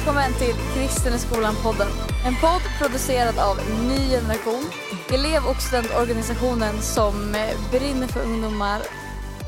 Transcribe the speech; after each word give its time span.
välkommen 0.00 0.32
till 0.32 0.54
Kristen 0.74 1.14
i 1.14 1.18
skolan-podden. 1.18 1.88
En 2.26 2.34
podd 2.40 2.62
producerad 2.78 3.38
av 3.38 3.56
Ny 3.88 4.08
Generation, 4.08 4.64
elev 5.12 5.46
och 5.50 5.62
studentorganisationen 5.62 6.82
som 6.82 7.34
eh, 7.34 7.70
brinner 7.70 8.06
för 8.06 8.22
ungdomar, 8.22 8.82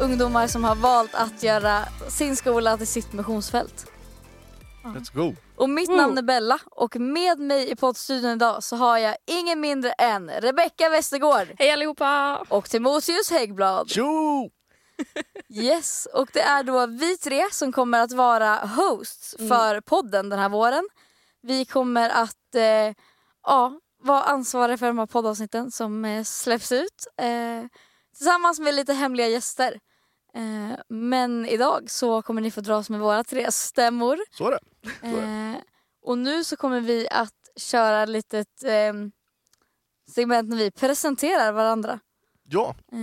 ungdomar 0.01 0.47
som 0.47 0.65
har 0.65 0.75
valt 0.75 1.15
att 1.15 1.43
göra 1.43 1.79
sin 2.09 2.37
skola 2.37 2.77
till 2.77 2.87
sitt 2.87 3.13
missionsfält. 3.13 3.87
Let's 4.85 5.15
go. 5.15 5.35
Och 5.57 5.71
mitt 5.71 5.91
namn 5.91 6.19
är 6.19 6.23
Bella 6.23 6.59
och 6.71 6.97
med 6.97 7.39
mig 7.39 7.71
i 7.71 7.77
poddstudion 7.77 8.31
idag 8.31 8.63
så 8.63 8.77
har 8.77 8.99
jag 8.99 9.17
ingen 9.27 9.61
mindre 9.61 9.93
än 9.93 10.31
Rebecka 10.31 10.89
Westergård 10.89 11.47
Hej 11.59 11.71
allihopa! 11.71 12.45
och 12.49 12.71
Timoteus 12.71 13.31
Häggblad. 13.31 13.91
Tjo! 13.91 14.51
Yes, 15.49 16.09
och 16.15 16.29
det 16.33 16.41
är 16.41 16.63
då 16.63 16.87
vi 16.87 17.17
tre 17.17 17.45
som 17.53 17.73
kommer 17.73 18.01
att 18.01 18.13
vara 18.13 18.57
hosts 18.57 19.35
Mm. 19.39 19.49
för 19.49 19.81
podden 19.81 20.29
den 20.29 20.39
här 20.39 20.49
våren. 20.49 20.89
Vi 21.43 21.65
kommer 21.65 22.11
att 22.11 22.55
eh, 22.55 22.95
ja, 23.47 23.81
vara 24.03 24.23
ansvariga 24.23 24.79
för 24.79 24.87
de 24.87 24.99
här 24.99 25.07
poddavsnitten 25.07 25.71
som 25.71 26.05
eh, 26.05 26.25
släpps 26.25 26.73
ut 26.73 27.07
eh, 27.17 27.65
tillsammans 28.17 28.61
med 28.61 28.75
lite 28.75 28.93
hemliga 28.93 29.29
gäster. 29.29 29.81
Eh, 30.35 30.79
men 30.89 31.47
idag 31.47 31.91
så 31.91 32.23
kommer 32.23 32.41
ni 32.41 32.51
få 32.51 32.61
dras 32.61 32.91
med 32.91 33.01
våra 33.01 33.25
tre 33.25 33.53
stämmor. 33.53 34.19
Så 34.31 34.47
är 34.47 34.51
det. 34.51 34.59
Så 35.01 35.07
är 35.07 35.11
det. 35.27 35.53
Eh, 35.57 35.63
och 36.03 36.19
nu 36.19 36.45
så 36.45 36.57
kommer 36.57 36.81
vi 36.81 37.09
att 37.11 37.35
köra 37.57 38.03
ett 38.03 38.09
litet 38.09 38.63
eh, 38.65 38.93
segment 40.15 40.49
när 40.49 40.57
vi 40.57 40.71
presenterar 40.71 41.53
varandra. 41.53 42.01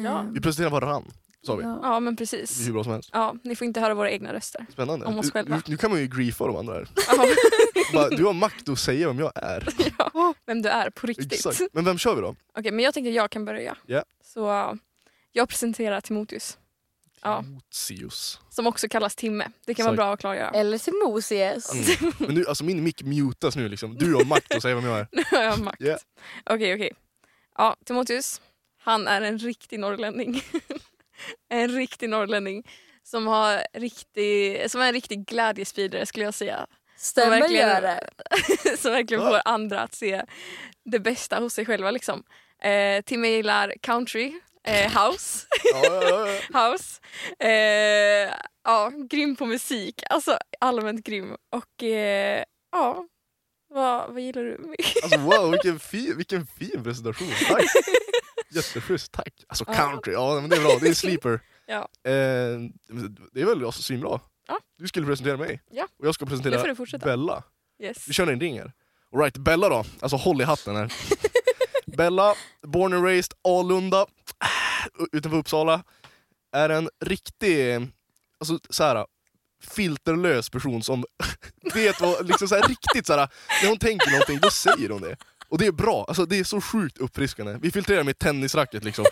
Ja, 0.04 0.26
vi 0.34 0.42
presenterar 0.42 0.70
varann. 0.70 1.12
Sa 1.46 1.56
vi. 1.56 1.64
ja. 1.64 1.80
Ja 1.84 2.00
men 2.00 2.16
precis. 2.16 2.68
hur 2.68 2.74
bra 2.74 2.84
som 2.84 2.94
helst. 2.94 3.10
Ja, 3.14 3.36
ni 3.44 3.56
får 3.56 3.68
inte 3.68 3.80
höra 3.80 3.94
våra 3.94 4.12
egna 4.12 4.34
röster. 4.34 4.66
Spännande. 4.74 5.06
Om 5.06 5.20
oss 5.20 5.26
Nu- 5.26 5.32
själva. 5.32 5.56
Nu, 5.56 5.62
nu 5.66 5.78
kan 5.78 5.92
man 5.92 6.00
ju 6.00 6.08
griefa 6.08 6.48
de 6.48 6.56
andra 6.56 6.74
här. 6.74 6.88
Bara, 7.94 8.10
du 8.10 8.26
har 8.26 8.34
makt 8.34 8.70
att 8.70 8.80
säga 8.80 9.08
vem 9.08 9.20
jag 9.20 9.32
är. 9.36 9.68
ja, 9.98 10.34
vem 10.46 10.62
du 10.62 10.70
är 10.70 10.90
på 10.90 11.08
riktigt. 11.08 11.34
Exakt. 11.34 11.62
Men 11.74 11.86
vem 11.86 11.98
kör 11.98 12.16
vi 12.16 12.22
då? 12.22 12.36
Okej, 12.58 12.72
men 12.72 12.86
jag 12.86 12.94
tänkte 12.94 13.10
att 13.10 13.16
jag 13.16 13.30
kan 13.32 13.46
börja. 13.46 13.78
Ja. 13.86 14.04
Så 14.24 14.50
uh, 14.52 14.74
jag 15.32 15.50
presenterar 15.50 16.02
Timoteus, 16.02 16.58
Ja. 17.22 17.44
Timoteus. 17.44 18.40
som 18.50 18.68
också 18.68 18.88
kallas 18.90 19.16
Timme. 19.16 19.48
Det 19.66 19.74
kan 19.74 19.86
vara 19.86 19.94
Exakt. 19.94 19.98
bra 20.06 20.14
att 20.14 20.20
klargöra. 20.20 20.50
Eller 20.50 20.78
Timoteus. 20.78 21.74
Mm. 22.02 22.14
Men 22.18 22.36
nu, 22.36 22.46
alltså 22.46 22.64
min 22.64 22.84
mick 22.84 23.04
mutas 23.04 23.56
nu 23.56 23.70
liksom. 23.70 23.96
Du 23.98 24.14
har 24.14 24.26
makt 24.26 24.56
att 24.56 24.62
säga 24.62 24.76
vem 24.76 24.86
jag 24.86 25.00
är. 25.00 25.08
Nu 25.12 25.24
har 25.32 25.44
jag 25.44 25.60
makt. 25.60 25.82
Okej, 26.46 26.74
okej. 26.76 26.92
Ja, 27.58 27.76
Timoteus, 27.86 28.42
han 28.82 29.08
är 29.08 29.22
en 29.22 29.38
riktig 29.40 29.80
norrlänning. 29.80 30.42
en 31.50 31.70
riktig 31.70 32.10
norrlänning 32.10 32.64
som, 33.04 33.28
har 33.28 33.64
riktig, 33.74 34.72
som 34.72 34.82
är 34.82 34.88
en 34.88 34.94
riktig 34.94 35.26
glädjespridare 35.26 36.06
skulle 36.06 36.26
jag 36.26 36.34
säga. 36.34 36.68
Stämmer 36.98 37.40
verkligen- 37.40 37.68
gör 37.70 37.82
det. 37.82 38.10
som 38.78 38.92
verkligen 38.92 39.24
får 39.24 39.42
andra 39.46 39.80
att 39.82 39.96
se 39.96 40.24
det 40.86 41.00
bästa 41.00 41.40
hos 41.40 41.54
sig 41.54 41.66
själva. 41.66 41.92
Liksom. 41.92 42.24
Eh, 42.64 43.02
Timmy 43.02 43.28
gillar 43.28 43.74
country, 43.82 44.34
eh, 44.68 44.92
house, 45.06 45.48
house. 46.54 47.02
Eh, 47.40 48.34
ja, 48.64 48.92
grym 49.10 49.36
på 49.36 49.46
musik, 49.46 50.04
alltså 50.10 50.38
allmänt 50.60 51.06
grym. 51.06 51.36
Och 51.52 51.84
eh, 51.84 52.44
ja, 52.72 53.06
vad, 53.70 54.14
vad 54.14 54.22
gillar 54.22 54.44
du? 54.44 54.76
Alltså 55.04 55.20
wow, 55.20 55.52
vilken 55.52 55.80
fin, 55.80 56.18
vilken 56.18 56.48
fin 56.48 56.84
presentation. 56.84 57.28
Tack. 57.48 57.66
Jätteschysst, 58.52 59.12
tack. 59.12 59.44
Alltså 59.48 59.66
country, 59.66 60.14
ja 60.14 60.42
men 60.42 60.50
det 60.50 60.56
är 60.56 60.62
bra. 60.62 60.78
Det 60.82 60.88
är 60.88 60.94
sleeper. 61.04 61.40
Ja. 61.66 61.80
Eh, 62.04 62.12
det 63.34 63.42
är 63.42 63.46
väl 63.46 63.66
alltså, 63.66 63.82
svinbra. 63.82 64.20
Ja. 64.48 64.60
Du 64.78 64.88
skulle 64.88 65.06
presentera 65.06 65.38
mig. 65.38 65.62
Ja. 65.72 65.88
Och 66.00 66.08
jag 66.08 66.16
ska 66.16 66.26
Nu 66.26 66.30
presentera 66.30 66.60
får 66.60 66.68
du 66.68 66.76
fortsätta. 66.76 67.06
Bella. 67.06 67.44
Yes. 67.84 68.08
Vi 68.08 68.14
kör 68.14 68.28
en 68.28 68.40
ring 68.40 68.60
här. 68.60 68.72
Alright, 69.14 69.38
Bella 69.38 69.70
då. 69.70 69.86
Alltså 70.00 70.18
håll 70.18 70.42
i 70.42 70.44
hatten 70.44 70.76
här. 70.76 70.94
Bella, 71.86 72.36
born 72.62 72.94
and 72.94 73.04
raised, 73.06 73.34
Alunda, 73.44 74.02
äh, 74.02 75.06
utanför 75.12 75.38
Uppsala. 75.38 75.84
Är 76.52 76.70
en 76.70 76.90
riktig, 77.06 77.88
alltså 78.40 78.60
såhär, 78.70 79.06
filterlös 79.64 80.50
person 80.50 80.84
som 80.84 81.06
vet 81.74 82.02
vad, 82.02 82.28
liksom 82.28 82.48
såhär 82.48 82.68
riktigt 82.68 83.08
såhär, 83.08 83.30
när 83.64 83.70
hon 83.70 83.78
tänker 83.80 84.12
någonting 84.12 84.40
då 84.40 84.50
säger 84.50 84.90
hon 84.90 85.02
det. 85.02 85.16
Och 85.50 85.58
det 85.58 85.66
är 85.66 85.72
bra, 85.72 86.06
alltså 86.08 86.26
det 86.26 86.40
är 86.40 86.44
så 86.44 86.62
sjukt 86.62 86.98
uppfriskande. 86.98 87.58
Vi 87.62 87.72
filtrerar 87.72 88.04
med 88.04 88.20
tennisracket 88.20 88.84
liksom. 88.84 89.06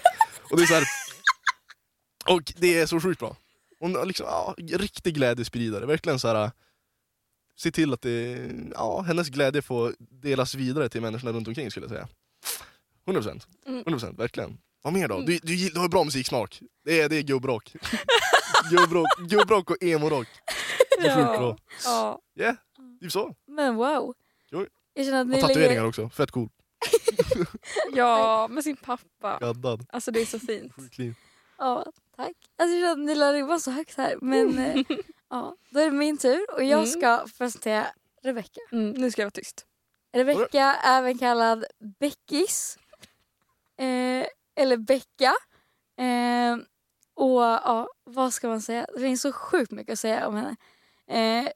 Och 0.52 0.58
det 0.58 0.64
är 0.64 0.68
så 0.68 0.74
här. 0.74 0.84
Och 2.30 2.54
det 2.58 2.78
är 2.80 2.86
så 2.86 3.00
sjukt 3.00 3.20
bra. 3.20 3.36
Hon 3.80 3.96
är 3.96 4.06
liksom, 4.06 4.26
ja, 4.30 4.56
riktig 4.58 5.16
glädjespridare, 5.16 5.86
verkligen 5.86 6.20
så 6.20 6.28
här. 6.28 6.52
Se 7.56 7.72
till 7.72 7.94
att 7.94 8.02
det, 8.02 8.50
ja, 8.74 9.02
hennes 9.02 9.30
glädje 9.30 9.62
får 9.62 9.94
delas 10.00 10.56
vidare 10.56 10.90
till 10.90 11.02
människorna 11.02 11.32
runt 11.32 11.48
omkring 11.48 11.72
skulle 11.72 11.84
jag 11.86 11.92
säga. 11.92 12.08
100%, 13.06 13.48
Mm. 13.66 13.84
100% 13.84 14.18
verkligen. 14.18 14.58
Vad 14.82 14.94
mer 14.94 15.08
då? 15.08 15.20
Du, 15.22 15.40
du, 15.44 15.54
gill- 15.54 15.74
du 15.74 15.80
har 15.80 15.88
bra 15.90 16.04
musiksmak. 16.04 16.62
Det 16.86 17.02
är, 17.02 17.10
det 17.10 17.16
är 17.16 17.22
gubbrock. 17.22 17.74
gubbrock. 18.72 19.08
Gubbrock 19.30 19.70
och 19.70 19.78
emo-rock. 19.84 20.28
Det 21.02 21.08
är 21.08 21.16
sjukt 21.16 21.40
bra. 21.40 21.58
Ja. 21.86 22.20
Yeah, 22.40 22.56
typ 23.02 23.12
så. 23.12 23.36
Men 23.48 23.76
wow. 23.76 24.14
Jag 24.98 25.06
känner 25.06 25.20
att 25.22 25.26
Och 25.28 25.30
ni 25.34 25.42
tatueringar 25.42 25.70
ligger... 25.70 25.88
också, 25.88 26.10
fett 26.10 26.32
cool. 26.32 26.50
ja, 27.94 28.48
med 28.50 28.64
sin 28.64 28.76
pappa. 28.76 29.38
Gaddad. 29.42 29.86
Alltså 29.90 30.12
det 30.12 30.22
är 30.22 30.26
så 30.26 30.40
fint. 30.40 30.74
Ja, 31.58 31.86
tack. 32.16 32.34
Alltså 32.58 32.76
jag 32.78 32.82
känner 32.84 32.92
att 32.92 33.00
ni 33.00 33.16
la 33.16 33.34
ribban 33.34 33.60
så 33.60 33.72
högt 33.72 33.98
här. 33.98 34.16
Men 34.22 34.58
eh, 34.60 34.82
ja, 35.30 35.56
då 35.70 35.80
är 35.80 35.86
det 35.86 35.92
min 35.98 36.18
tur 36.18 36.54
och 36.54 36.64
jag 36.64 36.80
Mm. 36.80 36.86
ska 36.86 37.26
presentera 37.38 37.88
Rebecka. 38.24 38.60
Mm, 38.72 38.90
nu 38.92 39.12
ska 39.12 39.22
jag 39.22 39.26
vara 39.26 39.32
tyst. 39.32 39.66
Rebecka, 40.14 40.76
även 40.84 41.18
kallad 41.18 41.66
Beckis. 42.00 42.78
Eh, 43.78 44.26
eller 44.56 44.78
Becka. 44.78 45.34
Eh, 46.00 46.58
och 47.14 47.42
ja, 47.42 47.88
vad 48.04 48.34
ska 48.34 48.48
man 48.48 48.62
säga? 48.62 48.88
Det 48.94 49.00
finns 49.00 49.22
så 49.22 49.32
sjukt 49.32 49.72
mycket 49.72 49.94
att 49.94 50.00
säga 50.00 50.28
om 50.28 50.36
henne. 50.36 50.56
Eh, 51.10 51.50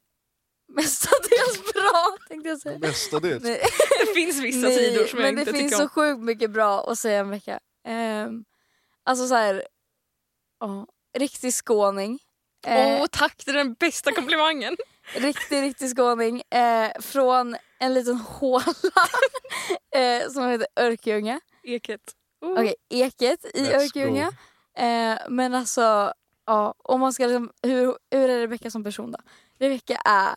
mestadels 0.76 1.74
bra 1.74 2.18
tänkte 2.28 2.50
jag 2.50 2.60
säga. 2.60 2.80
Mestadels. 2.80 3.44
Nej, 3.44 3.62
Det 4.00 4.14
finns 4.14 4.40
vissa 4.40 4.68
nej, 4.68 4.78
sidor 4.78 5.06
som 5.06 5.20
jag 5.20 5.26
men 5.34 5.40
inte 5.40 5.52
det 5.52 5.58
finns 5.58 5.72
tycker 5.72 5.78
så 5.78 5.84
om. 5.84 5.90
sjukt 5.90 6.22
mycket 6.24 6.52
bra 6.52 6.92
att 6.92 7.00
säga 7.00 7.22
om 7.22 7.30
Becka. 7.30 7.60
Eh, 7.88 8.28
alltså 9.04 9.28
så 9.28 9.36
här, 9.36 9.68
ja, 10.60 10.88
riktig 11.18 11.54
skåning. 11.54 12.20
Åh 12.68 12.74
Eh, 12.74 13.06
tack, 13.12 13.42
det 13.46 13.52
är 13.52 13.56
den 13.56 13.74
bästa 13.74 14.12
komplimangen. 14.12 14.78
Riktig, 15.16 15.62
riktig 15.62 15.90
skåning. 15.98 16.42
Eh, 16.50 16.92
från 17.00 17.56
en 17.80 17.94
liten 17.94 18.16
håla 18.16 18.64
eh, 19.96 20.30
som 20.30 20.48
heter 20.50 20.68
Örkelljunga. 20.76 21.40
Eket. 21.64 22.02
Oh. 22.42 22.52
Okej, 22.52 22.76
Eket 22.90 23.46
i 23.46 23.66
Let's 23.66 23.84
Örkelljunga. 23.84 24.32
Eh, 24.78 25.18
men 25.30 25.54
alltså, 25.54 26.14
ja, 26.46 26.76
om 26.78 27.00
man 27.00 27.14
ska 27.14 27.26
liksom, 27.26 27.52
hur, 27.64 27.98
hur 28.12 28.30
är 28.30 28.40
Rebecka 28.40 28.72
som 28.72 28.84
person 28.84 29.12
då? 29.12 29.18
Rebecka 29.60 30.02
är 30.06 30.36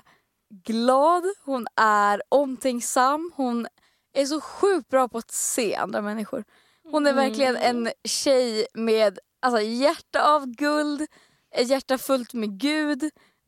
glad, 0.64 1.24
hon 1.44 1.66
är 1.76 2.22
omtänksam, 2.28 3.32
hon 3.36 3.66
är 4.12 4.26
så 4.26 4.40
sjukt 4.40 4.88
bra 4.88 5.08
på 5.08 5.18
att 5.18 5.30
se 5.30 5.74
andra 5.76 6.00
människor. 6.00 6.44
Hon 6.90 7.06
är 7.06 7.10
Mm. 7.12 7.24
verkligen 7.24 7.56
en 7.56 7.92
tjej 8.04 8.66
med 8.74 9.18
alltså, 9.42 9.60
hjärta 9.60 10.22
av 10.34 10.46
guld, 10.46 11.06
ett 11.54 11.68
hjärta 11.68 11.98
fullt 11.98 12.32
med 12.34 12.60
Gud. 12.60 13.02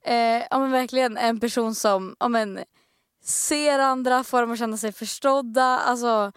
Eh, 0.04 0.42
ja, 0.50 0.58
men 0.58 0.70
verkligen 0.70 1.16
en 1.16 1.40
person 1.40 1.74
som 1.74 2.16
ja, 2.20 2.28
men, 2.28 2.60
ser 3.24 3.78
andra, 3.78 4.24
får 4.24 4.40
dem 4.40 4.52
att 4.52 4.58
känna 4.58 4.76
sig 4.76 4.92
förstådda. 4.92 5.62
Alltså, 5.78 6.32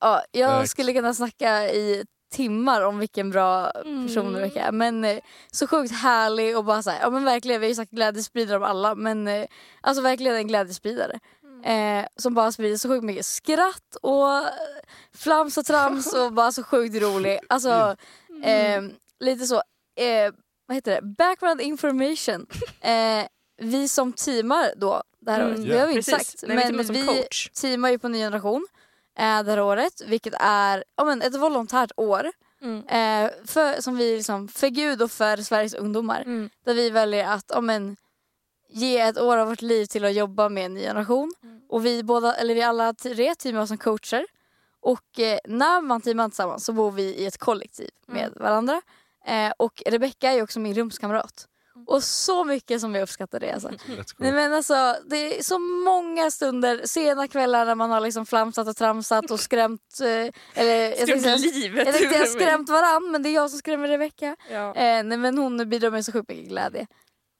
ja, 0.00 0.22
jag 0.32 0.46
Verkligen. 0.48 0.68
skulle 0.68 0.92
kunna 0.92 1.14
snacka 1.14 1.70
i 1.70 2.04
timmar 2.30 2.82
om 2.82 2.98
vilken 2.98 3.30
bra 3.30 3.70
person 4.06 4.26
Mm. 4.26 4.36
Rebecka 4.36 4.62
är. 4.64 4.72
Men 4.72 5.04
eh, 5.04 5.18
så 5.52 5.66
sjukt 5.66 5.92
härlig 5.92 6.56
och 6.56 6.64
bara 6.64 6.82
så 6.82 6.90
här, 6.90 7.00
ja 7.00 7.10
men 7.10 7.24
verkligen, 7.24 7.60
vi 7.60 7.66
har 7.66 7.68
ju 7.68 7.74
sagt 7.74 7.90
glädjespridare 7.90 8.56
om 8.56 8.62
alla 8.62 8.94
men 8.94 9.28
eh, 9.28 9.46
alltså 9.80 10.02
verkligen 10.02 10.36
en 10.36 10.48
glädjespridare. 10.48 11.18
Mm. 11.44 12.00
Eh, 12.00 12.06
som 12.16 12.34
bara 12.34 12.52
sprider 12.52 12.76
så 12.76 12.88
sjukt 12.88 13.04
mycket 13.04 13.26
skratt 13.26 13.96
och 14.02 14.42
flams 15.14 15.58
och 15.58 15.64
trams 15.66 16.14
och 16.14 16.32
bara 16.32 16.52
så 16.52 16.62
sjukt 16.62 17.02
rolig. 17.02 17.38
Alltså 17.48 17.96
eh, 18.44 18.82
lite 19.20 19.46
så, 19.46 19.56
eh, 20.00 20.32
vad 20.66 20.74
heter 20.74 20.94
det, 20.94 21.02
background 21.18 21.60
information. 21.60 22.46
Eh, 22.80 23.26
vi 23.62 23.88
som 23.88 24.12
teamar 24.12 24.72
då 24.76 25.02
det 25.20 25.32
här 25.32 25.40
Mm, 25.40 25.52
året, 25.52 25.66
ja. 25.68 25.74
det 25.74 25.80
har 25.80 25.86
vi 25.86 25.94
inte 25.94 26.10
Precis. 26.10 26.28
sagt. 26.30 26.44
Nej, 26.48 26.66
vi 26.66 26.72
men 26.72 26.86
vi 26.86 27.06
coach. 27.06 27.50
teamar 27.50 27.90
ju 27.90 27.98
på 27.98 28.08
Ny 28.08 28.18
Generation 28.18 28.66
eh, 29.16 29.42
det 29.42 29.50
här 29.50 29.60
året 29.60 30.02
vilket 30.06 30.34
är 30.40 30.84
ja, 30.96 31.04
men 31.04 31.22
ett 31.22 31.34
volontärt 31.34 31.92
år. 31.96 32.32
Mm. 32.62 32.86
Eh, 32.86 33.30
för, 33.44 33.80
som 33.80 33.96
vi 33.96 34.16
liksom, 34.16 34.48
för 34.48 34.68
Gud 34.68 35.02
och 35.02 35.10
för 35.10 35.36
Sveriges 35.36 35.74
ungdomar. 35.74 36.20
Mm. 36.20 36.50
Där 36.64 36.74
vi 36.74 36.90
väljer 36.90 37.28
att 37.28 37.44
ja, 37.48 37.60
men, 37.60 37.96
ge 38.68 38.98
ett 39.00 39.18
år 39.20 39.36
av 39.36 39.48
vårt 39.48 39.62
liv 39.62 39.86
till 39.86 40.04
att 40.04 40.14
jobba 40.14 40.48
med 40.48 40.66
en 40.66 40.74
ny 40.74 40.80
generation. 40.80 41.34
Mm. 41.42 41.60
Och 41.68 41.86
vi, 41.86 42.02
båda, 42.02 42.34
eller 42.34 42.54
vi 42.54 42.62
alla 42.62 42.94
tre 42.94 43.34
teamar 43.34 43.66
som 43.66 43.78
coacher. 43.78 44.26
Och 44.80 45.20
eh, 45.20 45.38
när 45.44 45.80
man 45.80 46.00
teamar 46.00 46.28
tillsammans 46.28 46.64
så 46.64 46.72
bor 46.72 46.90
vi 46.90 47.02
i 47.02 47.26
ett 47.26 47.38
kollektiv 47.38 47.90
med 48.06 48.26
Mm. 48.26 48.42
varandra. 48.42 48.82
Eh, 49.26 49.52
och 49.58 49.82
Rebecka 49.86 50.32
är 50.32 50.42
också 50.42 50.60
min 50.60 50.74
rumskamrat. 50.74 51.48
Och 51.86 52.02
så 52.02 52.44
mycket 52.44 52.80
som 52.80 52.94
jag 52.94 53.02
uppskattar 53.02 53.40
det 53.40 53.52
alltså. 53.52 53.70
Nej 54.18 54.32
men 54.32 54.52
alltså 54.52 54.96
det 55.10 55.38
är 55.38 55.42
så 55.42 55.58
många 55.58 56.30
stunder, 56.30 56.80
sena 56.84 57.28
kvällar 57.28 57.66
när 57.66 57.74
man 57.74 57.90
har 57.90 58.00
liksom 58.00 58.26
flamsat 58.26 58.68
och 58.68 58.76
tramsat 58.76 59.30
och 59.30 59.40
skrämt, 59.40 59.80
eh, 60.00 60.06
eller 60.62 60.74
jag 60.88 60.96
tänkte, 60.96 61.18
Skrämt 61.20 61.22
säga- 61.40 61.52
livet 61.54 61.86
jag 61.86 61.94
tänkte 61.96 62.18
mig. 62.18 62.26
skrämt 62.28 62.68
varann 62.68 63.10
men 63.12 63.22
det 63.22 63.28
är 63.28 63.34
jag 63.34 63.50
som 63.50 63.58
skrämmer 63.58 63.88
Rebecka. 63.88 64.36
Ja. 64.52 64.74
Eh, 64.74 65.04
nej 65.04 65.18
men 65.18 65.38
hon 65.38 65.68
bidrar 65.68 65.90
med 65.90 66.04
så 66.04 66.12
sjukt 66.12 66.28
mycket 66.28 66.48
glädje. 66.48 66.86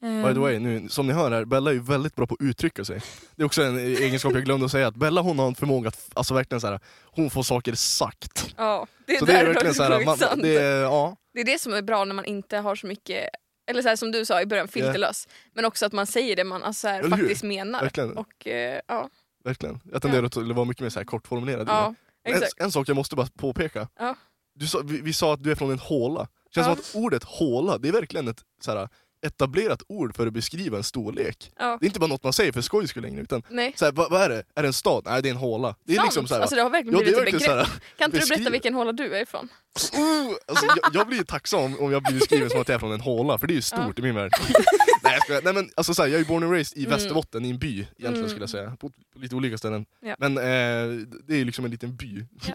Eh, 0.03 0.27
By 0.29 0.35
the 0.35 0.41
way, 0.41 0.59
nu, 0.59 0.89
som 0.89 1.07
ni 1.07 1.13
hör 1.13 1.31
här, 1.31 1.45
Bella 1.45 1.71
är 1.71 1.75
ju 1.75 1.81
väldigt 1.83 2.15
bra 2.17 2.27
på 2.27 2.35
att 2.35 2.47
uttrycka 2.47 2.85
sig. 2.85 3.01
Det 3.37 3.43
är 3.43 3.47
också 3.47 3.63
en 3.63 3.79
egenskap 3.79 4.33
jag 4.33 4.45
glömde 4.45 4.67
att 4.67 4.73
säga, 4.73 4.87
att 4.87 4.97
Bella 4.97 5.21
hon 5.21 5.39
har 5.39 5.47
en 5.47 5.55
förmåga 5.55 5.89
att, 5.89 6.09
alltså 6.15 6.35
verkligen 6.35 6.61
så 6.61 6.67
här, 6.67 6.81
hon 7.05 7.31
får 7.31 7.43
saker 7.43 7.75
sagt. 7.75 8.55
ja, 8.57 8.87
det 9.07 9.15
är, 9.15 9.19
Så 9.19 9.25
det 9.25 9.33
är 9.33 9.47
verkligen 9.47 9.75
så 9.75 9.83
här, 9.83 10.05
man, 10.05 10.19
det 10.43 10.57
är, 10.57 10.83
ja, 10.83 11.17
Det 11.35 11.41
är 11.41 11.45
det 11.45 11.61
som 11.61 11.73
är 11.75 11.83
bra 11.83 12.05
när 12.05 12.15
man 12.15 12.25
inte 12.25 12.57
har 12.57 12.75
så 12.75 12.87
mycket, 12.87 13.29
eller 13.67 13.83
så 13.83 13.89
här, 13.89 13.97
som 13.97 14.13
du 14.13 14.25
sa 14.25 14.43
i 14.43 14.47
början, 14.47 14.69
filterlös. 14.69 15.29
Men 15.55 15.65
också 15.65 15.87
att 15.87 15.93
man 15.93 16.07
säger 16.07 16.37
det 16.37 16.45
man 16.45 16.63
alltså, 16.63 16.81
så 16.81 16.89
här, 16.89 17.03
hur? 17.03 17.11
faktiskt 17.11 17.43
menar. 17.43 17.81
verkligen. 17.81 18.17
Och 18.17 18.47
eh, 18.47 18.81
ja, 18.89 19.09
verkligen. 19.45 19.81
Jag 19.93 20.03
tenderar 20.03 20.25
att 20.25 20.37
vara 20.37 20.65
mycket 20.65 20.83
mer 20.83 20.91
så 20.91 20.99
här 21.01 21.05
kortformulerad. 21.05 21.69
ja 21.69 21.95
en, 22.27 22.43
en 22.57 22.73
sak 22.73 22.89
jag 22.89 22.95
måste 22.97 23.17
bara 23.17 23.29
påpeka. 23.39 23.89
Ja. 23.99 24.17
Du 24.55 24.67
sa, 24.67 24.81
vi, 24.85 25.01
vi 25.01 25.13
sa 25.13 25.35
att 25.35 25.43
du 25.43 25.51
är 25.51 25.55
från 25.55 25.71
en 25.71 25.79
håla. 25.79 26.29
Känns 26.55 26.67
Ja. 26.67 26.75
som 26.77 26.81
att 26.81 27.05
ordet 27.05 27.25
håla, 27.25 27.79
det 27.79 27.89
är 27.89 27.93
verkligen 27.93 28.29
ett 28.29 28.45
så 28.61 28.77
här, 28.77 28.89
etablerat 29.27 29.83
ord 29.89 30.17
för 30.17 30.27
att 30.27 30.33
beskriva 30.33 30.77
en 30.77 30.83
storlek. 30.85 31.53
Ja. 31.59 31.77
Det 31.81 31.85
är 31.85 31.87
inte 31.87 32.01
bara 32.01 32.07
något 32.07 32.25
man 32.25 32.33
säger 32.33 32.53
för 32.53 32.61
skojs 32.61 32.91
skull 32.91 33.03
längre, 33.03 33.23
utan 33.23 33.43
Nej. 33.51 33.73
så 33.77 33.85
här, 33.85 33.93
vad, 33.93 34.11
vad 34.11 34.23
är 34.23 34.29
det? 34.29 34.43
Är 34.55 34.63
det 34.63 34.69
en 34.69 34.73
stad? 34.73 35.03
Nej 35.07 35.23
det 35.23 35.29
är 35.29 35.31
en 35.31 35.37
håla. 35.37 35.75
Det 35.85 35.93
är 35.93 35.97
Sant. 35.97 36.07
liksom 36.07 36.27
så 36.29 36.35
här, 36.35 36.41
alltså 36.41 36.57
det 36.57 36.63
har 36.63 36.71
verkligen 36.71 36.99
Ja 36.99 37.03
blivit 37.05 37.19
ett 37.19 37.25
begrepp. 37.25 37.43
såhär, 37.43 37.69
Kan 37.99 38.05
inte 38.11 38.19
du 38.19 38.27
berätta 38.27 38.51
vilken 38.51 38.75
håla 38.75 38.93
du 38.93 39.17
är 39.17 39.23
ifrån? 39.23 39.49
oh, 39.93 40.35
alltså, 40.47 40.67
jag, 40.67 40.79
jag 40.95 41.07
blir 41.07 41.19
ju 41.19 41.25
tacksam 41.25 41.61
om, 41.61 41.79
om 41.81 41.93
jag 41.93 42.03
blir 42.03 42.15
beskriven 42.15 42.51
som 42.51 42.61
att 42.61 42.69
jag 42.69 42.75
är 42.75 42.79
från 42.79 42.93
en 42.93 43.01
håla, 43.01 43.39
för 43.39 43.47
det 43.47 43.53
är 43.53 43.57
ju 43.57 43.63
stort 43.63 43.99
i 43.99 44.03
min 44.03 44.15
värld. 44.15 44.33
Nej 45.03 45.19
jag. 45.29 45.45
Nej 45.45 45.55
men 45.55 45.71
alltså 45.77 45.95
såhär, 45.95 46.09
jag 46.09 46.21
är 46.21 46.25
born 46.25 46.43
and 46.43 46.53
raised 46.53 46.79
i 46.79 46.87
Mm. 46.87 46.99
Västerbotten, 46.99 47.45
i 47.45 47.51
en 47.51 47.59
by 47.59 47.73
egentligen 47.79 48.15
Mm. 48.15 48.29
skulle 48.29 48.43
jag 48.43 48.51
säga. 48.51 48.71
På, 48.71 48.89
på 48.91 49.19
lite 49.19 49.35
olika 49.37 49.59
ställen. 49.59 49.87
Ja. 50.01 50.17
Men 50.19 50.39
eh, 50.39 50.43
det 51.27 51.35
är 51.35 51.39
ju 51.39 51.45
liksom 51.45 51.65
en 51.65 51.71
liten 51.71 51.97
by. 51.97 52.25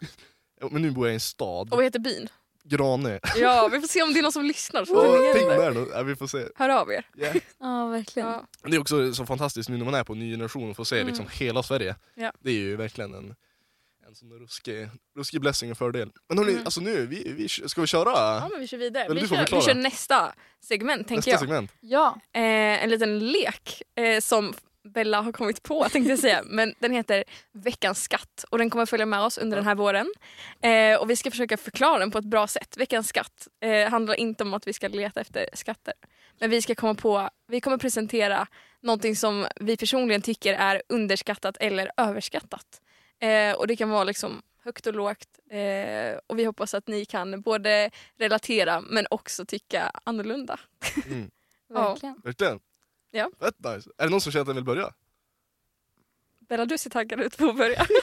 Ja. 0.62 0.68
men 0.72 0.82
nu 0.82 0.92
bor 0.92 1.08
jag 1.08 1.14
i 1.14 1.16
en 1.16 1.20
stad, 1.20 1.70
Och 1.72 1.76
vad 1.78 1.84
heter 1.84 2.00
byn? 2.00 2.28
Grane. 2.64 3.20
Ja, 3.36 3.70
vi 3.72 3.80
får 3.82 3.88
se 3.88 4.02
om 4.02 4.14
det 4.14 4.20
är 4.20 4.24
någon 4.24 4.32
som 4.32 4.46
lyssnar. 4.46 4.86
Så 4.86 4.94
Oh, 4.94 5.74
då, 5.74 5.88
ja, 5.94 6.04
vi 6.04 6.16
får 6.16 6.28
se. 6.28 6.46
Hör 6.56 6.70
av 6.70 6.92
er. 6.92 7.06
Yeah. 7.18 7.36
Ja 7.60 7.88
verkligen. 7.88 8.30
Ja. 8.30 8.46
Det 8.64 8.76
är 8.76 8.80
också 8.80 9.14
så 9.14 9.26
fantastiskt 9.26 9.70
nu 9.70 9.78
när 9.78 9.86
man 9.86 9.94
är 9.94 10.04
på 10.04 10.16
ny 10.16 10.32
generation 10.34 10.70
och 10.70 10.76
får 10.76 10.84
se 10.84 10.96
Mm. 10.96 11.08
liksom 11.08 11.26
hela 11.32 11.64
Sverige. 11.64 11.96
Ja. 12.16 12.32
Det 12.40 12.50
är 12.50 12.56
ju 12.56 12.76
verkligen 12.76 13.14
en, 13.14 13.36
en 14.08 14.16
sån 14.16 14.32
ruskig, 14.40 14.90
ruskig 15.18 15.42
blessing 15.42 15.72
och 15.72 15.78
fördel. 15.78 16.12
Men 16.30 16.38
hörni, 16.38 16.52
Mm. 16.52 16.66
alltså 16.66 16.82
nu, 16.82 17.06
vi, 17.06 17.34
vi, 17.38 17.50
ska 17.50 17.82
vi 17.82 17.88
köra 17.88 18.10
ja, 18.16 18.48
men 18.52 18.60
vi 18.62 18.68
kör 18.68 18.78
vidare. 18.78 19.04
Eller 19.04 19.16
Vi 19.16 19.22
du 19.22 19.28
får 19.28 19.36
kör, 19.36 19.56
vi 19.56 19.62
kör 19.62 19.74
nästa 19.76 20.34
segment 20.64 21.08
tänker 21.08 21.16
nästa 21.18 21.32
jag. 21.32 21.40
segment? 21.40 21.72
Ja. 21.80 22.20
Eh, 22.34 22.42
en 22.84 22.90
liten 22.90 23.20
lek 23.20 23.82
eh, 23.96 24.20
som 24.20 24.54
Bella 24.84 25.22
har 25.22 25.32
kommit 25.32 25.64
på 25.64 25.90
tänkte 25.90 26.10
jag 26.10 26.20
säga. 26.20 26.44
Men 26.46 26.74
den 26.80 26.92
heter 26.92 27.24
Veckans 27.52 28.04
skatt 28.04 28.46
och 28.50 28.58
den 28.58 28.70
kommer 28.70 28.86
följa 28.86 29.06
med 29.06 29.22
oss 29.22 29.38
under 29.38 29.58
den 29.58 29.66
här 29.66 29.76
våren. 29.76 30.14
Eh, 30.62 31.00
och 31.00 31.10
vi 31.10 31.16
ska 31.16 31.32
försöka 31.32 31.58
förklara 31.58 32.00
den 32.00 32.12
på 32.12 32.18
ett 32.18 32.26
bra 32.26 32.48
sätt. 32.48 32.78
Veckans 32.78 33.08
skatt 33.08 33.48
eh, 33.62 33.90
handlar 33.90 34.16
inte 34.16 34.44
om 34.44 34.54
att 34.54 34.68
vi 34.68 34.74
ska 34.74 34.88
leta 34.88 35.22
efter 35.22 35.50
skatter. 35.54 35.94
Men 36.40 36.50
vi 36.50 36.62
ska 36.62 36.76
komma 36.76 36.96
på, 36.96 37.30
vi 37.48 37.62
kommer 37.62 37.78
presentera 37.78 38.48
någonting 38.82 39.16
som 39.16 39.48
vi 39.56 39.78
personligen 39.78 40.22
tycker 40.22 40.54
är 40.54 40.82
underskattat 40.90 41.58
eller 41.60 41.92
överskattat. 41.98 42.82
Eh, 43.20 43.54
och 43.54 43.68
det 43.68 43.76
kan 43.76 43.90
vara 43.90 44.04
liksom 44.04 44.42
högt 44.64 44.88
och 44.88 44.94
lågt. 44.94 45.40
Eh, 45.50 46.20
och 46.28 46.40
vi 46.40 46.44
hoppas 46.44 46.74
att 46.74 46.88
ni 46.88 47.06
kan 47.06 47.42
både 47.42 47.92
relatera 48.18 48.82
men 48.82 49.08
också 49.10 49.46
tycka 49.46 49.92
annorlunda. 50.04 50.60
Mm. 51.06 51.32
Ja. 51.74 51.90
Verkligen. 51.90 52.22
Ja. 53.12 53.32
Fett 53.40 53.60
nice. 53.60 53.90
Är 53.98 54.04
det 54.04 54.10
någon 54.10 54.22
som 54.22 54.32
känner 54.32 54.42
att 54.42 54.48
den 54.48 54.56
vill 54.56 54.66
börja? 54.66 54.94
Bella 56.40 56.66
du 56.66 56.78
ser 56.78 56.90
taggad 56.90 57.20
ut 57.20 57.38
på 57.38 57.46
att 57.50 57.58
börja. 57.58 57.86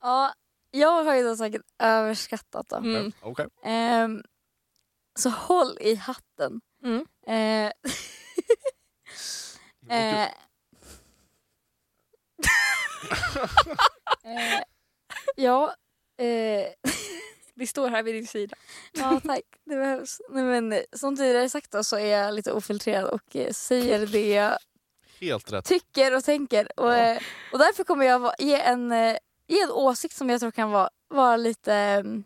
Ja, 0.00 0.34
jag 0.70 1.04
har 1.04 1.14
ju 1.14 1.22
då 1.22 1.36
säkert 1.36 1.62
överskattat 1.78 2.68
då. 2.68 2.76
Mm. 2.76 3.12
Okej. 3.20 3.46
Ehm, 3.64 4.22
så 5.14 5.30
håll 5.30 5.78
i 5.80 5.94
hatten. 5.94 6.60
Mm. 6.82 7.06
Eh, 7.26 7.72
eh, 9.98 10.22
eh, 14.24 14.62
ja, 15.36 15.74
eh, 16.16 16.66
Vi 17.56 17.66
står 17.66 17.88
här 17.88 18.02
vid 18.02 18.14
din 18.14 18.26
sida. 18.26 18.56
ja, 18.92 19.20
tack. 19.26 19.42
Det 19.64 19.76
behövs. 19.76 20.20
Nej, 20.30 20.44
men, 20.44 20.72
eh, 20.72 20.80
som 20.92 21.16
tidigare 21.16 21.48
sagt 21.48 21.70
då, 21.70 21.84
så 21.84 21.96
är 21.96 22.06
jag 22.06 22.34
lite 22.34 22.52
ofiltrerad 22.52 23.04
och 23.04 23.36
eh, 23.36 23.52
säger 23.52 24.06
det 24.06 24.28
jag 24.34 24.58
Helt 25.20 25.52
rätt. 25.52 25.64
tycker 25.64 26.16
och 26.16 26.24
tänker. 26.24 26.80
Och, 26.80 26.92
Ja. 26.92 26.96
eh, 26.96 27.22
och 27.52 27.58
därför 27.58 27.84
kommer 27.84 28.06
jag 28.06 28.18
va- 28.18 28.34
ge 28.38 28.60
en, 28.60 28.92
eh, 28.92 29.16
ge 29.46 29.60
en 29.60 29.70
åsikt 29.70 30.16
som 30.16 30.30
jag 30.30 30.40
tror 30.40 30.50
kan 30.50 30.70
vara, 30.70 30.90
vara 31.08 31.36
lite... 31.36 31.72
mm, 31.74 32.24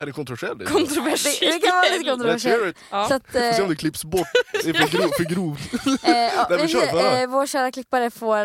Är 0.00 0.06
det 0.06 0.12
kontroversiellt? 0.12 0.58
Det, 0.58 0.64
Kontroversiell. 0.64 1.52
det 1.52 1.58
kan 1.66 1.76
vara 1.76 1.88
lite 1.88 2.04
kontroversiellt. 2.10 2.78
Ja. 2.90 3.08
Så 3.08 3.14
att, 3.14 3.26
Får 3.26 3.38
se 3.38 3.48
eh, 3.58 3.62
om 3.62 3.68
det 3.68 3.76
klipps 3.76 4.04
bort. 4.04 4.26
Det 4.64 4.68
är 4.70 4.74
för, 4.74 4.98
grov, 4.98 5.08
för 5.16 5.24
grovt. 5.34 5.72
eh, 6.04 6.10
ja, 6.10 6.46
Nej, 6.50 6.58
men 6.58 6.58
vi, 6.66 6.68
kör, 6.68 6.86
får 6.86 6.98
höra. 6.98 7.20
eh, 7.20 7.28
vår 7.28 7.46
kära 7.46 7.72
klippare 7.72 8.10
får 8.10 8.38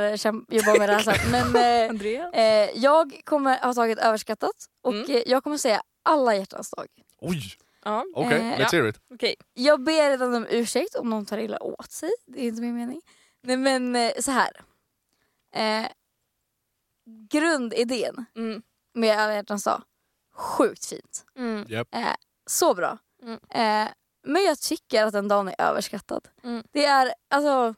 jobba 0.53 0.77
med 0.79 0.89
det 0.89 0.93
här 0.93 0.99
sen. 0.99 1.31
Men 1.31 1.55
eh, 1.83 1.89
Andreas? 1.89 2.33
eh, 2.33 2.69
jag 2.75 3.21
kommer 3.23 3.57
ha 3.59 3.73
tagit 3.73 3.97
överskattat 3.99 4.55
och 4.83 4.93
Mm. 4.93 5.11
eh, 5.11 5.23
jag 5.25 5.43
kommer 5.43 5.57
säga 5.57 5.81
alla 6.03 6.35
hjärtans 6.35 6.69
dag. 6.69 6.87
Oj, 7.21 7.41
Ja, 7.85 8.05
okej. 8.15 8.37
Eh, 8.37 8.59
let's 8.59 8.71
hear 8.71 8.87
it. 8.87 8.99
okej. 9.13 9.35
Jag 9.53 9.83
ber 9.83 10.09
redan 10.09 10.35
om 10.35 10.45
ursäkt 10.49 10.95
om 10.95 11.09
någon 11.09 11.25
tar 11.25 11.37
illa 11.37 11.63
åt 11.63 11.91
sig. 11.91 12.09
Det 12.27 12.39
är 12.39 12.47
inte 12.47 12.61
min 12.61 12.75
mening. 12.75 13.01
Nej 13.43 13.57
men 13.57 13.95
eh, 13.95 14.11
så 14.19 14.31
här. 14.31 14.51
Eh, 15.55 15.87
grundidén 17.29 18.25
Mm. 18.35 18.61
med 18.93 19.17
alla 19.19 19.33
hjärtans 19.33 19.63
dag, 19.63 19.83
sjukt 20.33 20.85
fint. 20.85 21.25
Mm. 21.37 21.65
Eh, 21.91 22.15
så 22.45 22.73
bra. 22.73 22.97
Mm. 23.23 23.39
Eh, 23.49 23.91
men 24.25 24.43
jag 24.43 24.59
tycker 24.59 25.05
att 25.05 25.13
den 25.13 25.27
dagen 25.27 25.47
är 25.47 25.61
överskattad. 25.61 26.27
Mm. 26.43 26.63
Det 26.71 26.85
är 26.85 27.13
alltså 27.29 27.75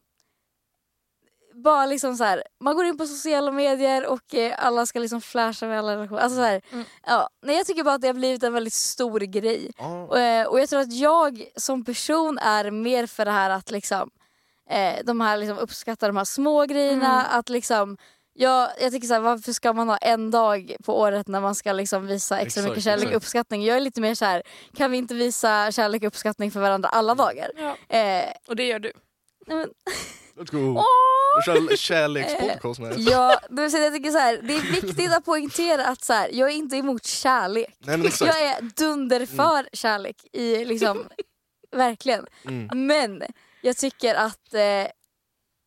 bara 1.54 1.86
liksom 1.86 2.16
så 2.18 2.24
här, 2.24 2.44
man 2.60 2.76
går 2.76 2.86
in 2.86 2.98
på 2.98 3.06
sociala 3.08 3.52
medier 3.52 4.06
och 4.06 4.36
eh, 4.36 4.66
alla 4.66 4.86
ska 4.86 5.00
liksom 5.00 5.22
flasha 5.22 5.66
med 5.68 5.80
alla 5.80 5.96
relationer. 5.96 6.22
Alltså 6.22 6.36
så 6.36 6.42
här, 6.44 6.62
Mm. 6.72 6.86
ja, 7.06 7.30
nej, 7.42 7.56
jag 7.56 7.66
tycker 7.66 7.84
bara 7.84 7.96
att 7.96 8.02
det 8.02 8.08
har 8.08 8.14
blivit 8.14 8.44
en 8.44 8.54
väldigt 8.54 8.74
stor 8.74 9.20
grej. 9.20 9.72
Ah. 9.78 9.88
Och, 10.04 10.20
eh, 10.20 10.48
och 10.48 10.60
jag 10.60 10.70
tror 10.70 10.80
att 10.80 10.94
jag 10.94 11.46
som 11.56 11.86
person 11.86 12.38
är 12.38 12.72
mer 12.72 13.08
för 13.08 13.26
det 13.26 13.32
här 13.32 13.50
att 13.50 13.72
liksom 13.72 14.10
eh, 14.70 14.96
de 15.04 15.22
här 15.22 15.38
liksom 15.38 15.58
uppskatta 15.58 16.08
de 16.08 16.18
här 16.18 16.26
små 16.26 16.66
grejerna. 16.66 17.26
Mm. 17.26 17.40
Att 17.40 17.50
liksom 17.50 17.98
jag, 18.38 18.70
jag 18.82 18.92
tycker 18.92 19.08
såhär, 19.08 19.22
varför 19.22 19.54
ska 19.54 19.74
man 19.74 19.90
ha 19.90 19.98
en 19.98 20.32
dag 20.32 20.76
på 20.84 21.00
året 21.00 21.28
när 21.28 21.42
man 21.42 21.56
ska 21.56 21.74
liksom 21.74 22.08
visa 22.08 22.40
extra 22.40 22.62
Exakt, 22.62 22.70
mycket 22.70 22.84
kärlek 22.84 23.04
och 23.04 23.10
exakt. 23.12 23.24
uppskattning? 23.24 23.64
Jag 23.64 23.78
är 23.78 23.82
lite 23.82 24.02
mer 24.02 24.16
så 24.16 24.26
här, 24.26 24.44
kan 24.78 24.92
vi 24.92 24.98
inte 24.98 25.14
visa 25.14 25.72
kärlek 25.72 26.02
och 26.02 26.08
uppskattning 26.08 26.52
för 26.52 26.60
varandra 26.60 26.90
alla 26.90 27.16
dagar? 27.16 27.52
Ja. 27.58 27.98
Eh, 27.98 28.26
Och 28.48 28.56
det 28.56 28.64
gör 28.64 28.80
du. 28.80 28.92
nej 29.48 29.58
men, 29.58 29.70
Let's 30.38 30.52
go. 30.52 30.76
åh! 30.78 31.44
Kär, 31.46 31.76
kärlekspodcast 31.76 32.80
med. 32.80 32.96
Ja, 33.00 33.40
det, 33.50 33.62
vill 33.62 33.72
säga, 33.72 33.84
jag 33.84 33.94
tycker 33.94 34.12
så 34.12 34.18
här, 34.18 34.40
det 34.44 34.54
är 34.56 34.82
viktigt 34.82 35.14
att 35.14 35.26
poängtera 35.26 35.86
att 35.88 36.04
så 36.04 36.14
här, 36.14 36.30
jag 36.34 36.50
är 36.50 36.54
inte 36.54 36.76
emot 36.78 37.06
kärlek. 37.06 37.76
Nej 37.80 37.98
men 37.98 38.08
exakt. 38.08 38.36
Jag 38.36 38.44
är 38.50 38.62
dunder 38.62 39.26
för 39.26 39.70
kärlek 39.76 40.16
i 40.34 40.66
liksom, 40.66 41.04
verkligen. 41.72 42.26
Mm. 42.46 42.88
Men 42.88 43.24
jag 43.62 43.78
tycker 43.78 44.16
att, 44.16 44.54
eh, 44.54 44.62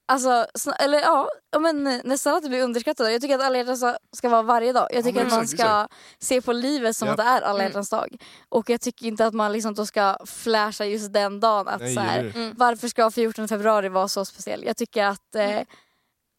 alltså, 0.09 0.47
eller 0.79 1.01
ja, 1.01 1.29
ja, 1.51 1.59
men 1.59 2.01
nästan 2.05 2.35
att 2.35 2.43
det 2.43 2.49
blir 2.49 2.63
underskattat. 2.63 3.13
Jag 3.13 3.21
tycker 3.21 3.35
att 3.35 3.45
alla 3.45 3.59
hjärtans 3.59 3.81
dag 3.81 3.97
ska 4.17 4.29
vara 4.29 4.43
varje 4.43 4.73
dag. 4.73 4.89
Jag 4.93 5.05
tycker 5.05 5.19
men 5.19 5.27
att 5.27 5.33
man 5.33 5.49
ska 5.49 5.89
se 6.19 6.41
på 6.43 6.53
livet 6.53 6.97
som 6.97 7.07
Ja. 7.09 7.13
att 7.13 7.17
det 7.19 7.23
är 7.25 7.41
alla 7.43 7.55
Mm. 7.59 7.67
hjärtans 7.67 7.91
dag. 7.91 8.17
Och 8.49 8.71
jag 8.71 8.81
tycker 8.81 9.07
inte 9.07 9.27
att 9.27 9.35
man 9.35 9.53
liksom 9.53 9.75
då 9.75 9.87
ska 9.87 10.19
flasha 10.27 10.85
just 10.85 11.13
den 11.13 11.41
dagen. 11.41 11.69
Att 11.69 11.81
Nej, 11.81 11.95
så 11.95 12.01
här. 12.01 12.33
Mm. 12.35 12.55
varför 12.57 12.89
ska 12.89 13.11
14 13.11 13.49
februari 13.49 13.89
vara 13.89 14.09
så 14.09 14.25
speciell? 14.25 14.65
Jag 14.65 14.77
tycker 14.77 15.05
att 15.05 15.35
eh, 15.35 15.61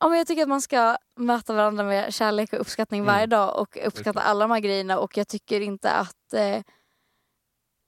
Ja, 0.02 0.10
men 0.10 0.18
jag 0.18 0.28
tycker 0.28 0.42
att 0.44 0.50
man 0.50 0.62
ska 0.62 0.98
möta 1.18 1.54
varandra 1.54 1.84
med 1.84 2.14
kärlek 2.14 2.54
och 2.54 2.60
uppskattning 2.62 3.02
Mm. 3.02 3.14
varje 3.14 3.26
dag 3.26 3.56
och 3.62 3.78
uppskatta 3.86 4.20
alla 4.22 4.40
de 4.48 4.52
här 4.52 4.60
grejerna 4.60 5.00
och 5.00 5.18
jag 5.18 5.28
tycker 5.28 5.62
inte 5.62 5.92
att 5.92 6.34
eh, 6.34 6.58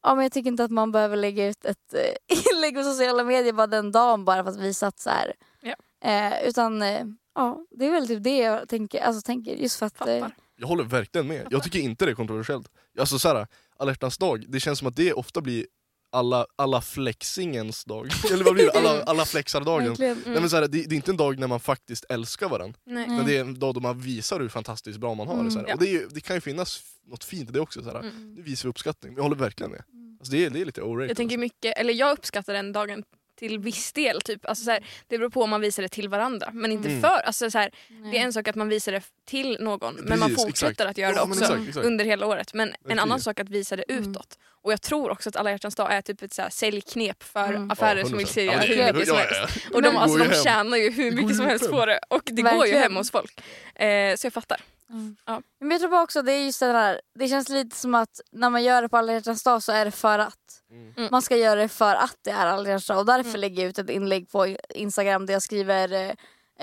Ja, 0.03 0.15
men 0.15 0.23
jag 0.23 0.31
tycker 0.31 0.47
inte 0.47 0.63
att 0.63 0.71
man 0.71 0.91
behöver 0.91 1.17
lägga 1.17 1.47
ut 1.47 1.65
ett 1.65 1.93
eh, 1.93 2.37
inlägg 2.53 2.75
på 2.75 2.83
sociala 2.83 3.23
medier 3.23 3.53
bara 3.53 3.67
den 3.67 3.91
dagen 3.91 4.25
bara 4.25 4.43
för 4.43 4.51
att 4.51 4.59
visa 4.59 4.87
att 4.87 4.99
så 4.99 5.09
här. 5.09 5.33
Ja. 5.61 5.75
Eh, 6.09 6.47
utan 6.47 6.81
eh, 6.81 7.05
ja, 7.35 7.65
det 7.71 7.85
är 7.85 7.91
väl 7.91 8.07
typ 8.07 8.23
det 8.23 8.37
jag 8.37 8.69
tänker, 8.69 9.01
alltså, 9.01 9.21
tänker 9.21 9.55
just 9.55 9.79
för 9.79 9.85
att 9.85 10.07
eh. 10.07 10.27
Jag 10.55 10.67
håller 10.67 10.83
verkligen 10.83 11.27
med. 11.27 11.47
Jag 11.49 11.63
tycker 11.63 11.79
inte 11.79 12.05
det 12.05 12.11
är 12.11 12.15
kontroversiellt. 12.15 12.71
Alltså 12.99 13.19
såhär, 13.19 13.47
alla 13.77 13.91
hjärtans 13.91 14.17
dag, 14.17 14.45
det 14.47 14.59
känns 14.59 14.79
som 14.79 14.87
att 14.87 14.95
det 14.95 15.13
ofta 15.13 15.41
blir 15.41 15.65
alla, 16.11 16.45
alla 16.55 16.81
flexingens 16.81 17.85
dag. 17.85 18.09
Eller 18.31 18.43
vad 18.43 18.53
blir 18.53 18.65
det? 18.65 18.71
Alla, 18.71 19.03
alla 19.03 19.25
flexar-dagen. 19.25 19.95
Mm. 19.95 20.17
Nej, 20.25 20.39
men 20.41 20.49
såhär, 20.49 20.67
det, 20.67 20.67
det 20.67 20.95
är 20.95 20.95
inte 20.95 21.11
en 21.11 21.17
dag 21.17 21.39
när 21.39 21.47
man 21.47 21.59
faktiskt 21.59 22.05
älskar 22.09 22.49
varandra. 22.49 22.79
Nej. 22.85 23.03
Mm. 23.03 23.17
Men 23.17 23.25
det 23.25 23.37
är 23.37 23.41
en 23.41 23.59
dag 23.59 23.73
då 23.73 23.79
man 23.79 23.99
visar 23.99 24.39
hur 24.39 24.49
fantastiskt 24.49 24.99
bra 24.99 25.13
man 25.13 25.27
har 25.27 25.35
det. 25.35 25.39
Mm. 25.39 25.51
Såhär. 25.51 25.67
Ja. 25.67 25.73
Och 25.73 25.79
det, 25.79 25.95
är, 25.95 26.07
det 26.11 26.21
kan 26.21 26.35
ju 26.35 26.41
finnas 26.41 26.83
något 27.07 27.23
fint 27.23 27.49
i 27.49 27.53
det 27.53 27.59
också. 27.59 27.83
Såhär. 27.83 27.99
Mm. 27.99 28.33
Nu 28.33 28.41
visar 28.41 28.67
vi 28.67 28.69
uppskattning. 28.69 29.13
Jag 29.15 29.23
håller 29.23 29.35
verkligen 29.35 29.71
med. 29.71 29.83
Alltså 30.19 30.31
det, 30.31 30.45
är, 30.45 30.49
det 30.49 30.61
är 30.61 30.65
lite 30.65 30.81
overrated. 30.81 31.09
Jag 31.09 31.17
tänker 31.17 31.37
mycket, 31.37 31.77
eller 31.77 31.93
jag 31.93 32.17
uppskattar 32.17 32.53
den 32.53 32.71
dagen 32.71 33.03
till 33.41 33.59
viss 33.59 33.93
del. 33.93 34.21
Typ. 34.21 34.45
Alltså, 34.45 34.65
så 34.65 34.71
här, 34.71 34.83
det 35.07 35.17
beror 35.17 35.29
på 35.29 35.43
om 35.43 35.49
man 35.49 35.61
visar 35.61 35.83
det 35.83 35.89
till 35.89 36.09
varandra. 36.09 36.49
Men 36.53 36.71
inte 36.71 36.89
Mm. 36.89 37.01
för. 37.01 37.21
Alltså, 37.25 37.51
så 37.51 37.57
här, 37.57 37.71
det 38.11 38.17
är 38.17 38.21
en 38.21 38.33
sak 38.33 38.47
att 38.47 38.55
man 38.55 38.69
visar 38.69 38.91
det 38.91 39.01
till 39.25 39.57
någon 39.59 39.95
men 39.95 40.19
man 40.19 40.29
Precis, 40.29 40.43
fortsätter 40.45 40.71
exakt. 40.71 40.89
att 40.89 40.97
göra 40.97 41.11
det 41.11 41.17
Ja, 41.17 41.23
också 41.23 41.41
exakt, 41.43 41.67
exakt. 41.67 41.85
under 41.85 42.05
hela 42.05 42.25
året. 42.27 42.53
Men 42.53 42.73
en 42.89 42.99
annan 42.99 43.19
sak 43.21 43.39
att 43.39 43.49
visa 43.49 43.75
det 43.75 43.83
Mm. 43.89 44.09
utåt. 44.11 44.37
Och 44.63 44.71
jag 44.71 44.81
tror 44.81 45.09
också 45.09 45.29
att 45.29 45.35
alla 45.35 45.51
hjärtans 45.51 45.75
dag 45.75 45.93
är 45.93 46.01
typ 46.01 46.21
ett 46.21 46.33
så 46.33 46.41
här 46.41 46.49
säljknep 46.49 47.23
för 47.23 47.47
Mm. 47.53 47.71
affärer 47.71 47.99
Ja, 47.99 48.05
som 48.05 48.17
vill 48.17 48.27
100%. 48.27 48.33
sälja 48.33 48.59
hur 48.59 48.93
mycket 48.93 49.07
som 49.07 49.17
helst. 49.17 49.57
Och 49.73 49.81
de, 49.81 49.97
alltså, 49.97 50.17
de 50.17 50.43
tjänar 50.43 50.77
ju 50.77 50.91
hur 50.91 51.11
mycket 51.11 51.35
som 51.37 51.45
helst 51.45 51.69
på 51.69 51.85
det. 51.85 51.99
Och 52.07 52.21
det 52.25 52.41
går 52.41 52.65
ju 52.67 52.73
hem 52.73 52.95
hos 52.95 53.11
folk. 53.11 53.41
Eh, 53.75 54.15
så 54.15 54.25
jag 54.25 54.33
fattar. 54.33 54.59
Mm. 54.91 55.15
Ja. 55.25 55.41
Men 55.59 55.71
jag 55.71 55.79
tror 55.81 55.89
bara 55.91 56.03
också 56.03 56.21
det 56.21 56.31
är 56.33 56.45
just 56.45 56.59
det 56.59 56.71
där, 56.73 57.01
det 57.19 57.27
känns 57.27 57.49
lite 57.49 57.75
som 57.75 57.95
att 57.95 58.21
när 58.31 58.49
man 58.49 58.63
gör 58.63 58.81
det 58.81 58.89
på 58.89 58.97
alla 58.97 59.13
hjärtans 59.13 59.43
dag 59.43 59.63
så 59.63 59.71
är 59.71 59.85
det 59.85 59.91
för 59.91 60.19
att. 60.19 60.35
Mm. 60.71 60.93
Mm. 60.97 61.07
Man 61.11 61.21
ska 61.21 61.37
göra 61.37 61.59
det 61.59 61.67
för 61.67 61.95
att 61.95 62.17
det 62.21 62.31
är 62.31 62.45
alla 62.47 62.69
hjärtans 62.69 62.87
dag 62.87 62.97
och 62.99 63.05
därför 63.05 63.29
Mm. 63.29 63.41
lägger 63.41 63.61
jag 63.63 63.69
ut 63.69 63.79
ett 63.79 63.89
inlägg 63.89 64.29
på 64.31 64.55
Instagram 64.69 65.25
där 65.25 65.33
jag 65.33 65.41
skriver 65.41 65.91
eh, 65.93 66.11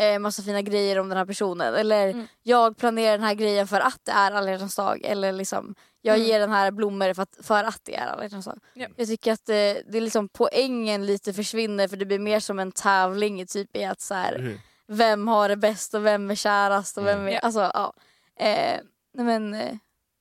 eh, 0.06 0.18
massa 0.18 0.42
fina 0.42 0.62
grejer 0.62 0.98
om 0.98 1.08
den 1.08 1.18
här 1.18 1.24
personen. 1.26 1.74
Eller 1.74 2.08
Mm. 2.08 2.26
jag 2.42 2.76
planerar 2.76 3.12
den 3.18 3.26
här 3.26 3.34
grejen 3.34 3.68
för 3.68 3.80
att 3.80 4.00
det 4.04 4.12
är 4.12 4.30
alla 4.32 4.50
hjärtans 4.50 4.76
dag. 4.76 5.00
Eller 5.04 5.32
liksom 5.32 5.74
jag 6.02 6.16
Mm. 6.16 6.26
ger 6.28 6.40
den 6.40 6.50
här 6.52 6.70
blommor 6.70 7.14
för 7.14 7.22
att, 7.22 7.36
för 7.42 7.64
att 7.64 7.80
det 7.84 7.96
är 7.96 8.06
alla 8.06 8.22
hjärtans 8.22 8.44
dag. 8.44 8.58
Ja. 8.74 8.86
Jag 8.96 9.08
tycker 9.08 9.32
att 9.32 9.48
eh, 9.48 9.54
det 9.54 9.94
är 9.94 10.00
liksom 10.00 10.28
poängen 10.28 11.06
lite 11.06 11.32
försvinner 11.32 11.88
för 11.88 11.96
det 11.96 12.04
blir 12.06 12.18
mer 12.18 12.40
som 12.40 12.58
en 12.58 12.72
tävling 12.72 13.46
typ 13.46 13.76
i 13.76 13.84
att 13.84 14.00
så 14.00 14.14
här, 14.14 14.38
Mhm. 14.38 14.58
vem 14.88 15.28
har 15.28 15.48
det 15.48 15.56
bäst 15.56 15.94
och 15.94 16.06
vem 16.06 16.30
är 16.30 16.34
kärast 16.34 16.98
och 16.98 17.06
vem 17.06 17.20
Mm. 17.20 17.34
är... 17.34 17.38
Alltså, 17.38 17.70
ja. 17.74 17.92
Eh, 18.40 18.80
men, 19.18 19.54
eh, 19.54 19.74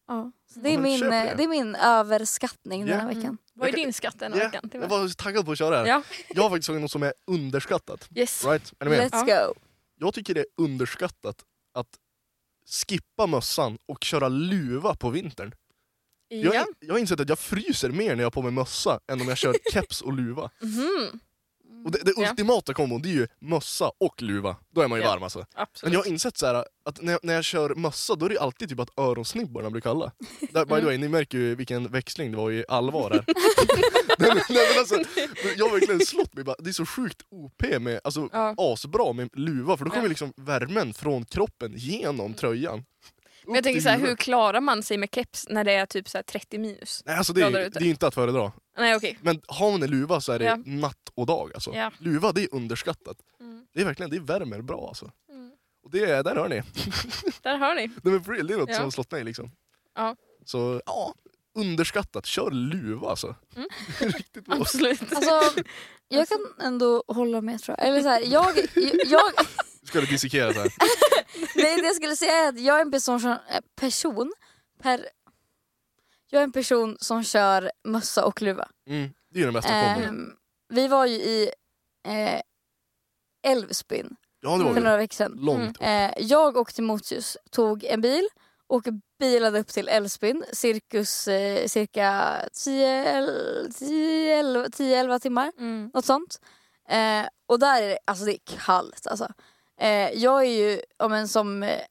ja. 0.07 0.31
Så 0.53 0.59
det, 0.59 0.69
är 0.69 0.73
Ja, 0.73 0.79
men 0.79 0.83
min, 0.91 0.99
köp 0.99 1.09
det. 1.11 1.15
eh, 1.31 1.37
det 1.37 1.43
är 1.43 1.47
min 1.47 1.75
överskattning 1.75 2.85
den 2.85 2.93
här 2.99 3.01
Ja. 3.01 3.07
veckan. 3.07 3.23
Mm. 3.25 3.37
Vad 3.53 3.69
är 3.69 3.73
din 3.73 3.93
skatt 3.93 4.19
den 4.19 4.33
här 4.33 4.39
Ja, 4.39 4.45
veckan? 4.45 4.69
Till 4.69 4.81
jag 4.81 4.87
vad? 4.87 5.01
var 5.01 5.09
taggad 5.09 5.45
på 5.45 5.51
att 5.51 5.57
köra 5.57 5.69
det 5.69 5.77
här. 5.77 5.85
Ja. 5.87 6.03
Jag 6.29 6.41
har 6.43 6.49
faktiskt 6.49 6.67
tagit 6.67 6.81
något 6.81 6.91
som 6.91 7.03
är 7.03 7.13
underskattat. 7.27 8.09
Yes. 8.15 8.45
Right? 8.45 8.73
Är 8.79 8.85
ni 8.85 8.91
med? 8.97 9.11
Let's 9.11 9.25
go. 9.47 9.53
Jag 9.99 10.13
tycker 10.13 10.33
det 10.33 10.39
är 10.39 10.45
underskattat 10.57 11.43
att 11.73 11.87
skippa 12.87 13.27
mössan 13.27 13.77
och 13.85 14.03
köra 14.03 14.27
luva 14.29 14.95
på 14.95 15.09
vintern. 15.09 15.51
Jag, 16.27 16.55
Ja. 16.55 16.65
jag 16.79 16.93
har 16.93 16.99
insett 16.99 17.19
att 17.19 17.29
jag 17.29 17.39
fryser 17.39 17.89
mer 17.89 18.15
när 18.15 18.23
jag 18.23 18.25
har 18.25 18.31
på 18.31 18.41
mig 18.41 18.51
mössa 18.51 18.99
än 19.11 19.21
om 19.21 19.27
jag 19.27 19.37
kör 19.37 19.55
keps 19.73 20.01
och 20.01 20.13
luva. 20.13 20.49
Mhm. 20.61 21.19
Och 21.85 21.91
det, 21.91 21.99
det 22.05 22.13
Ja. 22.17 22.29
ultimata 22.29 22.73
kombon 22.73 23.01
det 23.01 23.09
är 23.09 23.13
ju 23.13 23.27
mössa 23.39 23.91
och 23.99 24.21
luva. 24.21 24.55
Då 24.73 24.81
är 24.81 24.87
man 24.87 24.99
ju 24.99 25.05
Ja. 25.05 25.11
varm 25.11 25.23
alltså. 25.23 25.39
Men 25.39 25.47
Absolut. 25.55 25.93
jag 25.93 25.99
har 25.99 26.07
insett 26.07 26.37
så 26.37 26.45
här, 26.45 26.65
att 26.85 27.01
när 27.01 27.11
jag, 27.11 27.19
när 27.23 27.33
jag 27.33 27.43
kör 27.43 27.75
mössa 27.75 28.15
då 28.15 28.25
är 28.25 28.29
det 28.29 28.39
alltid 28.39 28.69
typ 28.69 28.79
att 28.79 28.99
öronsnibbarna 28.99 29.69
blir 29.69 29.81
kalla. 29.81 30.11
Där, 30.51 30.65
by 30.65 30.75
the 30.79 30.85
way, 30.85 30.97
ni 30.97 31.07
märker 31.07 31.37
ju 31.37 31.55
vilken 31.55 31.87
växling 31.91 32.31
det 32.31 32.37
var 32.37 32.51
i 32.51 32.65
allvar 32.67 33.11
här. 33.11 33.25
nej, 34.19 34.29
men, 34.29 34.41
nej, 34.49 34.67
men 34.71 34.79
alltså, 34.79 34.95
jag 35.57 35.65
har 35.65 35.71
verkligen 35.73 35.99
slått 36.05 36.33
mig 36.33 36.43
bara, 36.43 36.55
det 36.59 36.69
är 36.69 36.73
så 36.73 36.85
sjukt 36.85 37.21
OP 37.29 37.79
med, 37.79 37.99
alltså 38.03 38.29
Ja. 38.33 38.53
asbra 38.57 39.13
med 39.13 39.29
luva 39.33 39.77
för 39.77 39.85
då 39.85 39.91
kommer 39.91 40.03
Ja. 40.03 40.09
liksom 40.09 40.33
värmen 40.37 40.93
från 40.93 41.25
kroppen 41.25 41.73
genom 41.75 42.33
tröjan. 42.33 42.85
Men 43.45 43.55
jag 43.55 43.63
tänker 43.63 43.81
så 43.81 43.89
här, 43.89 43.99
hur 43.99 44.15
klarar 44.15 44.61
man 44.61 44.83
sig 44.83 44.97
med 44.97 45.09
keps 45.15 45.45
när 45.49 45.63
det 45.63 45.71
är 45.73 45.85
typ 45.85 46.09
så 46.09 46.17
här 46.17 46.23
30 46.23 46.57
minus? 46.57 47.01
Nej 47.05 47.15
alltså 47.17 47.33
det 47.33 47.41
är, 47.41 47.51
det 47.51 47.79
är 47.79 47.83
inte 47.83 48.07
att 48.07 48.13
föredra. 48.13 48.51
Nej 48.77 48.95
okej. 48.95 49.17
Men 49.21 49.41
har 49.47 49.71
man 49.71 49.83
en 49.83 49.89
luva 49.89 50.21
så 50.21 50.31
är 50.31 50.39
det 50.39 50.45
Ja. 50.45 50.57
natt 50.65 51.09
och 51.15 51.25
dag 51.25 51.51
alltså. 51.53 51.73
Ja. 51.75 51.91
Luva 51.97 52.31
det 52.31 52.43
är 52.43 52.55
underskattat. 52.55 53.17
Mm. 53.39 53.65
Det 53.73 53.81
är 53.81 53.85
verkligen, 53.85 54.09
det 54.09 54.19
värmer 54.19 54.61
bra 54.61 54.87
alltså. 54.87 55.11
Mm. 55.29 55.51
Och 55.83 55.91
det, 55.91 56.03
är- 56.11 56.23
där 56.23 56.35
hör 56.35 56.49
ni. 56.49 56.61
Där 57.41 57.57
hör 57.57 57.75
ni. 57.75 57.87
Nej, 57.87 58.13
men 58.13 58.23
for 58.23 58.33
real, 58.33 58.47
det 58.47 58.53
är 58.53 58.57
något 58.57 58.69
Ja. 58.69 58.75
som 58.75 58.83
har 58.83 58.91
slått 58.91 59.11
mig 59.11 59.23
liksom. 59.23 59.51
Ja. 59.95 60.15
Så 60.45 60.81
ja, 60.85 61.13
underskattat. 61.55 62.25
Kör 62.25 62.51
luva 62.51 63.09
alltså. 63.09 63.35
Mm. 63.55 63.67
Riktigt 63.99 64.45
bra. 64.45 64.55
Absolut. 64.55 65.01
Alltså, 65.15 65.61
jag 66.09 66.27
kan 66.27 66.39
ändå 66.61 67.03
hålla 67.07 67.41
med 67.41 67.61
tror 67.61 67.77
jag. 67.79 67.87
Eller 67.87 68.01
så 68.01 68.09
här, 68.09 68.21
jag, 68.25 68.55
jag, 69.05 69.31
Ska 69.83 69.99
det 70.01 70.05
dissekeras 70.05 70.55
här. 70.55 70.73
nej, 71.55 71.75
det 71.81 71.85
jag 71.87 71.95
skulle 71.95 72.15
säga 72.15 72.33
är 72.33 72.49
att 72.49 72.59
jag 72.59 72.77
är 72.77 72.81
en 72.81 72.91
person 72.91 73.19
som, 73.19 73.31
eh, 73.31 73.37
person 73.75 74.33
per, 74.81 75.07
jag 76.29 76.39
är 76.39 76.43
en 76.43 76.51
person 76.51 76.97
som 76.99 77.23
kör 77.23 77.71
mössa 77.83 78.25
och 78.25 78.41
luva. 78.41 78.67
Mm. 78.89 79.09
Det 79.29 79.37
är 79.37 79.39
ju 79.39 79.45
den 79.45 79.53
bästa 79.53 79.69
kombon. 79.69 80.03
Ehm, 80.03 80.33
vi 80.69 80.87
var 80.87 81.05
ju 81.05 81.15
i 81.15 81.51
eh, 82.07 82.41
Älvsbyn 83.51 84.15
Ja 84.41 84.57
det 84.57 84.63
var 84.63 84.73
för 84.73 84.81
några 84.81 84.97
veckor 84.97 85.15
sedan. 85.15 85.37
Långt. 85.41 85.81
Eh, 85.81 86.11
jag 86.17 86.57
och 86.57 86.73
Timoteus 86.73 87.37
tog 87.51 87.83
en 87.83 88.01
bil 88.01 88.27
och 88.67 88.83
bilade 89.19 89.59
upp 89.59 89.67
till 89.67 89.87
Älvsbyn 89.87 90.43
cirkus 90.53 91.27
eh, 91.27 91.67
cirka 91.67 92.35
10-11 92.53 95.19
timmar. 95.19 95.51
Mm. 95.57 95.91
Något 95.93 96.05
sånt. 96.05 96.39
Eh, 96.89 97.25
och 97.47 97.59
där 97.59 97.81
är 97.81 97.87
det, 97.87 97.97
alltså 98.05 98.25
det 98.25 98.33
är 98.33 98.39
kallt 98.45 99.07
alltså. 99.07 99.27
Eh, 99.79 100.11
jag 100.11 100.41
är 100.41 100.51
ju, 100.51 100.81
ja, 100.97 101.07
men 101.07 101.27
som 101.27 101.63
eh, 101.63 101.81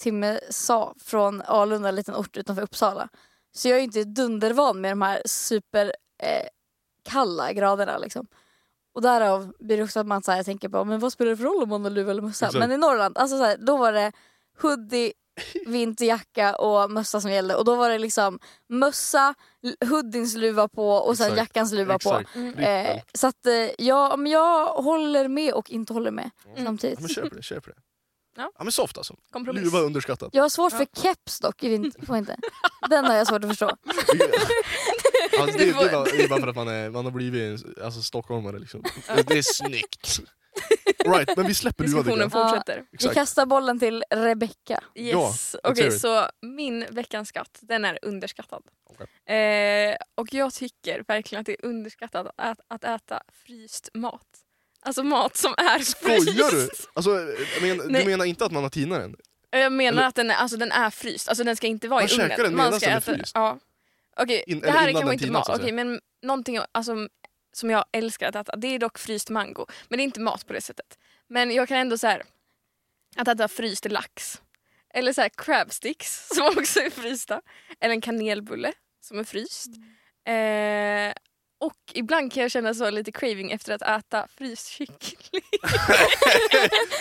Timme 0.00 0.40
sa, 0.50 0.94
från 0.98 1.42
Alunda, 1.42 1.88
en 1.88 1.94
liten 1.94 2.16
ort 2.16 2.36
utanför 2.36 2.62
Uppsala. 2.62 3.08
Så 3.54 3.68
jag 3.68 3.78
är 3.78 3.82
inte 3.82 4.04
dundervan 4.04 4.80
med 4.80 4.92
de 4.92 5.02
här 5.02 5.22
super 5.24 5.92
eh, 6.22 7.52
graderna 7.52 7.98
liksom. 7.98 8.26
Och 8.94 9.02
därav 9.02 9.52
blir 9.58 9.76
det 9.76 9.82
också 9.82 10.00
att 10.00 10.06
man 10.06 10.22
så 10.22 10.32
här, 10.32 10.42
tänker 10.42 10.68
på, 10.68 10.84
men 10.84 11.00
vad 11.00 11.12
spelar 11.12 11.30
det 11.30 11.36
för 11.36 11.44
roll 11.44 11.62
om 11.62 11.68
man 11.68 11.84
har 11.84 11.90
luva 11.90 12.10
eller 12.10 12.22
mössa? 12.22 12.46
Exakt. 12.46 12.58
Men 12.60 12.72
i 12.72 12.76
Norrland, 12.76 13.18
alltså 13.18 13.38
så 13.38 13.44
här, 13.44 13.56
då 13.56 13.76
var 13.76 13.92
det 13.92 14.12
hoodie, 14.62 15.12
vinterjacka 15.66 16.56
och 16.56 16.90
mössa 16.90 17.20
som 17.20 17.30
gällde. 17.30 17.54
Och 17.56 17.64
då 17.64 17.74
var 17.76 17.90
det 17.90 17.98
liksom 17.98 18.38
mössa, 18.68 19.34
hoodiens 19.90 20.34
luva 20.36 20.68
på 20.68 20.88
och 20.88 21.16
sen 21.16 21.26
Exakt. 21.26 21.38
jackans 21.38 21.72
luva 21.72 21.98
på. 21.98 22.10
Exakt. 22.10 22.36
Mm. 22.36 22.52
Trippel. 22.54 22.96
Eh, 22.96 23.02
så 23.14 23.26
att 23.26 23.46
eh, 23.46 23.70
ja, 23.78 24.16
men 24.16 24.32
jag 24.32 24.66
håller 24.66 25.28
med 25.28 25.54
och 25.54 25.70
inte 25.70 25.92
håller 25.92 26.10
med 26.10 26.30
Mm. 26.46 26.64
samtidigt. 26.64 26.98
Ja, 26.98 27.02
men 27.02 27.08
köp 27.08 27.34
det, 27.36 27.42
köp 27.42 27.64
det. 27.64 27.72
Ja. 28.36 28.52
Ja 28.58 28.64
men 28.64 28.72
soft 28.72 28.98
alltså. 28.98 29.14
Kompromiss. 29.30 29.62
Luva 29.64 29.78
underskattat. 29.80 30.28
Jag 30.32 30.42
har 30.42 30.48
svårt 30.48 30.72
Ja. 30.72 30.78
för 30.78 31.02
keps 31.02 31.38
dock 31.40 31.62
i 31.62 31.68
vinter. 31.68 32.06
Får 32.06 32.16
inte. 32.16 32.36
Den 32.90 33.04
har 33.04 33.14
jag 33.14 33.26
svårt 33.26 33.44
att 33.44 33.50
förstå. 33.50 33.70
Alltså, 35.40 35.58
det, 35.58 35.64
det, 35.64 35.70
är 35.70 35.92
bara, 35.92 36.04
det 36.04 36.22
är 36.24 36.28
bara 36.28 36.40
för 36.40 36.48
att 36.48 36.56
man, 36.56 36.68
är, 36.68 36.90
man 36.90 37.04
har 37.04 37.12
blivit 37.12 37.64
en- 37.64 37.84
alltså, 37.84 38.02
stockholmare 38.02 38.58
liksom. 38.58 38.82
Det, 39.16 39.22
det 39.22 39.38
är 39.38 39.42
snyggt. 39.42 40.20
Right, 41.06 41.36
men 41.36 41.46
vi 41.46 41.54
släpper 41.54 41.84
luva 41.84 42.02
tycker 42.02 42.16
Diskussionen 42.16 42.30
fortsätter. 42.30 42.84
Vi 42.90 42.94
Exakt. 42.96 43.14
kastar 43.14 43.46
bollen 43.46 43.78
till 43.78 44.04
Rebecca. 44.10 44.80
Yes. 44.94 45.16
let's 45.16 45.56
Okej, 45.64 45.86
it. 45.86 46.00
så 46.00 46.26
min 46.42 46.86
veckans 46.90 47.28
skatt, 47.28 47.58
den 47.62 47.84
är 47.84 47.98
underskattad. 48.02 48.62
Okej. 48.90 49.36
Eh, 49.36 49.96
och 50.14 50.34
jag 50.34 50.54
tycker 50.54 51.04
verkligen 51.08 51.40
att 51.40 51.46
det 51.46 51.52
är 51.52 51.66
underskattat 51.66 52.26
att, 52.36 52.60
att 52.68 52.84
äta 52.84 53.22
fryst 53.46 53.88
mat. 53.94 54.26
Alltså 54.84 55.02
mat 55.02 55.36
som 55.36 55.54
är 55.58 55.78
Skojar 55.78 56.50
du? 56.50 56.66
fryst. 56.66 56.90
Alltså, 56.94 57.10
men, 57.60 57.78
du 57.78 57.88
Nej. 57.88 58.06
menar 58.06 58.24
inte 58.24 58.44
att 58.44 58.52
man 58.52 58.62
har 58.62 58.70
tinat 58.70 59.00
den? 59.00 59.16
Jag 59.50 59.72
menar 59.72 59.98
Eller- 59.98 60.08
att 60.08 60.14
den 60.14 60.30
är, 60.30 60.34
alltså, 60.34 60.56
den 60.56 60.72
är 60.72 60.90
fryst, 60.90 61.28
alltså 61.28 61.44
den 61.44 61.56
ska 61.56 61.66
inte 61.66 61.88
vara 61.88 62.00
Man 62.00 62.06
i 62.06 62.08
käkar 62.08 62.24
ugnen. 62.24 62.38
den 62.44 62.54
medan 62.56 62.78
den 62.80 62.90
är 62.92 63.00
fryst? 63.00 63.32
Ja. 63.34 63.58
Okej, 64.16 64.44
In- 64.46 64.60
det 64.60 64.68
eller 64.68 64.78
här 64.78 64.86
är 64.86 64.90
innan 64.90 65.00
kanske 65.02 65.06
den 65.08 65.12
inte 65.12 65.24
tinas, 65.24 65.38
mat, 65.38 65.46
så 65.46 65.52
att 65.52 65.60
Okej, 65.60 65.72
men 65.72 66.00
någonting 66.22 66.58
alltså, 66.72 67.08
som 67.52 67.70
jag 67.70 67.84
älskar 67.92 68.28
att 68.28 68.34
äta, 68.34 68.56
det 68.56 68.66
är 68.74 68.78
dock 68.78 68.98
fryst 68.98 69.30
mango. 69.30 69.66
Men 69.88 69.96
det 69.96 70.02
är 70.02 70.04
inte 70.04 70.20
mat 70.20 70.46
på 70.46 70.52
det 70.52 70.60
sättet. 70.60 70.98
Men 71.28 71.50
jag 71.50 71.68
kan 71.68 71.76
ändå 71.76 71.98
så 71.98 72.06
här 72.06 72.22
att 73.16 73.28
äta 73.28 73.48
fryst 73.48 73.90
lax. 73.90 74.40
Eller 74.94 75.12
så 75.12 75.20
här 75.20 75.28
crab 75.36 75.72
sticks 75.72 76.28
som 76.34 76.46
också 76.46 76.80
är 76.80 76.90
frysta. 76.90 77.40
Eller 77.80 77.94
en 77.94 78.00
kanelbulle 78.00 78.72
som 79.00 79.18
är 79.18 79.24
fryst. 79.24 79.68
Eh, 80.26 81.12
och 81.66 81.72
ibland 81.94 82.32
kan 82.32 82.42
jag 82.42 82.50
känna 82.50 82.74
så 82.74 82.90
lite 82.90 83.12
craving 83.12 83.50
efter 83.52 83.72
att 83.74 83.82
äta 83.82 84.26
fryst 84.38 84.68
kyckling. 84.68 85.42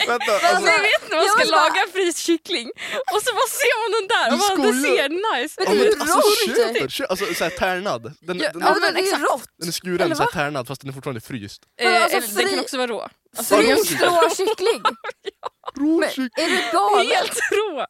Vänta, 0.07 0.31
Alltså, 0.33 0.65
Ni 0.65 0.71
vet 0.71 1.09
när 1.09 1.17
man 1.17 1.27
ska 1.27 1.51
bara- 1.51 1.61
laga 1.61 1.85
fryst 1.93 2.17
kyckling 2.17 2.67
och 3.15 3.21
så 3.23 3.33
bara 3.33 3.47
ser 3.61 3.75
man 3.81 3.89
den 3.97 4.07
där 4.13 4.27
och 4.31 4.57
Du 4.57 4.63
bara, 4.63 4.71
det 4.71 4.81
ser 4.81 5.09
nice 5.41 5.55
Men 5.57 5.65
ja, 5.67 5.83
det 5.83 5.89
är 5.89 5.97
men, 5.97 6.07
ju 6.07 6.11
alltså 6.11 6.17
rått! 6.17 6.57
köp 6.57 6.79
den! 6.79 6.89
Köp, 6.89 7.09
alltså 7.11 7.33
såhär 7.33 7.51
tärnad. 7.51 8.03
Den, 8.03 8.13
Ja, 8.19 8.33
den, 8.33 8.39
ja, 8.39 8.49
Ja, 8.53 8.73
men 8.73 8.81
men 8.81 8.93
det 8.93 9.09
är 9.09 9.19
rått! 9.19 9.43
den 9.57 9.67
är 9.67 9.71
skuren 9.71 10.15
såhär 10.15 10.29
tärnad 10.31 10.67
fast 10.67 10.81
den 10.81 10.89
är 10.89 10.93
fortfarande 10.93 11.21
fryst. 11.21 11.61
Eh, 11.81 12.03
alltså, 12.03 12.17
eller 12.17 12.27
Den 12.27 12.35
fri- 12.37 12.49
kan 12.49 12.59
också 12.59 12.77
vara 12.77 12.87
rå. 12.87 13.07
Alltså, 13.37 13.55
Fryst 13.55 13.69
jag- 13.69 13.87
Fryst 13.87 14.01
rå 14.03 14.45
kyckling! 14.45 14.81
Men 15.99 16.03
är 16.03 16.49
du 16.49 16.71
galen? 16.77 17.07
Helt 17.15 17.39
rå! 17.51 17.85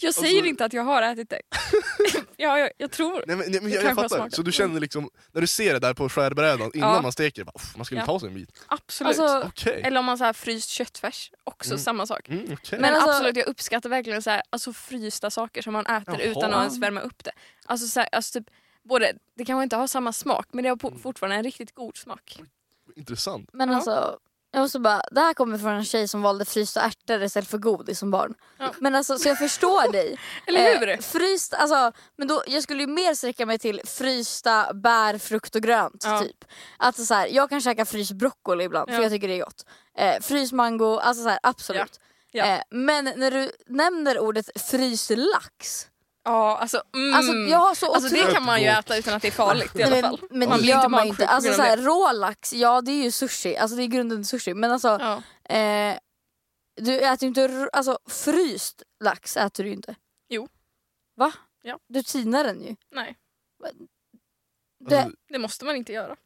Jag 0.00 0.14
säger 0.14 0.28
Alltså- 0.36 0.46
inte 0.48 0.64
att 0.64 0.72
jag 0.72 0.82
har 0.82 1.02
ätit 1.02 1.30
det. 1.30 1.40
ja, 2.36 2.58
jag, 2.58 2.70
jag 2.76 2.90
tror. 2.90 3.24
Nej, 3.26 3.36
men, 3.36 3.38
nej, 3.38 3.60
men 3.60 3.70
Det 3.70 3.76
jag, 3.76 3.84
jag 3.84 3.94
fattar, 3.94 4.30
så 4.30 4.42
du 4.42 4.52
känner 4.52 4.80
liksom, 4.80 5.10
när 5.32 5.40
du 5.40 5.46
ser 5.46 5.72
det 5.72 5.78
där 5.78 5.94
på 5.94 6.08
skärbrädan 6.08 6.70
innan 6.74 6.94
Ja. 6.94 7.02
man 7.02 7.12
steker, 7.12 7.44
bara, 7.44 7.52
"Uff, 7.54 7.76
man 7.76 7.84
skulle 7.84 8.00
Ja. 8.00 8.06
ta 8.06 8.20
sig 8.20 8.28
en 8.28 8.34
bit. 8.34 8.64
Absolut. 8.66 9.18
Alltså, 9.20 9.48
Okej. 9.48 9.82
Eller 9.84 9.98
om 9.98 10.04
man 10.04 10.18
så 10.18 10.24
här 10.24 10.32
fryst 10.32 10.68
köttfärs, 10.68 11.30
också 11.44 11.70
Mm. 11.70 11.78
samma 11.78 12.06
sak. 12.06 12.28
Mm, 12.28 12.44
okej. 12.52 12.78
Men, 12.80 12.94
alltså- 12.94 13.10
absolut, 13.10 13.36
jag 13.36 13.46
uppskattar 13.46 13.88
verkligen 13.90 14.22
så 14.22 14.30
här, 14.30 14.42
alltså, 14.50 14.72
frysta 14.72 15.30
saker 15.30 15.62
som 15.62 15.72
man 15.72 15.86
äter 15.86 16.14
Jaha. 16.20 16.22
utan 16.30 16.54
att 16.54 16.60
ens 16.60 16.78
värma 16.78 17.00
upp 17.00 17.24
det. 17.24 17.32
Alltså, 17.66 17.86
så 17.86 18.00
här, 18.00 18.08
alltså, 18.12 18.38
typ, 18.40 18.48
både, 18.84 19.12
det 19.36 19.44
kanske 19.44 19.62
inte 19.62 19.76
har 19.76 19.86
samma 19.86 20.12
smak 20.12 20.46
men 20.52 20.62
det 20.64 20.70
har 20.70 20.78
Mm. 20.88 20.98
fortfarande 20.98 21.36
en 21.36 21.42
riktigt 21.44 21.74
god 21.74 21.96
smak. 21.96 22.40
Intressant. 22.96 23.50
men 23.52 23.68
Ja. 23.68 23.76
alltså, 23.76 24.18
Jag 24.54 24.60
måste 24.60 24.78
bara, 24.78 25.02
det 25.10 25.20
här 25.20 25.34
kommer 25.34 25.58
från 25.58 25.72
en 25.72 25.84
tjej 25.84 26.08
som 26.08 26.22
valde 26.22 26.44
frysta 26.44 26.80
ärtor 26.80 27.22
istället 27.22 27.48
för 27.48 27.58
godis 27.58 27.98
som 27.98 28.10
barn. 28.10 28.34
Ja. 28.58 28.74
Men 28.78 28.94
alltså, 28.94 29.18
så 29.18 29.28
jag 29.28 29.38
förstår 29.38 29.92
dig. 29.92 30.18
Eller 30.46 30.78
hur? 30.78 30.88
Eh, 30.88 30.98
fryst, 30.98 31.54
alltså, 31.54 31.92
men 32.16 32.28
då, 32.28 32.42
jag 32.46 32.62
skulle 32.62 32.80
ju 32.80 32.86
mer 32.86 33.14
sträcka 33.14 33.46
mig 33.46 33.58
till 33.58 33.80
frysta 33.84 34.74
bär, 34.74 35.18
frukt 35.18 35.54
och 35.56 35.62
grönt. 35.62 36.02
Ja. 36.04 36.20
Typ. 36.20 36.44
Alltså, 36.76 37.04
så 37.04 37.14
här, 37.14 37.26
jag 37.26 37.48
kan 37.50 37.60
käka 37.60 37.84
fryst 37.84 38.12
broccoli 38.12 38.64
ibland 38.64 38.90
Ja. 38.90 38.94
för 38.94 39.02
jag 39.02 39.12
tycker 39.12 39.28
det 39.28 39.34
är 39.34 39.44
gott. 39.44 39.66
Eh, 39.98 40.20
fryst 40.20 40.52
mango, 40.52 40.98
alltså 40.98 41.22
så 41.22 41.28
här, 41.28 41.38
absolut. 41.42 42.00
Eh, 42.34 42.58
men 42.70 43.04
när 43.16 43.30
du 43.30 43.50
nämner 43.66 44.18
ordet 44.18 44.62
fryst 44.70 45.10
lax. 45.10 45.86
Ja, 46.24 46.58
alltså, 46.58 46.82
mm. 46.94 47.14
Alltså, 47.14 47.32
jag 47.32 47.58
har 47.58 47.74
så 47.74 47.94
alltså 47.94 48.14
det 48.14 48.32
kan 48.32 48.42
man 48.44 48.60
ju 48.62 48.66
äta 48.68 48.96
utan 48.96 49.14
att 49.14 49.22
det 49.22 49.28
är 49.28 49.32
farligt 49.32 49.76
i 49.76 49.82
alla 49.82 49.90
men, 49.90 50.02
fall. 50.02 50.20
men 50.30 50.48
Man 50.48 50.58
det 50.58 50.62
blir 50.62 50.70
gör 50.70 50.78
inte 50.78 50.88
man 50.88 51.06
inte. 51.06 51.26
Alltså, 51.26 51.52
så 51.54 51.62
här, 51.62 51.76
det. 51.76 51.82
rå 51.82 52.12
lax, 52.12 52.52
ja 52.52 52.80
det 52.80 52.92
är 52.92 53.02
ju 53.02 53.10
sushi. 53.10 53.56
Alltså 53.56 53.76
det 53.76 53.82
är 53.82 53.86
grunden 53.86 54.18
till 54.18 54.28
sushi. 54.28 54.54
Men 54.54 54.72
alltså, 54.72 54.88
Ja. 55.00 55.22
eh, 55.56 55.98
du 56.80 57.00
äter 57.00 57.22
ju 57.22 57.28
inte 57.28 57.68
alltså, 57.72 57.98
fryst 58.08 58.82
lax. 59.04 59.36
äter 59.36 59.64
du 59.64 59.68
ju 59.70 59.74
inte. 59.76 59.94
Jo. 60.28 60.48
Va? 61.16 61.32
Ja. 61.62 61.78
Du 61.88 62.02
tinar 62.02 62.44
den 62.44 62.62
ju. 62.62 62.76
Nej, 62.94 63.16
Det, 64.88 64.96
Alltså, 65.02 65.10
det 65.28 65.38
måste 65.38 65.64
man 65.64 65.76
inte 65.76 65.92
göra. 65.92 66.16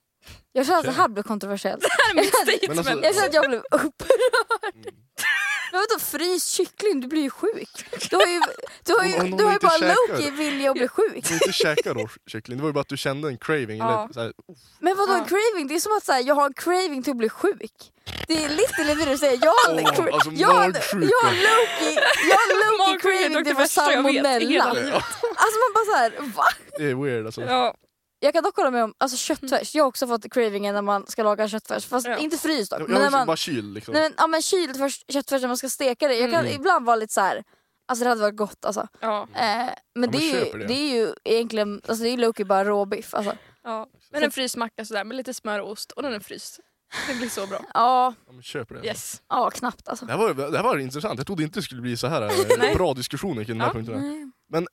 jag 0.52 0.66
känner 0.66 0.78
att 0.78 0.84
det 0.84 0.92
här 0.92 1.08
blev 1.08 1.22
kontroversiellt. 1.22 1.80
Det 1.82 1.88
här 1.90 2.10
är 2.10 2.14
mitt 2.14 2.34
statement. 2.34 2.60
Men 2.68 2.78
alltså- 2.78 3.04
Jag 3.04 3.14
känner 3.14 3.28
att 3.28 3.34
jag 3.34 3.48
blev 3.48 3.62
upprörd. 3.70 4.74
Mm. 4.74 4.94
Men 5.72 5.80
vadå 5.80 5.98
fryst 6.00 6.48
kyckling? 6.50 7.00
Du 7.00 7.06
blir 7.08 7.22
ju 7.22 7.30
sjuk. 7.30 7.68
Du 8.10 8.16
har 8.16 8.26
ju, 8.26 8.40
du 8.84 8.92
har 8.94 9.04
ju, 9.04 9.14
Om- 9.14 9.20
om 9.32 9.36
du 9.38 9.44
har 9.44 9.52
ju 9.52 9.58
bara. 9.58 9.76
Loki 9.78 10.30
vilja 10.30 10.70
att 10.70 10.76
bli 10.76 10.88
sjuk. 10.88 11.28
Du 11.28 11.34
inte 11.34 11.52
käka 11.52 11.94
råkyckling, 11.94 12.56
det 12.56 12.62
var 12.62 12.68
ju 12.68 12.72
bara 12.72 12.80
att 12.80 12.88
du 12.88 12.96
kände 12.96 13.28
en 13.28 13.38
craving. 13.38 13.78
Ja. 13.78 14.02
Eller, 14.04 14.12
så 14.12 14.20
här, 14.20 14.32
Men 14.80 14.96
vadå 14.96 15.12
en 15.12 15.24
craving? 15.24 15.68
Det 15.68 15.74
är 15.74 15.80
som 15.80 15.96
att 15.96 16.04
så 16.04 16.12
här, 16.12 16.22
jag 16.26 16.34
har 16.34 16.46
en 16.46 16.54
craving 16.54 17.02
till 17.02 17.10
att 17.10 17.16
bli 17.16 17.28
sjuk. 17.28 17.72
Det 18.28 18.44
är 18.44 18.48
lite 18.48 18.84
det 18.94 19.10
du 19.10 19.18
säger. 19.18 19.38
Jag 19.42 19.50
har 19.52 19.78
en 19.78 19.86
cra- 19.86 20.10
alltså 20.12 20.30
jag 20.30 20.48
har- 20.48 20.64
jag 20.92 21.18
har 21.22 21.32
Loki, 21.32 21.98
jag 22.30 22.36
har 22.36 22.78
Loki 22.78 23.00
craving 23.02 23.34
till 23.44 23.54
det 23.54 23.62
att 23.62 23.72
få 23.72 23.80
salmonella. 23.80 24.64
Alltså 24.64 25.58
man 25.62 25.72
bara 25.74 25.84
så 25.84 25.96
här, 25.96 26.12
va? 26.36 26.44
det 26.78 26.84
är 26.90 26.94
weird 26.94 27.26
alltså. 27.26 27.40
Ja, 27.42 27.74
Jag 28.18 28.34
kan 28.34 28.44
dock 28.44 28.56
hålla 28.56 28.70
med 28.70 28.84
om 28.84 28.94
alltså 28.98 29.16
köttfärs. 29.16 29.74
Jag 29.74 29.84
har 29.84 29.88
också 29.88 30.06
fått 30.06 30.32
cravingen 30.32 30.74
när 30.74 30.82
man 30.82 31.06
ska 31.06 31.22
laga 31.22 31.48
köttfärs. 31.48 31.86
Fast 31.86 32.06
Ja. 32.06 32.16
inte 32.16 32.38
fryst 32.38 32.70
dock. 32.70 32.80
Men 32.80 32.90
jag 32.90 32.98
när 33.00 33.06
är 33.06 33.10
man, 33.10 33.26
bara 33.26 33.36
kyl 33.36 33.72
liksom. 33.72 33.94
nej, 33.94 34.02
men, 34.02 34.12
ja, 34.16 34.26
men 34.26 34.42
kyld 34.42 34.76
först, 34.76 35.12
köttfärs 35.12 35.40
när 35.40 35.48
man 35.48 35.56
ska 35.56 35.68
steka 35.68 36.08
det. 36.08 36.14
Jag 36.14 36.30
kan 36.30 36.40
Mm. 36.46 36.54
ibland 36.60 36.86
vara 36.86 36.96
lite 36.96 37.12
så 37.14 37.20
här. 37.20 37.44
Alltså 37.88 38.04
det 38.04 38.08
hade 38.08 38.20
varit 38.20 38.36
gott 38.36 38.64
alltså. 38.64 38.88
ja, 39.00 39.22
Eh, 39.34 39.38
men 39.38 39.70
men 39.94 40.10
det, 40.10 40.18
är 40.18 40.44
ju, 40.52 40.58
det. 40.58 40.66
det 40.66 40.74
är 40.74 40.94
ju 40.96 41.14
egentligen, 41.24 41.80
alltså 41.88 42.04
det 42.04 42.10
är 42.10 42.16
Loki 42.16 42.44
bara 42.44 42.64
råbiff. 42.64 43.14
Alltså. 43.14 43.36
ja. 43.62 43.86
Men 44.10 44.22
en 44.22 44.30
fryst 44.30 44.56
macka 44.56 44.84
sådär 44.84 45.04
med 45.04 45.16
lite 45.16 45.34
smör 45.34 45.60
och 45.60 45.70
ost 45.70 45.92
och 45.92 46.02
den 46.02 46.12
är 46.14 46.20
fryst. 46.20 46.60
Det 47.08 47.14
blir 47.14 47.28
så 47.28 47.46
bra. 47.46 47.60
Ja, 47.74 48.14
Ja, 48.26 48.32
men 48.32 48.42
köper 48.42 48.74
det. 48.74 48.86
Yes. 48.86 49.22
ja, 49.28 49.50
knappt 49.50 49.88
alltså. 49.88 50.06
Det, 50.06 50.12
här 50.12 50.18
var, 50.18 50.34
det 50.50 50.56
här 50.56 50.64
var 50.64 50.78
intressant, 50.78 51.18
jag 51.18 51.26
trodde 51.26 51.42
inte 51.42 51.58
det 51.58 51.62
skulle 51.62 51.80
bli 51.82 51.96
så 51.96 52.06
här 52.06 52.22
eh, 52.22 52.74
bra 52.76 52.94
diskussioner 52.94 53.44
kring 53.44 53.58
de 53.58 53.64
här 53.64 53.70
Ja. 53.70 53.72
punkterna. 53.74 53.98
Nej. 53.98 54.66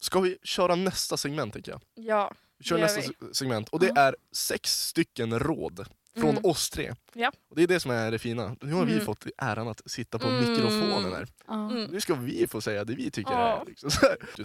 Ska 0.00 0.20
vi 0.20 0.38
köra 0.42 0.74
nästa 0.74 1.16
segment 1.16 1.52
tänker 1.52 1.72
jag? 1.72 1.80
Ja. 1.94 2.32
Vi 2.58 2.64
kör 2.64 2.76
Det 2.76 2.82
nästa 2.82 3.00
vi. 3.00 3.34
segment 3.34 3.68
och 3.68 3.80
det 3.80 3.86
Ja. 3.94 4.00
är 4.00 4.16
sex 4.32 4.86
stycken 4.88 5.38
råd 5.38 5.86
från 6.16 6.30
Mm. 6.30 6.44
oss 6.44 6.70
tre. 6.70 6.94
Ja. 7.14 7.32
Och 7.50 7.56
det 7.56 7.62
är 7.62 7.66
det 7.66 7.80
som 7.80 7.90
är 7.90 8.10
det 8.10 8.18
fina. 8.18 8.56
Nu 8.60 8.72
har 8.72 8.84
vi 8.84 8.92
Mm. 8.92 9.04
fått 9.04 9.26
äran 9.38 9.68
att 9.68 9.90
sitta 9.90 10.18
på 10.18 10.28
Mm. 10.28 10.50
mikrofonen 10.52 11.12
här. 11.12 11.26
Mm. 11.48 11.84
Nu 11.84 12.00
ska 12.00 12.14
vi 12.14 12.46
få 12.46 12.60
säga 12.60 12.84
det 12.84 12.94
vi 12.94 13.10
tycker 13.10 13.32
är. 13.32 13.64
Liksom, 13.66 13.90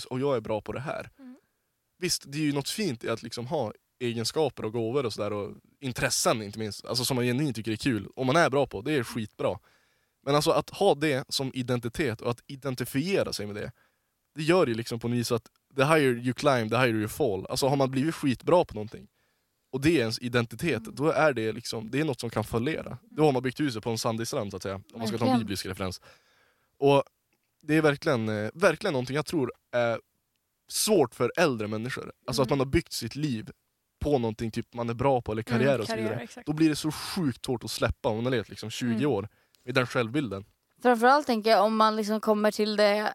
Och 0.10 0.20
jag 0.20 0.36
är 0.36 0.41
bra 0.41 0.62
på 0.62 0.72
det 0.72 0.80
här. 0.80 1.10
Mm. 1.20 1.36
Visst, 2.00 2.24
det 2.27 2.38
är 2.38 2.41
ju 2.41 2.53
något 2.53 2.70
fint 2.70 3.03
i 3.03 3.10
att 3.10 3.24
liksom 3.24 3.46
ha 3.48 3.74
egenskaper 4.00 4.65
och 4.65 4.72
gåvor 4.74 5.06
och 5.06 5.13
sådär 5.13 5.34
och 5.34 5.56
intressen 5.80 6.41
inte 6.44 6.60
minst. 6.60 6.86
Alltså 6.86 7.06
som 7.06 7.15
man 7.15 7.25
genuint 7.25 7.56
tycker 7.56 7.72
är 7.72 7.75
kul. 7.75 8.08
Om 8.15 8.27
man 8.27 8.36
är 8.36 8.50
bra 8.50 8.68
på, 8.68 8.82
det 8.82 8.91
är 8.94 9.03
skitbra. 9.03 9.60
Men 10.25 10.36
alltså 10.36 10.51
att 10.51 10.70
ha 10.70 10.96
det 10.96 11.25
som 11.30 11.51
identitet 11.53 12.22
och 12.22 12.32
att 12.32 12.41
identifiera 12.48 13.34
sig 13.34 13.46
med 13.46 13.56
det. 13.56 13.72
Det 14.36 14.44
gör 14.44 14.68
ju 14.68 14.74
liksom 14.74 15.00
på 15.00 15.08
något 15.08 15.18
vis 15.18 15.32
att 15.32 15.48
the 15.75 15.83
higher 15.83 16.17
you 16.17 16.33
climb, 16.33 16.69
the 16.69 16.77
higher 16.77 16.95
you 16.95 17.07
fall. 17.07 17.45
Alltså 17.49 17.67
har 17.67 17.75
man 17.75 17.91
blivit 17.91 18.15
skitbra 18.15 18.65
på 18.65 18.73
någonting 18.73 19.07
och 19.71 19.81
det 19.81 19.89
är 19.89 19.99
ens 19.99 20.19
identitet, 20.19 20.84
då 20.84 21.10
är 21.12 21.34
det 21.34 21.51
liksom, 21.51 21.91
det 21.91 21.99
är 21.99 22.05
något 22.05 22.19
som 22.19 22.29
kan 22.29 22.43
fallera. 22.43 22.97
Då 23.03 23.25
har 23.25 23.31
man 23.31 23.43
byggt 23.43 23.60
huset 23.60 23.84
på 23.84 23.89
en 23.89 23.97
sandig 23.97 24.27
strand 24.27 24.51
så 24.51 24.57
att 24.57 24.63
säga, 24.63 24.75
om 24.75 24.99
man 24.99 25.07
ska 25.07 25.17
ta 25.17 25.25
en 25.25 25.39
biblisk 25.39 25.65
referens. 25.65 26.01
Och 26.77 27.03
det 27.62 27.77
är 27.77 27.81
verkligen, 27.81 28.29
eh, 28.29 28.49
verkligen 28.53 28.93
någonting 28.93 29.15
jag 29.15 29.25
tror 29.25 29.51
är 29.71 29.99
svårt 30.69 31.15
för 31.15 31.31
äldre 31.38 31.67
människor. 31.67 32.12
Alltså 32.27 32.41
att 32.41 32.47
Mm. 32.47 32.57
man 32.57 32.67
har 32.67 32.71
byggt 32.71 32.93
sitt 32.93 33.15
liv 33.15 33.49
på 33.99 34.17
någonting 34.17 34.51
typ 34.51 34.73
man 34.73 34.89
är 34.89 34.93
bra 34.93 35.21
på 35.21 35.31
eller 35.31 35.43
karriär 35.43 35.67
Mm, 35.69 35.81
och 35.81 35.86
så 35.88 35.91
karriär, 35.93 36.03
vidare. 36.10 36.23
exakt. 36.23 36.47
Då 36.47 36.53
blir 36.53 36.69
det 36.69 36.75
så 36.75 36.91
sjukt 36.91 37.45
svårt 37.45 37.63
att 37.63 37.71
släppa 37.71 38.10
om 38.10 38.15
man 38.15 38.25
har 38.25 38.31
levt 38.31 38.49
liksom 38.49 38.69
20 38.69 38.91
Mm. 38.93 39.05
år 39.12 39.29
med 39.65 39.75
den 39.75 39.88
självbilden. 39.88 40.45
Framförallt 40.81 41.27
tänker 41.27 41.49
jag 41.49 41.65
om 41.65 41.77
man 41.77 41.95
liksom 41.95 42.21
kommer 42.21 42.51
till 42.51 42.75
det 42.75 43.13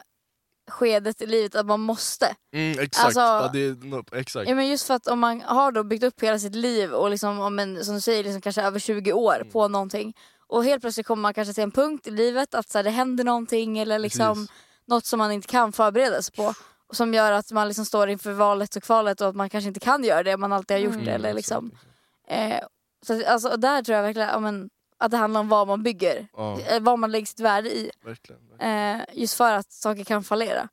skedet 0.69 1.21
i 1.21 1.25
livet 1.25 1.55
att 1.55 1.65
man 1.65 1.79
måste. 1.79 2.35
Mm, 2.53 2.79
exakt, 2.79 3.05
Alltså- 3.05 3.19
ja, 3.19 3.49
det 3.53 3.83
no, 3.83 4.03
exakt. 4.15 4.49
Ja, 4.49 4.55
men 4.55 4.67
just 4.67 4.87
för 4.87 4.93
att 4.93 5.07
om 5.07 5.19
man 5.19 5.41
har 5.41 5.71
då 5.71 5.83
byggt 5.83 6.03
upp 6.03 6.23
hela 6.23 6.39
sitt 6.39 6.55
liv 6.55 6.93
och 6.93 7.09
liksom, 7.09 7.39
om 7.39 7.59
en, 7.59 7.85
som 7.85 7.95
du 7.95 8.01
säger 8.01 8.23
liksom 8.23 8.41
kanske 8.41 8.61
över 8.61 8.79
20 8.79 9.13
år 9.13 9.35
Mm. 9.35 9.49
på 9.51 9.67
någonting 9.67 10.13
och 10.47 10.63
helt 10.63 10.81
plötsligt 10.81 11.07
kommer 11.07 11.21
man 11.21 11.33
kanske 11.33 11.53
till 11.53 11.63
en 11.63 11.71
punkt 11.71 12.07
i 12.07 12.11
livet 12.11 12.55
att 12.55 12.69
så 12.69 12.77
här, 12.77 12.83
det 12.83 12.89
händer 12.89 13.23
någonting 13.23 13.79
eller 13.79 13.99
liksom 13.99 14.33
Precis. 14.33 14.51
något 14.87 15.05
som 15.05 15.17
man 15.17 15.31
inte 15.31 15.47
kan 15.47 15.71
förbereda 15.73 16.21
sig 16.21 16.35
på. 16.35 16.53
Och 16.89 16.95
som 16.95 17.13
gör 17.13 17.31
att 17.31 17.51
man 17.51 17.67
liksom 17.67 17.85
står 17.85 18.09
inför 18.09 18.31
valet 18.31 18.75
och 18.75 18.83
kvalet 18.83 19.21
och 19.21 19.27
att 19.27 19.35
man 19.35 19.49
kanske 19.49 19.67
inte 19.67 19.79
kan 19.79 20.03
göra 20.03 20.23
det 20.23 20.37
man 20.37 20.53
alltid 20.53 20.77
har 20.77 20.81
gjort. 20.81 20.93
Mm, 20.93 21.07
eller 21.07 21.33
liksom, 21.33 21.71
eh, 22.27 22.59
så 23.05 23.13
att, 23.13 23.25
alltså, 23.25 23.57
där 23.57 23.83
tror 23.83 23.95
jag 23.95 24.03
verkligen 24.03 24.27
ja, 24.29 24.39
men, 24.39 24.69
att 24.97 25.11
det 25.11 25.17
handlar 25.17 25.39
om 25.39 25.47
vad 25.49 25.67
man 25.67 25.83
bygger. 25.83 26.27
Ja, 26.37 26.59
Eh, 26.61 26.79
vad 26.81 26.99
man 26.99 27.11
lägger 27.11 27.25
sitt 27.25 27.39
värde 27.39 27.69
i. 27.69 27.91
verkligen. 28.03 28.41
verkligen. 28.49 28.99
Eh, 28.99 29.05
just 29.13 29.33
för 29.37 29.53
att 29.53 29.71
saker 29.71 30.03
kan 30.03 30.23
fallera. 30.23 30.69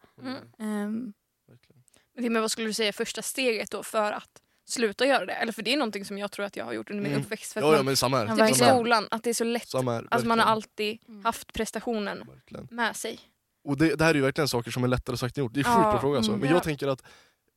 Mm. 0.58 1.12
Okej, 1.52 2.30
Men 2.30 2.40
vad 2.42 2.50
skulle 2.50 2.66
du 2.66 2.72
säga 2.72 2.88
är 2.88 2.92
första 2.92 3.22
steget 3.22 3.70
då 3.70 3.82
för 3.82 4.12
att 4.12 4.28
sluta 4.66 5.06
göra 5.06 5.26
det? 5.26 5.32
Eller 5.32 5.52
för 5.52 5.62
det 5.62 5.72
är 5.72 5.76
någonting 5.76 6.04
som 6.04 6.18
jag 6.18 6.30
tror 6.30 6.46
att 6.46 6.56
jag 6.56 6.64
har 6.64 6.72
gjort 6.72 6.90
under 6.90 7.02
min 7.02 7.12
Mm. 7.12 7.24
uppväxt. 7.24 7.52
För 7.52 7.60
att 7.60 7.66
Ja, 7.66 7.72
ja 7.72 7.76
man, 7.78 7.84
men 7.86 7.96
samma 7.96 8.16
här. 8.24 8.36
Typ 8.48 8.56
i 8.56 8.60
skolan, 8.64 9.08
att 9.10 9.22
det 9.22 9.30
är 9.30 9.34
så 9.34 9.44
lätt. 9.44 9.68
Samma 9.68 9.92
här, 9.92 10.06
Alltså 10.10 10.28
man 10.28 10.38
har 10.38 10.46
alltid 10.46 10.98
Mm. 11.08 11.24
haft 11.24 11.52
prestationen 11.52 12.24
Verkligen. 12.34 12.68
med 12.70 12.96
sig. 12.96 13.20
Och 13.64 13.76
det, 13.78 13.94
det 13.94 14.04
här 14.04 14.10
är 14.10 14.14
ju 14.14 14.20
verkligen 14.20 14.48
saker 14.48 14.70
som 14.70 14.84
är 14.84 14.88
lättare 14.88 15.16
sagt 15.16 15.38
än 15.38 15.44
gjort. 15.44 15.54
Det 15.54 15.60
är 15.60 15.64
sjukt 15.64 15.76
Ja, 15.84 15.90
bra 15.92 16.00
fråga 16.00 16.16
alltså. 16.16 16.30
mm. 16.32 16.40
Men 16.40 16.48
Ja. 16.50 16.56
jag 16.56 16.62
tänker 16.62 16.88
att 16.88 17.02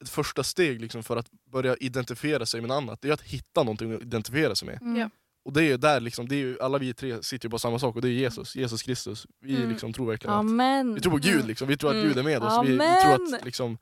ett 0.02 0.10
första 0.10 0.44
steg 0.44 0.82
liksom 0.82 1.04
för 1.04 1.18
att 1.18 1.32
börja 1.52 1.76
identifiera 1.76 2.46
sig 2.46 2.62
med 2.62 2.68
något 2.68 2.76
annat, 2.78 3.02
det 3.02 3.10
är 3.10 3.14
att 3.14 3.22
hitta 3.22 3.64
någonting 3.64 3.94
att 3.96 4.02
identifiera 4.02 4.56
sig 4.56 4.66
med. 4.68 4.82
mm. 4.82 5.10
Och 5.48 5.54
det 5.54 5.62
är 5.62 5.66
ju 5.66 5.78
där 5.78 6.00
liksom, 6.00 6.28
det 6.28 6.36
är 6.36 6.40
ju, 6.40 6.60
alla 6.62 6.78
vi 6.78 6.94
tre 6.94 7.24
sitter 7.24 7.46
ju 7.46 7.50
på 7.50 7.60
samma 7.60 7.80
sak 7.80 7.96
och 7.96 8.02
det 8.02 8.08
är 8.08 8.12
Jesus, 8.12 8.56
Jesus 8.56 8.84
Kristus. 8.84 9.28
Vi 9.42 9.56
Mm. 9.56 9.70
liksom 9.70 9.94
tror 9.94 10.06
verkligen 10.08 10.34
att, 10.34 10.40
Amen. 10.40 10.94
vi 10.96 11.02
tror 11.02 11.12
på 11.12 11.18
Gud 11.18 11.48
liksom, 11.48 11.68
vi 11.68 11.78
tror 11.78 11.90
att 11.90 11.96
Mm. 11.96 12.08
Gud 12.08 12.18
är 12.18 12.24
med 12.24 12.44
oss. 12.44 12.66
Vi, 12.66 12.72
vi 12.72 12.78
tror 12.78 13.36
att 13.38 13.46
liksom, 13.46 13.78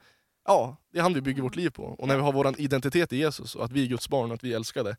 ja, 0.45 0.77
det 0.91 0.99
är 0.99 1.03
han 1.03 1.13
vi 1.13 1.21
bygger 1.21 1.41
vårt 1.41 1.55
liv 1.55 1.69
på. 1.69 1.83
Och 1.83 2.07
när 2.07 2.15
vi 2.15 2.21
har 2.21 2.33
vår 2.33 2.59
identitet 2.59 3.13
i 3.13 3.17
Jesus 3.17 3.55
och 3.55 3.65
att 3.65 3.71
vi 3.71 3.83
är 3.83 3.87
Guds 3.87 4.09
barn 4.09 4.29
och 4.31 4.35
att 4.35 4.43
vi 4.43 4.53
älskar 4.53 4.83
det, 4.83 4.97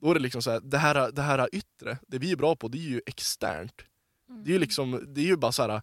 då 0.00 0.10
är 0.10 0.14
det 0.14 0.20
liksom 0.20 0.42
så 0.42 0.50
här, 0.50 0.60
det 0.60 0.78
här, 0.78 1.12
det 1.12 1.22
här 1.22 1.48
yttre, 1.52 1.98
det 2.08 2.18
vi 2.18 2.32
är 2.32 2.36
bra 2.36 2.56
på, 2.56 2.68
det 2.68 2.78
är 2.78 2.88
ju 2.88 3.00
externt. 3.06 3.74
Det 4.44 4.50
är 4.50 4.52
ju 4.52 4.58
liksom, 4.58 5.04
det 5.14 5.20
är 5.20 5.24
ju 5.26 5.36
bara 5.36 5.52
så 5.52 5.62
här. 5.62 5.82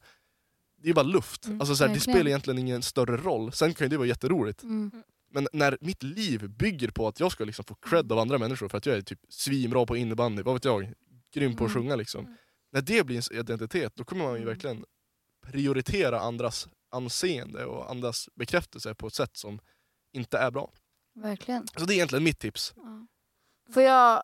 Det 0.81 0.89
är 0.89 0.93
bara 0.93 1.03
luft. 1.03 1.45
Mm, 1.45 1.61
alltså 1.61 1.75
så 1.75 1.85
här, 1.85 1.93
det 1.93 1.99
spelar 1.99 2.27
egentligen 2.27 2.57
ingen 2.57 2.81
större 2.81 3.17
roll. 3.17 3.51
Sen 3.51 3.73
kan 3.73 3.85
ju 3.85 3.89
det 3.89 3.97
vara 3.97 4.07
jätteroligt. 4.07 4.63
Mm. 4.63 4.91
Men 5.35 5.47
när 5.53 5.77
mitt 5.81 6.03
liv 6.03 6.49
bygger 6.49 6.91
på 6.91 7.07
att 7.07 7.19
jag 7.19 7.31
ska 7.31 7.43
liksom 7.45 7.65
få 7.65 7.75
cred 7.75 8.11
av 8.11 8.19
andra 8.19 8.37
människor 8.37 8.69
för 8.69 8.77
att 8.77 8.85
jag 8.85 8.97
är 8.97 9.01
typ 9.01 9.19
svinbra 9.29 9.85
på 9.85 9.97
innebandy, 9.97 10.43
vad 10.43 10.53
vet 10.55 10.65
jag, 10.65 10.93
grym 11.33 11.55
på 11.55 11.65
att 11.65 11.71
Mm. 11.71 11.81
sjunga 11.83 11.95
liksom. 11.95 12.25
Mm. 12.25 12.37
När 12.71 12.81
det 12.81 13.05
blir 13.05 13.15
ens 13.15 13.31
identitet, 13.31 13.95
då 13.95 14.03
kommer 14.03 14.23
man 14.23 14.33
ju 14.33 14.37
Mm. 14.41 14.47
verkligen 14.47 14.85
prioritera 15.47 16.19
andras 16.19 16.67
anseende 16.91 17.65
och 17.65 17.91
andras 17.91 18.29
bekräftelse 18.35 18.95
på 18.95 19.07
ett 19.07 19.13
sätt 19.13 19.37
som 19.37 19.59
inte 20.11 20.37
är 20.37 20.51
bra. 20.51 20.71
Verkligen. 21.15 21.67
Så 21.67 21.85
det 21.85 21.93
är 21.93 21.95
egentligen 21.95 22.23
mitt 22.23 22.39
tips. 22.39 22.73
Ja. 22.75 23.07
Får, 23.73 23.83
jag, 23.83 24.23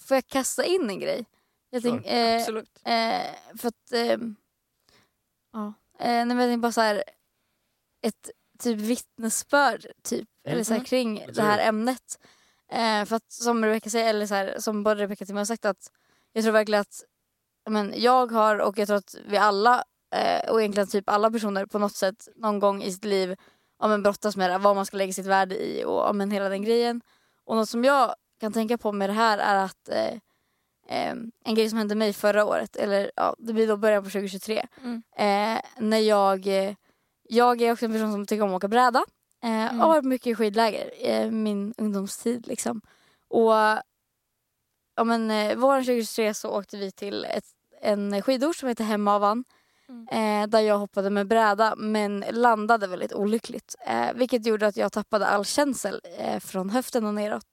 får 0.00 0.14
jag 0.14 0.26
kasta 0.26 0.64
in 0.64 0.90
en 0.90 0.98
grej? 1.00 1.24
Jag 1.70 1.82
tänk, 1.82 2.06
eh, 2.06 2.36
Absolut. 2.40 2.78
eh, 2.84 3.56
för 3.58 3.68
att... 3.68 3.92
ehm, 3.92 4.36
ja. 5.52 5.72
Eh, 5.98 6.06
nej, 6.06 6.26
men 6.26 6.38
jag 6.38 6.48
tänkte 6.48 6.62
bara 6.62 6.72
så 6.72 6.80
här, 6.80 7.04
ett 8.02 8.30
typ 8.60 8.78
vittnesbörd 8.78 9.86
typ, 10.02 10.28
eller 10.44 10.64
så 10.64 10.72
här, 10.72 10.80
Mhm. 10.80 10.84
kring 10.84 11.18
Jag 11.20 11.34
det 11.34 11.42
här 11.42 11.68
ämnet. 11.68 12.18
Eh, 12.72 13.04
för 13.04 13.16
att 13.16 13.32
som 13.32 13.64
Rebecca 13.64 13.90
säger, 13.90 14.10
eller 14.10 14.26
så 14.26 14.34
här, 14.34 14.54
som 14.58 14.82
både 14.82 15.02
Rebecca 15.02 15.24
och 15.24 15.26
Tim 15.26 15.36
har 15.36 15.44
sagt 15.44 15.64
att 15.64 15.90
jag 16.32 16.44
tror 16.44 16.52
verkligen 16.52 16.80
att 16.80 17.04
men, 17.70 17.94
jag 17.96 18.32
har 18.32 18.58
och 18.58 18.78
jag 18.78 18.86
tror 18.88 18.96
att 18.98 19.14
vi 19.28 19.36
alla 19.36 19.84
eh, 20.14 20.50
och 20.50 20.60
egentligen 20.60 20.88
typ 20.88 21.08
alla 21.08 21.30
personer 21.30 21.66
på 21.66 21.78
något 21.78 21.94
sätt 21.94 22.28
någon 22.36 22.58
gång 22.58 22.82
i 22.82 22.92
sitt 22.92 23.04
liv 23.04 23.36
ja, 23.80 23.88
men, 23.88 24.02
brottas 24.02 24.36
med 24.36 24.50
det, 24.50 24.58
vad 24.58 24.76
man 24.76 24.86
ska 24.86 24.96
lägga 24.96 25.12
sitt 25.12 25.26
värde 25.26 25.54
i 25.56 25.84
och 25.84 25.98
ja, 26.00 26.12
men, 26.12 26.30
hela 26.30 26.48
den 26.48 26.62
grejen. 26.62 27.00
Och 27.44 27.56
något 27.56 27.68
som 27.68 27.84
jag 27.84 28.14
kan 28.40 28.52
tänka 28.52 28.78
på 28.78 28.92
med 28.92 29.08
det 29.10 29.14
här 29.14 29.38
är 29.38 29.56
att 29.56 29.88
eh, 29.88 30.14
eh, 30.88 31.16
en 31.44 31.54
grej 31.54 31.68
som 31.68 31.78
hände 31.78 31.94
mig 31.94 32.12
förra 32.12 32.44
året, 32.44 32.76
eller 32.76 33.10
ja, 33.16 33.34
det 33.38 33.52
blir 33.52 33.68
då 33.68 33.76
början 33.76 34.02
på 34.04 34.10
2023. 34.10 34.66
Mm. 34.82 35.02
Eh, 35.16 35.62
när 35.78 35.98
jag, 35.98 36.46
eh, 36.46 36.74
jag 37.30 37.60
är 37.62 37.72
också 37.72 37.84
en 37.84 37.92
person 37.92 38.12
som 38.12 38.26
tycker 38.26 38.42
om 38.42 38.50
att 38.50 38.56
åka 38.56 38.68
bräda. 38.68 39.04
Eh, 39.42 39.50
Mm. 39.66 39.80
Har 39.80 39.88
varit 39.88 40.04
mycket 40.04 40.26
i 40.26 40.34
skidläger 40.34 40.90
eh, 40.98 41.30
min 41.30 41.74
ungdomstid. 41.78 42.46
Liksom. 42.46 42.80
Och 43.28 43.52
ja, 44.96 45.04
men, 45.04 45.30
eh, 45.30 45.56
våren 45.56 45.84
2023 45.84 46.34
så 46.34 46.50
åkte 46.50 46.76
vi 46.76 46.90
till 46.92 47.24
ett, 47.24 47.44
en 47.82 48.22
skidort 48.22 48.56
som 48.56 48.68
heter 48.68 48.84
Hemavan. 48.84 49.44
Eh, 50.10 50.46
där 50.46 50.60
jag 50.60 50.78
hoppade 50.78 51.10
med 51.10 51.26
bräda 51.26 51.74
men 51.76 52.24
landade 52.30 52.86
väldigt 52.86 53.12
olyckligt. 53.14 53.74
Eh, 53.86 54.12
vilket 54.14 54.46
gjorde 54.46 54.66
att 54.66 54.76
jag 54.76 54.92
tappade 54.92 55.26
all 55.26 55.44
känsel 55.44 56.00
eh, 56.18 56.40
från 56.40 56.70
höften 56.70 57.06
och 57.06 57.14
neråt. 57.14 57.46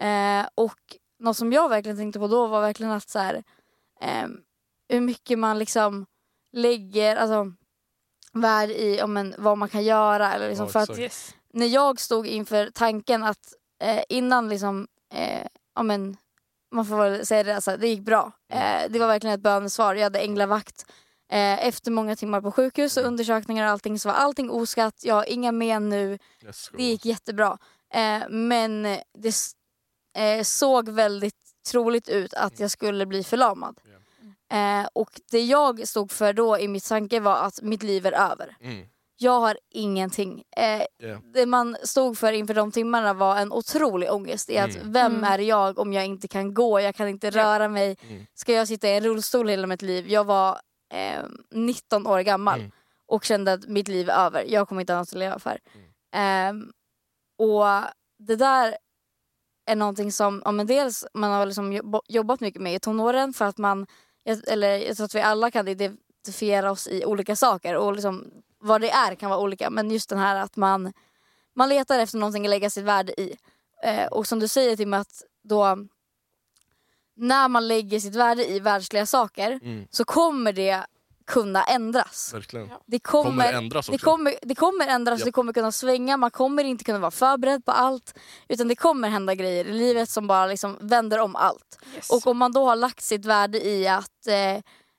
Eh, 0.00 0.48
och 0.54 0.96
något 1.18 1.36
som 1.36 1.52
jag 1.52 1.68
verkligen 1.68 1.96
tänkte 1.96 2.18
på 2.18 2.28
då 2.28 2.46
var 2.46 2.60
verkligen 2.60 2.92
att 2.92 3.08
så 3.08 3.18
här, 3.18 3.42
hur 4.88 5.00
mycket 5.00 5.38
man 5.38 5.58
liksom 5.58 6.06
lägger 6.52 7.16
alltså, 7.16 7.52
värde 8.32 8.82
i 8.82 9.02
om 9.02 9.16
en, 9.16 9.34
vad 9.38 9.58
man 9.58 9.68
kan 9.68 9.84
göra. 9.84 10.34
Eller 10.34 10.48
liksom 10.48 10.66
Ja, 10.66 10.72
för 10.72 10.80
att. 10.80 10.98
Yes. 10.98 11.34
när 11.52 11.66
jag 11.66 12.00
stod 12.00 12.26
inför 12.26 12.70
tanken 12.74 13.24
att 13.24 13.54
eh, 13.82 14.02
innan 14.08 14.48
liksom, 14.48 14.88
eh, 15.14 15.46
ja, 15.74 15.82
men, 15.82 16.16
man 16.74 16.86
får 16.86 16.96
väl 16.96 17.26
säga 17.26 17.42
det, 17.42 17.54
alltså, 17.54 17.76
det 17.76 17.88
gick 17.88 18.00
bra. 18.00 18.32
Eh, 18.52 18.82
det 18.90 18.98
var 18.98 19.06
verkligen 19.06 19.34
ett 19.34 19.40
bönesvar. 19.40 19.94
Jag 19.94 20.02
hade 20.02 20.20
änglavakt. 20.20 20.84
Eh, 21.32 21.66
efter 21.66 21.90
många 21.90 22.16
timmar 22.16 22.40
på 22.40 22.52
sjukhus 22.52 22.96
och 22.96 23.04
undersökningar 23.04 23.64
och 23.64 23.70
allting 23.70 23.98
så 23.98 24.08
var 24.08 24.16
allting 24.16 24.50
oskatt. 24.50 25.04
Jag 25.04 25.14
har 25.14 25.28
inga 25.28 25.52
men 25.52 25.88
nu. 25.88 26.18
Yes, 26.44 26.70
Det 26.76 26.82
gick 26.82 27.04
jättebra. 27.04 27.58
Eh, 27.94 28.28
men 28.28 28.82
det 29.18 29.34
eh, 30.18 30.42
såg 30.42 30.88
väldigt 30.88 31.34
troligt 31.70 32.08
ut 32.08 32.34
att 32.34 32.60
jag 32.60 32.70
skulle 32.70 33.06
bli 33.06 33.24
förlamad. 33.24 33.80
Eh, 34.52 34.88
och 34.92 35.10
det 35.30 35.40
jag 35.40 35.88
stod 35.88 36.12
för 36.12 36.32
då 36.32 36.58
i 36.58 36.68
mitt 36.68 36.88
tanke 36.88 37.20
var 37.20 37.36
att 37.36 37.62
mitt 37.62 37.82
liv 37.82 38.06
är 38.06 38.12
över. 38.12 38.56
Mm. 38.60 38.86
Jag 39.22 39.40
har 39.40 39.58
ingenting. 39.70 40.42
Eh, 40.56 40.82
Yeah. 41.02 41.20
det 41.34 41.46
man 41.46 41.76
stod 41.82 42.18
för 42.18 42.32
inför 42.32 42.54
de 42.54 42.72
timmarna 42.72 43.14
var 43.14 43.36
en 43.36 43.52
otrolig 43.52 44.12
ångest 44.12 44.50
i 44.50 44.58
att 44.58 44.74
Mm. 44.76 44.92
vem 44.92 45.12
Mm. 45.14 45.24
är 45.24 45.38
jag 45.38 45.78
om 45.78 45.92
jag 45.92 46.06
inte 46.06 46.28
kan 46.28 46.54
gå, 46.54 46.80
jag 46.80 46.94
kan 46.94 47.08
inte 47.08 47.30
röra 47.30 47.68
mig. 47.68 47.96
Mm. 48.08 48.26
Ska 48.34 48.52
jag 48.52 48.68
sitta 48.68 48.88
i 48.88 48.96
en 48.96 49.04
rullstol 49.04 49.48
hela 49.48 49.66
mitt 49.66 49.82
liv? 49.82 50.08
Jag 50.08 50.24
var 50.24 50.60
eh, 50.94 51.22
19 51.50 52.06
år 52.06 52.20
gammal 52.20 52.58
Mm. 52.60 52.70
och 53.06 53.24
kände 53.24 53.52
att 53.52 53.68
mitt 53.68 53.88
liv 53.88 54.08
är 54.10 54.26
över. 54.26 54.44
Jag 54.48 54.68
kommer 54.68 54.80
inte 54.80 54.92
ha 54.92 55.00
något 55.00 55.08
att 55.12 55.18
leva 55.18 55.38
för. 55.38 55.58
Ehm, 56.14 56.72
och 57.38 57.64
det 58.18 58.36
där 58.36 58.76
är 59.70 59.76
någonting 59.76 60.12
som 60.12 60.42
ja, 60.44 60.52
men 60.52 60.66
dels 60.66 61.06
man 61.14 61.30
har 61.32 61.46
liksom 61.46 61.72
jobb- 61.72 62.02
jobbat 62.08 62.40
mycket 62.40 62.62
med 62.62 62.74
i 62.74 62.78
tonåren 62.80 63.32
för 63.32 63.44
att 63.44 63.58
man, 63.58 63.86
jag- 64.24 64.48
eller 64.48 64.76
jag 64.78 64.96
tror 64.96 65.04
att 65.04 65.14
vi 65.14 65.20
alla 65.20 65.50
kan 65.50 65.68
identifiera 65.68 66.70
oss 66.70 66.86
i 66.88 67.04
olika 67.04 67.36
saker 67.36 67.76
och 67.76 67.92
liksom 67.92 68.30
vad 68.58 68.80
det 68.80 68.90
är 68.90 69.14
kan 69.14 69.30
vara 69.30 69.40
olika 69.40 69.70
men 69.70 69.90
just 69.90 70.08
den 70.08 70.18
här 70.18 70.36
att 70.36 70.56
man, 70.56 70.92
man 71.56 71.68
letar 71.68 71.98
efter 71.98 72.18
någonting 72.18 72.46
att 72.46 72.50
lägga 72.50 72.70
sitt 72.70 72.84
värde 72.84 73.20
i. 73.20 73.36
Eh, 73.84 74.06
och 74.06 74.26
som 74.26 74.38
du 74.40 74.48
säger 74.48 74.76
Tim 74.76 74.94
att 74.94 75.22
då 75.42 75.76
när 77.16 77.48
man 77.48 77.68
lägger 77.68 78.00
sitt 78.00 78.14
värde 78.14 78.50
i 78.50 78.60
världsliga 78.60 79.06
saker 79.06 79.60
Mm. 79.62 79.86
så 79.90 80.04
kommer 80.04 80.52
det 80.52 80.86
kunna 81.30 81.64
ändras. 81.64 82.34
Verkligen. 82.34 82.68
Ja. 82.70 82.80
Det 82.86 82.98
Kommer 82.98 83.24
kommer, 83.24 83.52
ändras 83.52 83.88
också. 83.88 83.92
det 83.92 84.04
kommer, 84.04 84.34
det 84.42 84.54
kommer 84.54 84.88
ändras, 84.88 85.20
Japp. 85.20 85.24
det 85.24 85.32
kommer 85.32 85.52
kunna 85.52 85.72
svänga, 85.72 86.16
man 86.16 86.30
kommer 86.30 86.64
inte 86.64 86.84
kunna 86.84 86.98
vara 86.98 87.10
förberedd 87.10 87.64
på 87.64 87.72
allt. 87.72 88.18
Utan 88.48 88.68
det 88.68 88.76
kommer 88.76 89.08
hända 89.08 89.34
grejer 89.34 89.64
i 89.64 89.72
livet 89.72 90.10
som 90.10 90.26
bara 90.26 90.46
liksom 90.46 90.76
vänder 90.80 91.18
om 91.18 91.36
allt. 91.36 91.78
Yes. 91.94 92.10
Och 92.10 92.26
om 92.26 92.38
man 92.38 92.52
då 92.52 92.64
har 92.64 92.76
lagt 92.76 93.02
sitt 93.02 93.24
värde 93.24 93.66
i 93.66 93.88
att, 93.88 94.26
eh, 94.26 94.54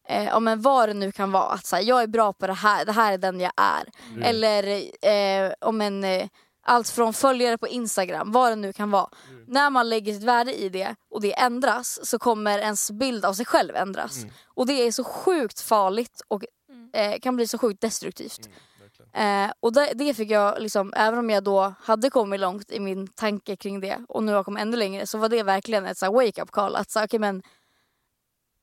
eh, 0.07 0.25
ja, 0.25 0.39
men 0.39 0.61
vad 0.61 0.89
det 0.89 0.93
nu 0.93 1.11
kan 1.11 1.31
vara, 1.31 1.49
att 1.49 1.65
så 1.65 1.75
här, 1.75 1.83
jag 1.83 2.03
är 2.03 2.07
bra 2.07 2.33
på 2.33 2.47
det 2.47 2.53
här, 2.53 2.85
det 2.85 2.91
här 2.91 3.13
är 3.13 3.17
den 3.17 3.39
jag 3.39 3.53
är. 3.55 3.83
Mm. 4.09 4.23
Eller 4.23 4.63
eh, 5.05 5.53
om 5.61 5.81
en, 5.81 6.03
eh, 6.03 6.27
allt 6.63 6.89
från 6.89 7.13
följare 7.13 7.57
på 7.57 7.67
Instagram, 7.67 8.31
vad 8.31 8.51
det 8.51 8.55
nu 8.55 8.73
kan 8.73 8.91
vara. 8.91 9.09
Mm. 9.29 9.43
När 9.47 9.69
man 9.69 9.89
lägger 9.89 10.13
sitt 10.13 10.23
värde 10.23 10.53
i 10.61 10.69
det 10.69 10.95
och 11.09 11.21
det 11.21 11.39
ändras 11.39 12.05
så 12.09 12.19
kommer 12.19 12.59
ens 12.59 12.91
bild 12.91 13.25
av 13.25 13.33
sig 13.33 13.45
själv 13.45 13.75
ändras. 13.75 14.17
Mm. 14.17 14.29
Och 14.45 14.65
det 14.67 14.73
är 14.73 14.91
så 14.91 15.03
sjukt 15.03 15.61
farligt 15.61 16.21
och 16.27 16.43
Mm. 16.69 16.89
eh, 16.93 17.19
kan 17.19 17.35
bli 17.35 17.47
så 17.47 17.57
sjukt 17.57 17.81
destruktivt. 17.81 18.49
Mm. 19.13 19.49
Eh, 19.49 19.53
och 19.59 19.73
det, 19.73 19.91
det 19.95 20.13
fick 20.13 20.31
jag, 20.31 20.61
liksom, 20.61 20.93
även 20.95 21.19
om 21.19 21.29
jag 21.29 21.43
då 21.43 21.73
hade 21.83 22.09
kommit 22.09 22.39
långt 22.39 22.71
i 22.71 22.79
min 22.79 23.07
tanke 23.07 23.55
kring 23.55 23.79
det 23.79 24.05
och 24.07 24.23
nu 24.23 24.31
har 24.31 24.37
jag 24.37 24.45
kommit 24.45 24.61
ännu 24.61 24.77
längre 24.77 25.07
så 25.07 25.17
var 25.17 25.29
det 25.29 25.43
verkligen 25.43 25.85
ett 25.85 26.01
wake-up 26.01 26.51
call. 26.51 26.75
Att 26.75 26.91
så, 26.91 27.03
okej, 27.03 27.19
men 27.19 27.43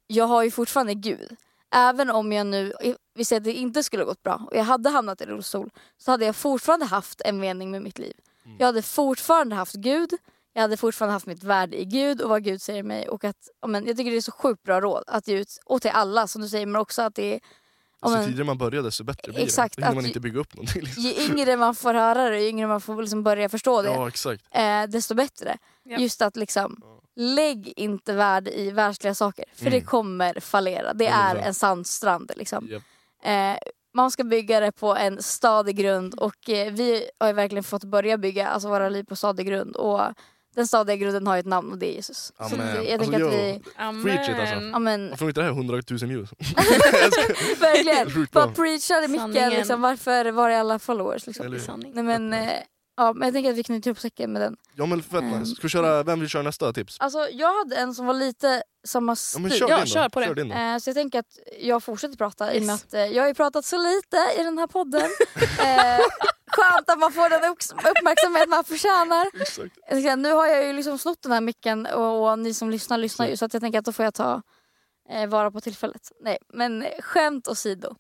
jag 0.06 0.24
har 0.24 0.42
ju 0.42 0.50
fortfarande 0.50 0.94
Gud. 0.94 1.37
Även 1.74 2.11
om 2.11 2.33
jag 2.33 2.46
nu, 2.46 2.72
vi 3.14 3.24
säger 3.24 3.40
att 3.40 3.44
det 3.44 3.52
inte 3.52 3.83
skulle 3.83 4.04
gått 4.04 4.22
bra 4.22 4.42
och 4.50 4.57
jag 4.57 4.64
hade 4.64 4.90
hamnat 4.90 5.20
i 5.20 5.26
rullstol 5.26 5.70
så 5.98 6.11
hade 6.11 6.24
jag 6.24 6.37
fortfarande 6.37 6.87
haft 6.87 7.20
en 7.24 7.40
mening 7.40 7.70
med 7.70 7.83
mitt 7.83 7.98
liv. 7.98 8.14
Mm. 8.44 8.57
Jag 8.61 8.66
hade 8.66 8.83
fortfarande 8.83 9.54
haft 9.57 9.74
Gud, 9.74 10.11
jag 10.52 10.62
hade 10.62 10.76
fortfarande 10.76 11.12
haft 11.12 11.26
mitt 11.26 11.42
värde 11.44 11.81
i 11.81 11.85
Gud 11.85 12.20
och 12.20 12.31
vad 12.31 12.44
Gud 12.44 12.62
säger 12.62 12.83
mig. 12.83 13.09
Och 13.09 13.24
att, 13.24 13.37
men, 13.66 13.87
jag 13.87 13.96
tycker 13.96 14.11
det 14.11 14.16
är 14.16 14.20
så 14.20 14.33
sjukt 14.33 14.62
bra 14.62 14.81
råd 14.81 15.04
att 15.07 15.28
ge 15.28 15.37
ut, 15.38 15.59
och 15.64 15.83
till 15.83 15.90
alla 15.90 16.26
som 16.26 16.42
du 16.42 16.48
säger 16.48 16.66
men 16.66 16.76
också 16.76 17.02
att 17.02 17.14
det 17.14 17.35
är 17.35 17.40
Ju 18.07 18.11
men, 18.11 18.24
tidigare 18.26 18.44
man 18.44 18.59
börjar 18.59 18.83
desto 18.83 19.04
bättre 19.04 19.33
blir 19.33 19.42
Exakt, 19.44 19.76
det. 19.76 19.83
Då 19.83 19.85
hinner 19.85 19.90
att 19.90 19.94
man 19.96 20.04
ju- 20.04 20.09
inte 20.09 20.20
bygga 20.20 20.40
upp 20.40 20.54
någonting. 20.54 20.83
Liksom. 20.83 21.02
ju 21.02 21.14
yngre 21.14 21.57
man 21.57 21.74
får 21.74 21.94
höra 21.94 22.31
det, 22.31 22.40
ju 22.40 22.48
yngre 22.48 22.66
man 22.66 22.81
får 22.81 23.02
liksom 23.02 23.22
börja 23.22 23.48
förstå 23.48 23.83
det, 23.83 23.88
Ja 23.88 24.09
exakt. 24.09 24.44
eh, 24.50 24.83
desto 24.88 25.14
bättre. 25.14 25.59
Ja. 25.83 25.98
Just 25.98 26.22
att 26.22 26.37
liksom, 26.37 26.76
Ja. 26.83 26.97
Lägg 27.20 27.72
inte 27.76 28.12
värde 28.12 28.59
i 28.61 28.70
världsliga 28.70 29.14
saker. 29.14 29.44
För 29.54 29.66
Mm. 29.66 29.72
det 29.78 29.85
kommer 29.87 30.40
fallera. 30.40 30.92
Det 30.94 31.07
är 31.07 31.35
det 31.35 31.40
en 31.40 31.54
sandstrand. 31.54 32.33
Liksom. 32.37 32.68
Japp. 32.70 32.83
Eh, 33.24 33.59
man 33.94 34.11
ska 34.11 34.24
bygga 34.24 34.61
det 34.61 34.72
på 34.72 34.96
en 34.96 35.22
stadig 35.22 35.76
grund 35.76 36.14
och 36.14 36.48
eh, 36.50 36.72
vi 36.72 37.11
har 37.20 37.26
ju 37.26 37.33
verkligen 37.33 37.64
fått 37.64 37.85
börja 37.85 38.18
bygga 38.18 38.48
alltså, 38.48 38.68
våra 38.68 38.88
liv 38.88 39.04
på 39.04 39.16
stadig 39.16 39.46
grund. 39.46 39.76
Och 39.76 40.00
den 40.54 40.66
stadiga 40.66 40.96
grunden 40.96 41.26
har 41.26 41.35
ju 41.37 41.40
ett 41.40 41.46
namn 41.46 41.72
och 41.72 41.78
det 41.78 41.87
är 41.92 41.94
Jesus. 41.94 42.33
Så 42.38 42.44
Amen. 42.44 42.59
det, 42.59 42.83
jag 42.85 42.92
Alltså, 42.92 43.11
tänker 43.11 43.26
att 43.26 43.35
jag- 43.35 43.92
vi, 43.92 44.02
Preach 44.02 44.28
it, 44.28 44.37
alltså. 44.40 44.54
ja 44.72 44.78
men 44.78 45.11
Varför 45.11 45.28
inte 45.28 45.40
det 45.40 45.44
här 45.44 45.52
100 45.52 45.83
000 45.90 45.98
views? 45.98 46.31
verkligen, 47.61 48.26
bara 48.33 48.46
bra. 48.46 48.54
preacha 48.54 48.94
det 49.00 49.09
mycket. 49.09 49.20
Sanningen. 49.22 49.50
Liksom, 49.50 49.81
varför 49.81 50.31
var 50.33 50.50
är 50.50 50.59
alla 50.59 50.78
followers? 50.78 51.26
Liksom. 51.26 51.81
Nej, 51.94 52.04
men, 52.04 52.33
eh, 52.33 52.48
ja, 52.98 53.12
men 53.12 53.26
jag 53.26 53.34
tänker 53.34 53.50
att 53.50 53.56
vi 53.56 53.62
knyter 53.64 53.88
ihop 53.90 53.98
säcken 54.00 54.32
med 54.32 54.42
den. 54.42 54.56
Ja 54.74 54.87
men 54.87 55.02
fett 55.02 55.14
Ehm. 55.22 55.30
nice. 55.40 55.54
Ska 55.54 55.62
vi 55.62 55.68
köra, 55.68 56.02
vem 56.02 56.20
vill 56.20 56.28
köra 56.28 56.42
nästa 56.42 56.72
tips? 56.72 56.96
Alltså 57.00 57.28
jag 57.32 57.58
hade 57.58 57.76
en 57.76 57.94
som 57.94 58.06
var 58.06 58.14
lite 58.14 58.62
samma 58.87 59.12
Ja, 59.12 59.16
stil. 59.16 59.42
men 59.42 59.50
kör 59.50 59.68
Ja, 59.68 59.87
kör 59.87 60.08
på 60.08 60.20
det. 60.20 60.26
Kör 60.26 60.34
din. 60.34 60.52
Eh, 60.52 60.78
så 60.78 60.88
jag 60.90 60.96
tänker 60.96 61.18
att 61.18 61.38
jag 61.61 61.82
fortsätter 61.82 62.16
prata 62.16 62.54
i 62.54 62.58
och 62.58 62.62
med 62.62 62.72
Yes. 62.72 62.84
att 62.84 62.94
eh, 62.94 63.00
jag 63.06 63.22
har 63.22 63.28
ju 63.28 63.34
pratat 63.34 63.64
så 63.64 63.78
lite 63.78 64.16
i 64.40 64.42
den 64.42 64.58
här 64.58 64.66
podden. 64.66 65.02
eh, 65.61 66.04
skönt 66.50 66.90
att 66.90 66.98
man 66.98 67.12
får 67.12 67.30
den 67.30 67.44
upp- 67.50 67.96
uppmärksamhet 67.98 68.48
man 68.48 68.64
förtjänar. 68.64 69.26
Exakt. 69.40 69.76
Nu 70.18 70.32
har 70.32 70.46
jag 70.46 70.66
ju 70.66 70.72
liksom 70.72 70.98
snott 70.98 71.22
den 71.22 71.32
här 71.32 71.40
micken 71.40 71.87
och, 71.87 72.30
och 72.30 72.38
ni 72.38 72.54
som 72.54 72.70
lyssnar 72.70 72.98
lyssnar 72.98 73.28
ju 73.28 73.37
så 73.37 73.44
att 73.44 73.52
jag 73.52 73.62
tänker 73.62 73.78
att 73.78 73.84
då 73.84 73.92
får 73.92 74.04
jag 74.04 74.14
ta 74.14 74.42
eh, 75.11 75.26
vara 75.26 75.50
på 75.50 75.61
tillfället. 75.61 76.12
Nej, 76.20 76.38
men 76.54 76.84
skämt 77.00 77.48
åsido. 77.48 77.94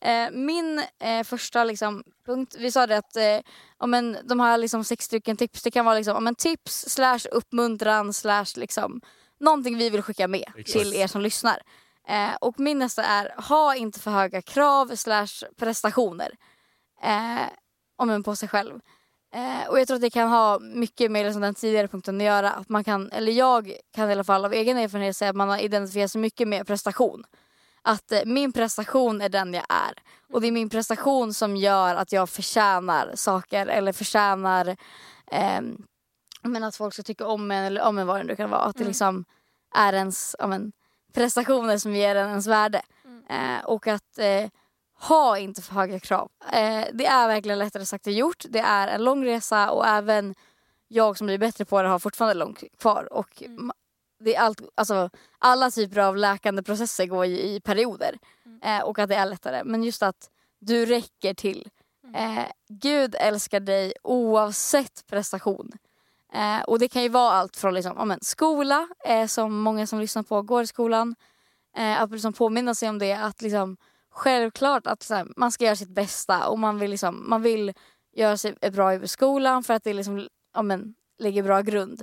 Eh, 0.00 0.30
min 0.32 0.78
eh, 1.02 1.24
första 1.24 1.64
liksom, 1.64 2.02
punkt, 2.30 2.56
vi 2.58 2.72
sa 2.72 2.86
det 2.86 2.96
att 2.96 3.16
eh, 3.16 3.38
om 3.78 3.94
en, 3.94 4.16
de 4.24 4.40
här 4.40 4.58
liksom, 4.58 4.84
sex 4.84 5.04
stycken 5.04 5.36
tips, 5.36 5.62
det 5.62 5.70
kan 5.70 5.84
vara 5.84 5.96
liksom, 5.96 6.16
om 6.16 6.26
en 6.26 6.34
tips 6.34 6.84
slash 6.88 7.20
uppmuntran 7.32 8.12
slash 8.12 8.46
liksom, 8.56 9.00
någonting 9.40 9.78
vi 9.78 9.90
vill 9.90 10.02
skicka 10.02 10.28
med 10.28 10.44
Exakt. 10.56 10.72
till 10.72 10.94
er 10.94 11.06
som 11.06 11.20
lyssnar. 11.20 11.62
Eh, 12.08 12.34
och 12.40 12.60
min 12.60 12.78
nästa 12.78 13.02
är, 13.04 13.34
ha 13.48 13.74
inte 13.74 14.00
för 14.00 14.10
höga 14.10 14.42
krav 14.42 14.96
slash 14.96 15.46
prestationer 15.56 16.30
eh, 17.02 17.48
om 17.96 18.10
en 18.10 18.22
på 18.22 18.36
sig 18.36 18.48
själv. 18.48 18.80
Eh, 19.34 19.68
och 19.68 19.80
jag 19.80 19.86
tror 19.86 19.94
att 19.94 20.02
det 20.02 20.10
kan 20.10 20.28
ha 20.28 20.58
mycket 20.58 21.10
med 21.10 21.24
liksom 21.24 21.42
den 21.42 21.54
tidigare 21.54 21.88
punkten 21.88 22.16
att 22.16 22.22
göra. 22.22 22.50
Att 22.50 22.68
man 22.68 22.84
kan, 22.84 23.12
eller 23.12 23.32
jag 23.32 23.72
kan 23.94 24.08
i 24.08 24.12
alla 24.12 24.24
fall 24.24 24.44
av 24.44 24.52
egen 24.52 24.78
erfarenhet 24.78 25.16
säga 25.16 25.30
att 25.30 25.36
man 25.36 25.48
har 25.48 25.58
identifierat 25.58 26.10
sig 26.10 26.20
mycket 26.20 26.48
med 26.48 26.66
prestation. 26.66 27.24
Att 27.82 28.12
eh, 28.12 28.20
min 28.26 28.52
prestation 28.52 29.20
är 29.20 29.28
den 29.28 29.54
jag 29.54 29.64
är. 29.68 29.94
Och 30.32 30.40
det 30.40 30.46
är 30.46 30.52
min 30.52 30.68
prestation 30.70 31.34
som 31.34 31.56
gör 31.56 31.94
att 31.94 32.12
jag 32.12 32.28
förtjänar 32.30 33.12
saker 33.14 33.66
eller 33.66 33.92
förtjänar 33.92 34.76
ehm, 35.30 35.82
men 36.42 36.64
att 36.64 36.76
folk 36.76 36.94
ska 36.94 37.02
tycka 37.02 37.26
om 37.26 37.50
en 37.50 37.64
eller 37.64 37.82
om 37.82 37.98
en 37.98 38.06
vad 38.06 38.20
det 38.20 38.24
nu 38.24 38.36
kan 38.36 38.50
vara. 38.50 38.60
Att 38.60 38.76
det 38.76 38.80
Mm. 38.82 38.88
liksom 38.88 39.24
är 39.74 39.92
ens 39.92 40.36
men, 40.48 40.72
prestationer 41.14 41.78
som 41.78 41.94
ger 41.94 42.14
en 42.16 42.28
ens 42.28 42.46
värde. 42.46 42.82
Mm. 43.04 43.24
Eh, 43.58 43.64
och 43.64 43.86
att 43.86 44.18
eh, 44.18 44.50
ha 45.00 45.38
inte 45.38 45.62
för 45.62 45.74
höga 45.74 46.00
krav. 46.00 46.30
Eh, 46.52 46.84
det 46.92 47.06
är 47.06 47.28
verkligen 47.28 47.58
lättare 47.58 47.86
sagt 47.86 48.06
än 48.06 48.12
gjort. 48.14 48.44
Det 48.48 48.58
är 48.60 48.88
en 48.88 49.04
lång 49.04 49.24
resa 49.24 49.70
och 49.70 49.86
även 49.86 50.34
jag 50.88 51.18
som 51.18 51.26
blir 51.26 51.38
bättre 51.38 51.64
på 51.64 51.82
det 51.82 51.88
har 51.88 51.98
fortfarande 51.98 52.34
långt 52.34 52.62
kvar. 52.78 53.12
Och 53.12 53.42
Mm. 53.42 53.72
Det 54.20 54.36
är 54.36 54.40
allt, 54.40 54.60
alltså, 54.74 55.10
alla 55.38 55.70
typer 55.70 56.00
av 56.00 56.16
läkande 56.16 56.62
processer 56.62 57.06
går 57.06 57.26
ju 57.26 57.38
i 57.38 57.60
perioder. 57.60 58.18
Mm. 58.46 58.60
Eh, 58.62 58.84
och 58.84 58.98
att 58.98 59.08
det 59.08 59.14
är 59.14 59.26
lättare. 59.26 59.64
Men 59.64 59.82
just 59.82 60.02
att 60.02 60.30
du 60.58 60.86
räcker 60.86 61.34
till. 61.34 61.68
Mm. 62.04 62.38
Eh, 62.38 62.44
Gud 62.68 63.14
älskar 63.18 63.60
dig 63.60 63.92
oavsett 64.02 65.06
prestation. 65.06 65.72
Eh, 66.32 66.62
och 66.62 66.78
det 66.78 66.88
kan 66.88 67.02
ju 67.02 67.08
vara 67.08 67.32
allt 67.32 67.56
från 67.56 67.74
liksom, 67.74 67.92
ja, 67.96 68.04
men, 68.04 68.18
skola, 68.22 68.88
eh, 69.04 69.26
som 69.26 69.60
många 69.60 69.86
som 69.86 70.00
lyssnar 70.00 70.22
på 70.22 70.42
går 70.42 70.62
i 70.62 70.66
skolan. 70.66 71.14
Eh, 71.76 72.02
att 72.02 72.10
liksom 72.10 72.32
påminna 72.32 72.74
sig 72.74 72.88
om 72.88 72.98
det. 72.98 73.12
Att 73.12 73.42
liksom, 73.42 73.76
självklart 74.10 74.86
att 74.86 75.10
här, 75.10 75.26
man 75.36 75.52
ska 75.52 75.64
göra 75.64 75.76
sitt 75.76 75.94
bästa 75.94 76.48
och 76.48 76.58
man 76.58 76.78
vill, 76.78 76.90
liksom, 76.90 77.30
man 77.30 77.42
vill 77.42 77.72
göra 78.12 78.36
sig 78.36 78.54
bra 78.72 78.94
i 78.94 79.08
skolan 79.08 79.62
för 79.62 79.74
att 79.74 79.84
det 79.84 79.94
liksom, 79.94 80.28
ja, 80.54 80.62
men, 80.62 80.94
lägger 81.18 81.42
bra 81.42 81.60
grund. 81.60 82.02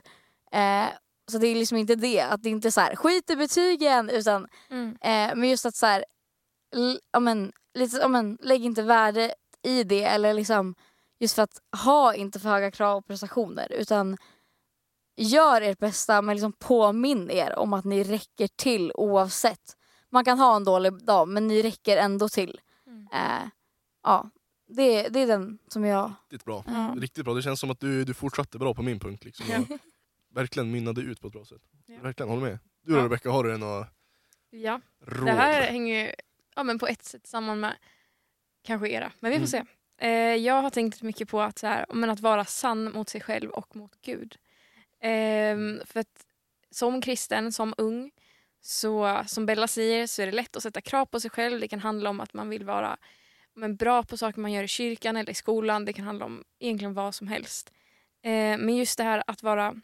Eh, 0.51 0.85
så 1.31 1.37
det 1.37 1.47
är 1.47 1.55
liksom 1.55 1.77
inte 1.77 1.95
det, 1.95 2.21
att 2.21 2.43
det 2.43 2.49
inte 2.49 2.67
är 2.67 2.71
så 2.71 2.81
här 2.81 2.95
skit 2.95 3.29
i 3.29 3.35
betygen 3.35 4.09
utan 4.09 4.47
Mm. 4.69 4.89
eh, 5.01 5.35
men 5.35 5.49
just 5.49 5.65
att 5.65 5.75
så 5.75 5.85
här, 5.85 6.05
ja, 7.11 7.19
men, 7.19 7.51
lite, 7.73 7.97
ja, 7.97 8.07
men, 8.07 8.37
lägg 8.41 8.65
inte 8.65 8.81
värde 8.81 9.33
i 9.63 9.83
det 9.83 10.03
eller 10.03 10.33
liksom 10.33 10.75
just 11.19 11.35
för 11.35 11.41
att 11.41 11.61
ha 11.83 12.15
inte 12.15 12.39
för 12.39 12.49
höga 12.49 12.71
krav 12.71 12.97
och 12.97 13.05
prestationer 13.07 13.71
utan 13.71 14.17
gör 15.17 15.61
ert 15.61 15.79
bästa 15.79 16.21
men 16.21 16.35
liksom 16.35 16.53
påminn 16.53 17.31
er 17.31 17.55
om 17.59 17.73
att 17.73 17.85
ni 17.85 18.03
räcker 18.03 18.47
till 18.55 18.91
oavsett. 18.95 19.75
Man 20.09 20.25
kan 20.25 20.39
ha 20.39 20.55
en 20.55 20.63
dålig 20.63 21.05
dag 21.05 21.27
men 21.27 21.47
ni 21.47 21.61
räcker 21.61 21.97
ändå 21.97 22.29
till. 22.29 22.59
Mm. 22.87 23.07
Eh, 23.13 23.49
ja, 24.03 24.29
det, 24.67 25.07
det 25.09 25.19
är 25.19 25.27
den 25.27 25.59
som 25.67 25.85
jag... 25.85 26.13
Riktigt 26.21 26.45
bra. 26.45 26.63
Ja. 26.67 26.95
Riktigt 26.97 27.25
bra. 27.25 27.33
Det 27.33 27.41
känns 27.41 27.59
som 27.59 27.71
att 27.71 27.79
du, 27.79 28.03
du 28.03 28.13
fortsatte 28.13 28.57
bra 28.57 28.73
på 28.73 28.81
min 28.81 28.99
punkt. 28.99 29.23
Liksom, 29.25 29.45
verkligen 30.29 30.71
mynnade 30.71 31.01
ut 31.01 31.21
på 31.21 31.27
ett 31.27 31.33
bra 31.33 31.45
sätt. 31.45 31.61
Ja. 31.85 32.01
Verkligen, 32.01 32.29
håller 32.29 32.41
med. 32.41 32.59
Du 32.81 32.91
då 32.93 32.99
Ja. 32.99 33.05
Rebecka, 33.05 33.29
har 33.29 33.43
du 33.43 33.57
några 33.57 33.87
Ja. 34.49 34.81
råd? 35.05 35.25
Det 35.25 35.31
här 35.31 35.61
hänger 35.61 36.05
ju 36.05 36.11
ja, 36.55 36.63
men 36.63 36.79
på 36.79 36.87
ett 36.87 37.03
sätt 37.03 37.27
samman 37.27 37.59
med 37.59 37.75
kanske 38.63 38.89
era, 38.89 39.11
men 39.19 39.31
vi 39.31 39.39
får 39.39 39.45
se. 39.45 39.63
Eh, 39.97 40.35
jag 40.35 40.61
har 40.61 40.69
tänkt 40.69 41.01
mycket 41.01 41.29
på 41.29 41.41
att, 41.41 41.59
så 41.59 41.67
här, 41.67 41.85
men 41.93 42.09
att 42.09 42.19
vara 42.19 42.45
sann 42.45 42.91
mot 42.91 43.09
sig 43.09 43.21
själv 43.21 43.49
och 43.49 43.75
mot 43.75 44.01
Gud. 44.01 44.37
Ehm, 45.01 45.81
för 45.85 45.99
att 45.99 46.25
som 46.71 47.01
kristen, 47.01 47.51
som 47.51 47.73
ung, 47.77 48.11
så 48.61 49.23
som 49.27 49.45
Bella 49.45 49.67
säger 49.67 50.07
så 50.07 50.21
är 50.21 50.25
det 50.25 50.31
lätt 50.31 50.55
att 50.55 50.63
sätta 50.63 50.81
krav 50.81 51.05
på 51.05 51.19
sig 51.19 51.31
själv. 51.31 51.59
Det 51.59 51.67
kan 51.67 51.79
handla 51.79 52.09
om 52.09 52.19
att 52.19 52.33
man 52.33 52.49
vill 52.49 52.65
vara 52.65 52.97
men, 53.53 53.75
bra 53.75 54.03
på 54.03 54.17
saker 54.17 54.41
man 54.41 54.51
gör 54.51 54.63
i 54.63 54.67
kyrkan 54.67 55.17
eller 55.17 55.31
i 55.31 55.35
skolan. 55.35 55.85
Det 55.85 55.93
kan 55.93 56.05
handla 56.05 56.25
om 56.25 56.43
egentligen 56.59 56.93
vad 56.93 57.15
som 57.15 57.27
helst. 57.27 57.71
Eh, 58.23 58.57
men 58.57 58.75
just 58.75 58.97
det 58.97 59.03
här 59.03 59.23
att 59.27 59.43
vara, 59.43 59.75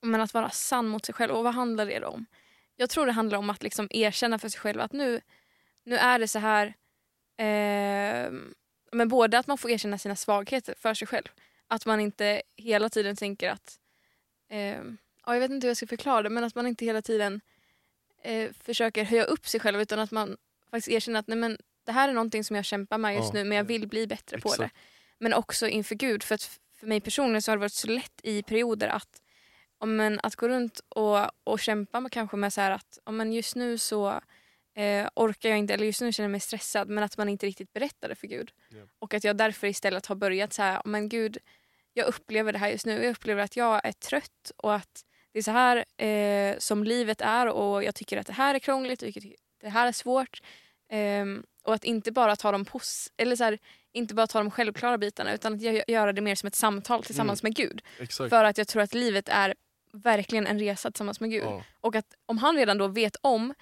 men 0.00 0.20
att 0.20 0.34
vara 0.34 0.50
sann 0.50 0.88
mot 0.88 1.06
sig 1.06 1.14
själv. 1.14 1.32
Och 1.32 1.44
vad 1.44 1.54
handlar 1.54 1.86
det 1.86 2.04
om? 2.04 2.26
Jag 2.76 2.90
tror 2.90 3.06
det 3.06 3.12
handlar 3.12 3.38
om 3.38 3.50
att 3.50 3.62
liksom 3.62 3.88
erkänna 3.90 4.38
för 4.38 4.48
sig 4.48 4.60
själv 4.60 4.80
att 4.80 4.92
nu, 4.92 5.20
nu 5.84 5.96
är 5.96 6.18
det 6.18 6.28
så 6.28 6.38
här. 6.38 6.66
Eh, 7.36 8.32
men 8.92 9.08
både 9.08 9.38
att 9.38 9.46
man 9.46 9.58
får 9.58 9.70
erkänna 9.70 9.98
sina 9.98 10.16
svagheter 10.16 10.74
för 10.78 10.94
sig 10.94 11.08
själv. 11.08 11.28
Att 11.68 11.86
man 11.86 12.00
inte 12.00 12.42
hela 12.56 12.88
tiden 12.88 13.16
tänker 13.16 13.50
att... 13.50 13.78
Eh, 14.48 14.82
ja, 15.26 15.34
jag 15.34 15.40
vet 15.40 15.50
inte 15.50 15.64
hur 15.64 15.70
jag 15.70 15.76
ska 15.76 15.86
förklara 15.86 16.22
det, 16.22 16.30
men 16.30 16.44
att 16.44 16.54
man 16.54 16.66
inte 16.66 16.84
hela 16.84 17.02
tiden 17.02 17.40
eh, 18.22 18.52
försöker 18.52 19.04
höja 19.04 19.24
upp 19.24 19.48
sig 19.48 19.60
själv 19.60 19.80
utan 19.80 19.98
att 19.98 20.10
man 20.10 20.36
faktiskt 20.70 20.88
erkänner 20.88 21.20
att 21.20 21.28
nej, 21.28 21.38
men, 21.38 21.58
det 21.84 21.92
här 21.92 22.08
är 22.08 22.12
någonting 22.12 22.44
som 22.44 22.56
jag 22.56 22.64
kämpar 22.64 22.98
med 22.98 23.14
just 23.14 23.34
Ja, 23.34 23.38
nu 23.38 23.44
men 23.44 23.56
jag 23.56 23.64
ja. 23.64 23.68
vill 23.68 23.88
bli 23.88 24.06
bättre 24.06 24.38
på 24.38 24.48
det. 24.48 24.54
Exakt. 24.64 24.76
Men 25.18 25.34
också 25.34 25.68
inför 25.68 25.94
Gud. 25.94 26.22
För 26.22 26.34
att 26.34 26.60
för 26.80 26.86
mig 26.86 27.00
personligen 27.00 27.42
så 27.42 27.50
har 27.50 27.56
det 27.56 27.60
varit 27.60 27.72
så 27.72 27.88
lätt 27.88 28.20
i 28.22 28.42
perioder 28.42 28.88
att, 28.88 29.22
men, 29.88 30.20
att 30.22 30.36
gå 30.36 30.48
runt 30.48 30.80
och, 30.88 31.18
och 31.44 31.60
kämpa 31.60 32.00
med 32.00 32.12
kanske 32.12 32.36
med 32.36 32.52
så 32.52 32.60
här 32.60 32.70
att 32.70 32.98
om 33.04 33.16
men 33.16 33.32
just 33.32 33.56
nu 33.56 33.78
så 33.78 34.08
eh, 34.76 35.08
orkar 35.14 35.48
jag 35.48 35.58
inte 35.58 35.74
eller 35.74 35.86
just 35.86 36.00
nu 36.00 36.12
känner 36.12 36.24
jag 36.24 36.30
mig 36.30 36.40
stressad 36.40 36.88
men 36.88 37.04
att 37.04 37.16
man 37.16 37.28
inte 37.28 37.46
riktigt 37.46 37.72
berättar 37.72 38.08
det 38.08 38.14
för 38.14 38.26
Gud. 38.26 38.50
Ja. 38.68 38.82
Och 38.98 39.14
att 39.14 39.24
jag 39.24 39.36
därför 39.36 39.66
istället 39.66 40.06
har 40.06 40.14
börjat 40.16 40.52
så 40.52 40.62
här, 40.62 40.82
men 40.84 41.08
Gud 41.08 41.38
jag 41.92 42.06
upplever 42.06 42.52
det 42.52 42.58
här 42.58 42.68
just 42.70 42.86
nu. 42.86 43.02
Jag 43.04 43.10
upplever 43.10 43.42
att 43.42 43.56
jag 43.56 43.80
är 43.84 43.92
trött 43.92 44.52
och 44.56 44.74
att 44.74 45.04
det 45.32 45.38
är 45.38 45.42
så 45.42 45.50
här 45.50 45.84
eh, 46.04 46.58
som 46.58 46.84
livet 46.84 47.20
är 47.20 47.46
och 47.48 47.84
jag 47.84 47.94
tycker 47.94 48.16
att 48.16 48.26
det 48.26 48.32
här 48.32 48.54
är 48.54 48.58
krångligt 48.58 49.02
och 49.02 49.08
det 49.60 49.68
här 49.68 49.86
är 49.88 49.92
svårt. 49.92 50.42
Ehm, 50.88 51.42
och 51.62 51.74
att 51.74 51.84
inte 51.84 52.12
bara 52.12 52.36
ta 52.36 52.52
de 52.52 52.64
pos- 52.64 53.10
eller 53.16 53.36
så 53.36 53.44
här, 53.44 53.58
inte 53.92 54.14
bara 54.14 54.26
ta 54.26 54.38
de 54.38 54.50
självklara 54.50 54.98
bitarna 54.98 55.34
utan 55.34 55.54
att 55.54 55.60
gö- 55.60 55.84
göra 55.88 56.12
det 56.12 56.20
mer 56.20 56.34
som 56.34 56.46
ett 56.46 56.54
samtal 56.54 57.02
tillsammans 57.04 57.42
med 57.42 57.54
Gud. 57.54 57.82
Exakt. 57.98 58.30
För 58.30 58.44
att 58.44 58.58
jag 58.58 58.68
tror 58.68 58.82
att 58.82 58.94
livet 58.94 59.28
är 59.28 59.54
verkligen 59.92 60.46
en 60.46 60.58
resa 60.58 60.90
tillsammans 60.90 61.20
med 61.20 61.30
Gud. 61.30 61.44
Ja. 61.44 61.62
Och 61.80 61.96
att 61.96 62.14
om 62.26 62.38
han 62.38 62.56
redan 62.56 62.78
då 62.78 62.88
vet 62.88 63.16
om 63.20 63.54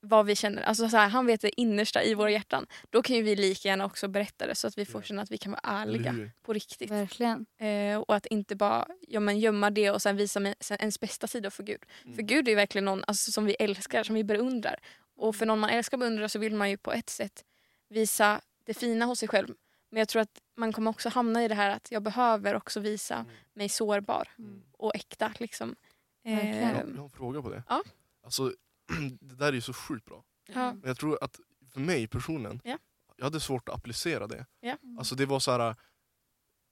vad 0.00 0.26
vi 0.26 0.36
känner, 0.36 0.62
alltså 0.62 0.88
så 0.88 0.96
här, 0.96 1.08
han 1.08 1.26
vet 1.26 1.40
det 1.40 1.60
innersta 1.60 2.02
i 2.02 2.14
våra 2.14 2.30
hjärtan, 2.30 2.66
då 2.90 3.02
kan 3.02 3.16
ju 3.16 3.22
vi 3.22 3.36
lika 3.36 3.68
gärna 3.68 3.84
också 3.84 4.08
berätta 4.08 4.46
det 4.46 4.54
så 4.54 4.66
att 4.66 4.78
vi 4.78 4.84
får 4.84 5.02
känna 5.02 5.22
att 5.22 5.30
vi 5.30 5.38
kan 5.38 5.52
vara 5.52 5.60
ärliga 5.64 6.30
på 6.42 6.52
riktigt. 6.52 6.90
Verkligen. 6.90 7.46
Eh, 7.58 7.98
och 7.98 8.14
att 8.14 8.26
inte 8.26 8.56
bara 8.56 8.86
ja, 9.00 9.20
men 9.20 9.38
gömma 9.38 9.70
det 9.70 9.90
och 9.90 10.02
sen 10.02 10.16
visa 10.16 10.54
ens 10.70 11.00
bästa 11.00 11.26
sida 11.26 11.50
för 11.50 11.62
Gud. 11.62 11.82
Mm. 12.04 12.16
För 12.16 12.22
Gud 12.22 12.48
är 12.48 12.52
ju 12.52 12.56
verkligen 12.56 12.84
någon 12.84 13.04
alltså, 13.06 13.32
som 13.32 13.44
vi 13.44 13.54
älskar, 13.54 14.02
som 14.02 14.14
vi 14.14 14.24
beundrar. 14.24 14.80
Och 15.16 15.36
för 15.36 15.46
någon 15.46 15.58
man 15.58 15.70
älskar 15.70 15.96
och 15.96 16.00
beundrar 16.00 16.28
så 16.28 16.38
vill 16.38 16.54
man 16.54 16.70
ju 16.70 16.76
på 16.76 16.92
ett 16.92 17.10
sätt 17.10 17.44
visa 17.88 18.40
det 18.64 18.74
fina 18.74 19.04
hos 19.04 19.18
sig 19.18 19.28
själv. 19.28 19.54
Men 19.90 19.98
jag 19.98 20.08
tror 20.08 20.22
att 20.22 20.40
man 20.56 20.72
kommer 20.72 20.90
också 20.90 21.08
hamna 21.08 21.44
i 21.44 21.48
det 21.48 21.54
här 21.54 21.70
att 21.70 21.88
jag 21.92 22.02
behöver 22.02 22.54
också 22.54 22.80
visa 22.80 23.14
Mm. 23.14 23.26
mig 23.54 23.68
sårbar 23.68 24.28
Mm. 24.38 24.62
och 24.72 24.94
äkta. 24.96 25.32
Liksom. 25.38 25.76
Verkligen. 26.24 26.56
Jag, 26.56 26.62
Eh, 26.62 26.68
har, 26.68 26.84
jag 26.90 26.96
har 26.96 27.04
en 27.04 27.10
fråga 27.10 27.42
på 27.42 27.50
det. 27.50 27.62
Ja. 27.68 27.82
Alltså, 28.24 28.52
det 29.20 29.34
där 29.34 29.48
är 29.48 29.52
ju 29.52 29.60
så 29.60 29.72
sjukt 29.72 30.04
bra. 30.06 30.24
ja. 30.54 30.72
Men 30.72 30.82
jag 30.88 30.96
tror 30.98 31.18
att 31.24 31.40
för 31.72 31.80
mig 31.80 32.06
personligen, 32.06 32.60
Ja. 32.64 32.78
jag 33.16 33.24
hade 33.24 33.40
svårt 33.40 33.68
att 33.68 33.74
applicera 33.74 34.26
det. 34.26 34.46
Ja. 34.60 34.76
Alltså 34.98 35.14
det 35.14 35.26
var 35.26 35.40
så 35.40 35.50
här. 35.50 35.76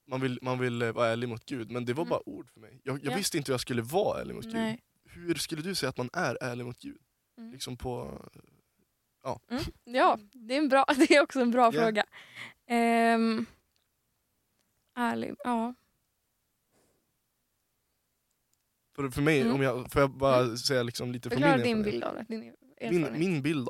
Man 0.07 0.20
vill, 0.20 0.38
man 0.42 0.59
vill 0.59 0.83
eh, 0.83 0.92
vara 0.92 1.09
ärlig 1.09 1.29
mot 1.29 1.44
Gud, 1.44 1.70
men 1.70 1.85
det 1.85 1.92
var 1.92 2.03
Mm. 2.03 2.11
bara 2.11 2.29
ord 2.29 2.50
för 2.50 2.61
mig. 2.61 2.81
Jag, 2.85 3.05
jag 3.05 3.12
Ja. 3.12 3.16
visste 3.16 3.37
inte 3.37 3.50
hur 3.50 3.55
jag 3.55 3.61
skulle 3.61 3.83
vara 3.83 4.20
ärlig 4.20 4.35
mot 4.35 4.44
Gud. 4.44 4.55
Nej. 4.55 4.81
Hur 5.05 5.35
skulle 5.35 5.62
du 5.62 5.74
säga 5.74 5.90
att 5.90 5.96
man 5.96 6.11
är 6.12 6.38
ärlig 6.40 6.64
mot 6.64 6.79
Gud? 6.79 7.00
Mm. 7.38 7.53
Liksom 7.53 7.77
på... 7.77 8.22
Ja, 9.22 9.40
det 10.33 10.55
är, 10.55 10.59
en 10.59 10.68
bra, 10.68 10.85
det 10.96 11.11
är 11.16 11.22
också 11.22 11.40
en 11.40 11.50
bra 11.50 11.64
Ja. 11.74 11.81
fråga. 11.83 12.05
Ehm, 12.66 13.46
ärlig, 14.96 15.35
ja. 15.44 15.74
För, 18.96 19.09
för 19.11 19.22
mig, 19.22 19.40
Mm. 19.40 19.55
om 19.55 19.62
jag, 19.62 19.92
får 19.92 20.00
jag 20.03 20.11
bara 20.11 20.57
säga 20.57 20.83
liksom 20.83 21.12
lite 21.12 21.31
från 21.31 21.40
min 21.42 21.62
din 21.62 21.83
bild 21.83 22.05
av 22.05 22.14
det. 22.14 22.24
Din 22.29 22.40
Min, 22.40 22.55
erfarenhet. 22.81 23.18
min 23.18 23.42
bild 23.42 23.68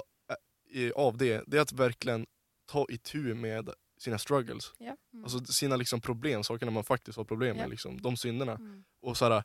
eh, 0.74 0.90
av 0.90 1.16
det, 1.16 1.44
det 1.46 1.56
är 1.56 1.60
att 1.60 1.72
verkligen 1.72 2.26
ta 2.66 2.86
itu 2.88 3.34
med 3.34 3.70
sina 3.98 4.18
struggles. 4.18 4.72
Ja. 4.78 4.96
Mm. 5.12 5.24
Alltså 5.24 5.44
sina 5.44 5.76
liksom 5.76 6.00
problem, 6.00 6.44
sakerna 6.44 6.70
man 6.70 6.84
faktiskt 6.84 7.16
har 7.18 7.24
problem 7.24 7.56
med, 7.56 7.64
Ja. 7.64 7.68
liksom, 7.68 8.00
de 8.00 8.16
synderna. 8.16 8.52
Mm. 8.52 8.84
Och 9.02 9.16
så 9.16 9.24
här, 9.28 9.44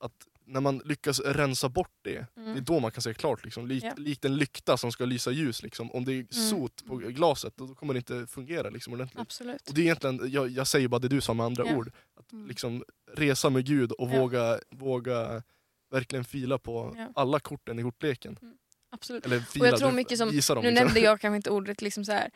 att 0.00 0.26
när 0.50 0.60
man 0.60 0.82
lyckas 0.84 1.20
rensa 1.20 1.68
bort 1.68 1.92
det, 2.02 2.10
det 2.34 2.40
är 2.40 2.44
Mm. 2.50 2.64
då 2.64 2.80
man 2.80 2.90
kan 2.90 3.02
se 3.02 3.14
klart. 3.14 3.44
Liksom. 3.44 3.66
Likt, 3.66 3.84
Ja. 3.86 3.92
likt 3.96 4.24
en 4.24 4.36
lykta 4.36 4.76
som 4.76 4.92
ska 4.92 5.04
lysa 5.04 5.30
ljus. 5.30 5.62
Liksom. 5.62 5.90
Om 5.92 6.04
det 6.04 6.12
är 6.12 6.26
sot 6.50 6.84
på 6.86 6.96
glaset, 6.96 7.56
då 7.56 7.74
kommer 7.74 7.94
det 7.94 7.98
inte 7.98 8.26
fungera 8.26 8.70
liksom, 8.70 8.92
ordentligt. 8.92 9.20
Absolut. 9.20 9.68
Och 9.68 9.74
det 9.74 9.80
är 9.80 9.82
egentligen, 9.82 10.30
jag, 10.30 10.48
jag 10.48 10.66
säger 10.66 10.88
bara 10.88 10.98
det 10.98 11.08
du 11.08 11.20
sa 11.20 11.34
med 11.34 11.46
andra 11.46 11.66
Ja. 11.66 11.76
ord. 11.76 11.90
Att 12.20 12.32
Mm. 12.32 12.46
liksom 12.48 12.84
resa 13.14 13.50
med 13.50 13.66
Gud 13.66 13.92
och 13.92 14.10
Ja. 14.10 14.18
våga, 14.20 14.58
våga 14.70 15.42
verkligen 15.90 16.24
fila 16.24 16.58
på 16.58 16.96
alla 17.14 17.40
korten 17.40 17.78
i 17.78 17.82
kortleken. 17.82 18.38
Absolut. 18.92 19.26
Eller 19.26 19.40
fila, 19.40 19.64
Och 19.64 19.68
jag 19.68 19.78
tror 19.78 19.92
mycket 19.92 20.18
som, 20.18 20.28
nu 20.28 20.34
liksom. 20.34 20.60
nämnde 20.64 21.00
jag 21.00 21.20
kanske 21.20 21.36
inte 21.36 21.50
ordet 21.50 21.82
liksom 21.82 22.04
så 22.04 22.12
här, 22.12 22.30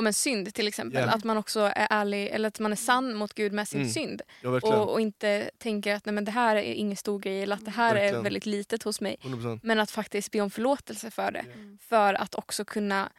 om 0.00 0.06
en 0.06 0.12
synd 0.14 0.54
till 0.54 0.68
exempel. 0.68 1.02
Ja. 1.02 1.10
Att 1.14 1.24
man 1.24 1.36
också 1.36 1.60
är 1.60 1.86
ärlig 1.90 2.26
eller 2.26 2.48
att 2.48 2.58
man 2.60 2.72
är 2.72 2.76
sann 2.76 3.14
mot 3.14 3.34
Gud 3.34 3.52
med 3.52 3.68
sin 3.68 3.80
Mm. 3.80 3.92
synd. 3.92 4.22
Ja. 4.42 4.48
Och, 4.50 4.92
och 4.92 5.00
inte 5.00 5.50
tänker 5.58 5.94
att 5.94 6.04
nej, 6.06 6.12
men 6.12 6.24
det 6.24 6.30
här 6.30 6.56
är 6.56 6.62
ingen 6.62 6.96
stor 6.96 7.18
grej 7.18 7.42
eller 7.42 7.56
att 7.56 7.64
det 7.64 7.70
här 7.70 7.90
är 7.94 8.00
Verkligen. 8.00 8.22
väldigt 8.24 8.46
litet 8.46 8.82
hos 8.82 9.00
mig. 9.00 9.16
100%. 9.22 9.60
Men 9.62 9.78
att 9.80 9.90
faktiskt 9.90 10.30
be 10.30 10.40
om 10.40 10.50
förlåtelse 10.50 11.10
för 11.10 11.30
det. 11.32 11.38
Mm. 11.54 11.78
För 11.82 12.14
att 12.14 12.34
också 12.34 12.64
kunna 12.64 13.10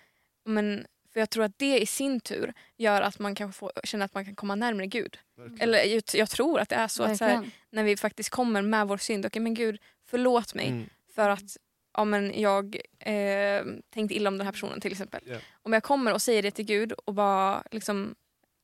men, 0.45 0.85
för 1.13 1.19
jag 1.19 1.29
tror 1.29 1.43
att 1.43 1.57
det 1.57 1.79
i 1.79 1.85
sin 1.85 2.19
tur 2.19 2.53
gör 2.77 3.01
att 3.01 3.19
man 3.19 3.35
kanske 3.35 3.59
får 3.59 3.71
känna 3.83 4.05
att 4.05 4.13
man 4.13 4.25
kan 4.25 4.35
komma 4.35 4.55
närmare 4.55 4.87
Gud. 4.87 5.17
Verkligen. 5.37 5.61
Eller 5.61 5.83
jag, 5.83 6.03
jag 6.13 6.29
tror 6.29 6.59
att 6.59 6.69
det 6.69 6.75
är 6.75 6.87
så. 6.87 7.03
Att 7.03 7.17
så 7.17 7.25
här, 7.25 7.49
när 7.69 7.83
vi 7.83 7.97
faktiskt 7.97 8.29
kommer 8.29 8.61
med 8.61 8.87
vår 8.87 8.97
synd. 8.97 9.25
Okej 9.25 9.41
men 9.41 9.53
Gud 9.53 9.79
förlåt 10.09 10.53
mig 10.55 10.67
Mm. 10.67 10.89
för 11.15 11.29
att 11.29 11.57
ja, 11.93 12.05
men 12.05 12.39
jag 12.41 12.75
eh, 12.99 13.65
tänkte 13.89 14.15
illa 14.15 14.27
om 14.29 14.37
den 14.37 14.45
här 14.47 14.51
personen 14.51 14.81
till 14.81 14.91
exempel. 14.91 15.21
Ja. 15.25 15.37
Om 15.53 15.73
jag 15.73 15.83
kommer 15.83 16.13
och 16.13 16.21
säger 16.21 16.43
det 16.43 16.51
till 16.51 16.65
Gud 16.65 16.91
och 16.91 17.13
bara 17.13 17.63
liksom 17.71 18.15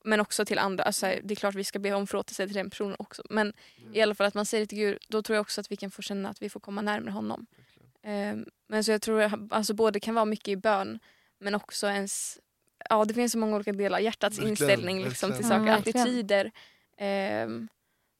men 0.04 0.20
också 0.20 0.44
till 0.44 0.58
andra. 0.58 0.84
Alltså, 0.84 1.06
det 1.22 1.34
är 1.34 1.36
klart 1.36 1.54
vi 1.54 1.64
ska 1.64 1.78
be 1.78 1.92
om 1.92 2.06
förlåtelse 2.06 2.46
till 2.46 2.54
den 2.56 2.70
personen 2.70 2.96
också. 2.98 3.22
Men 3.30 3.52
i 3.92 4.00
alla 4.02 4.14
fall 4.14 4.26
att 4.26 4.34
man 4.34 4.46
säger 4.46 4.64
det 4.64 4.68
till 4.68 4.78
Gud, 4.78 4.98
då 5.08 5.22
tror 5.22 5.34
jag 5.36 5.40
också 5.40 5.60
att 5.60 5.70
vi 5.72 5.76
kan 5.76 5.90
få 5.90 6.02
känna 6.02 6.28
att 6.28 6.42
vi 6.42 6.48
får 6.50 6.60
komma 6.60 6.82
närmare 6.82 7.10
honom. 7.10 7.46
Eh, 8.02 8.36
men 8.68 8.84
så 8.84 8.90
jag 8.90 9.02
tror 9.02 9.22
att 9.22 9.32
alltså, 9.50 9.74
både 9.74 10.00
kan 10.00 10.14
vara 10.14 10.24
mycket 10.24 10.48
i 10.48 10.56
bön 10.56 10.98
men 11.38 11.54
också 11.54 11.86
ens, 11.86 12.38
ja 12.90 13.04
det 13.04 13.14
finns 13.14 13.32
så 13.32 13.38
många 13.38 13.56
olika 13.56 13.72
delar. 13.72 13.98
Hjärtats 13.98 14.38
Verkligen, 14.38 14.50
inställning 14.50 15.04
liksom, 15.04 15.32
till 15.32 15.44
saker, 15.48 15.64
verkligen. 15.64 16.02
attityder. 16.02 16.50
ehm, 16.96 17.68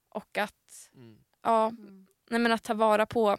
och 0.09 0.37
att, 0.37 0.89
Mm. 0.95 1.17
ja, 1.43 1.67
Mm. 1.67 2.07
nej, 2.29 2.39
men 2.39 2.51
att 2.51 2.63
ta 2.63 2.73
vara 2.73 3.05
på 3.05 3.37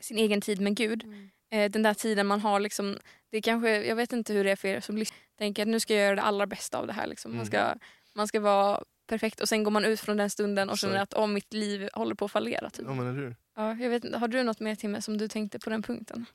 sin 0.00 0.18
egen 0.18 0.40
tid 0.40 0.60
med 0.60 0.76
Gud. 0.76 1.04
Mm. 1.04 1.30
Eh, 1.50 1.70
den 1.70 1.82
där 1.82 1.94
tiden 1.94 2.26
man 2.26 2.40
har 2.40 2.60
liksom, 2.60 2.98
det 3.30 3.42
kanske, 3.42 3.84
jag 3.84 3.96
vet 3.96 4.12
inte 4.12 4.32
hur 4.32 4.44
det 4.44 4.50
är 4.50 4.56
för 4.56 4.68
er 4.68 4.80
som 4.80 4.96
lyssnar, 4.98 5.18
tänker 5.38 5.62
att 5.62 5.68
nu 5.68 5.80
ska 5.80 5.94
jag 5.94 6.02
göra 6.04 6.16
det 6.16 6.22
allra 6.22 6.46
bästa 6.46 6.78
av 6.78 6.86
det 6.86 6.92
här. 6.92 7.06
Liksom. 7.06 7.30
Man, 7.30 7.36
Mm. 7.40 7.46
ska, 7.46 7.74
man 8.14 8.28
ska 8.28 8.40
vara 8.40 8.84
perfekt 9.06 9.40
och 9.40 9.48
sen 9.48 9.64
går 9.64 9.70
man 9.70 9.84
ut 9.84 10.00
från 10.00 10.16
den 10.16 10.30
stunden 10.30 10.70
och 10.70 10.78
känner 10.78 10.96
att 11.02 11.14
oh, 11.14 11.26
mitt 11.26 11.52
liv 11.52 11.88
håller 11.92 12.14
på 12.14 12.24
att 12.24 12.30
fallera. 12.30 12.70
Typ. 12.70 12.86
Ja 12.88 12.94
men 12.94 13.06
eller 13.06 13.18
hur? 13.22 13.36
Ja, 13.56 13.74
jag 13.74 13.90
vet, 13.90 14.14
har 14.14 14.28
du 14.28 14.42
något 14.42 14.60
mer 14.60 14.74
Timme 14.74 15.02
som 15.02 15.18
du 15.18 15.28
tänkte 15.28 15.58
på 15.58 15.70
den 15.70 15.82
punkten? 15.82 16.26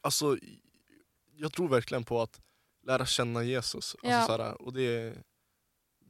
Alltså, 0.00 0.36
jag 1.36 1.52
tror 1.52 1.68
verkligen 1.68 2.04
på 2.04 2.20
att 2.22 2.40
lära 2.86 3.06
känna 3.06 3.42
Jesus. 3.42 3.74
Alltså, 3.94 4.08
Ja. 4.08 4.26
såhär, 4.26 4.62
och 4.62 4.72
det 4.72 4.82
är, 4.82 5.14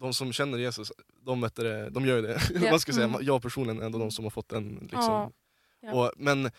de 0.01 0.14
som 0.14 0.33
känner 0.33 0.59
Jesus, 0.59 0.92
de, 1.20 1.40
vet 1.40 1.55
det, 1.57 1.90
de 1.90 2.07
gör 2.07 2.16
ju 2.16 2.22
det. 2.22 2.40
Ja. 2.64 2.70
Man 2.70 2.81
ska 2.81 2.92
säga, 2.92 3.05
Mm. 3.07 3.20
jag 3.22 3.42
personligen 3.42 3.83
är 3.83 3.87
ändå 3.87 3.98
de 3.98 4.11
som 4.11 4.25
har 4.25 4.31
fått 4.31 4.53
en 4.53 4.79
liksom. 4.83 5.33
Ja. 5.81 5.92
Och, 5.92 6.12
men 6.16 6.51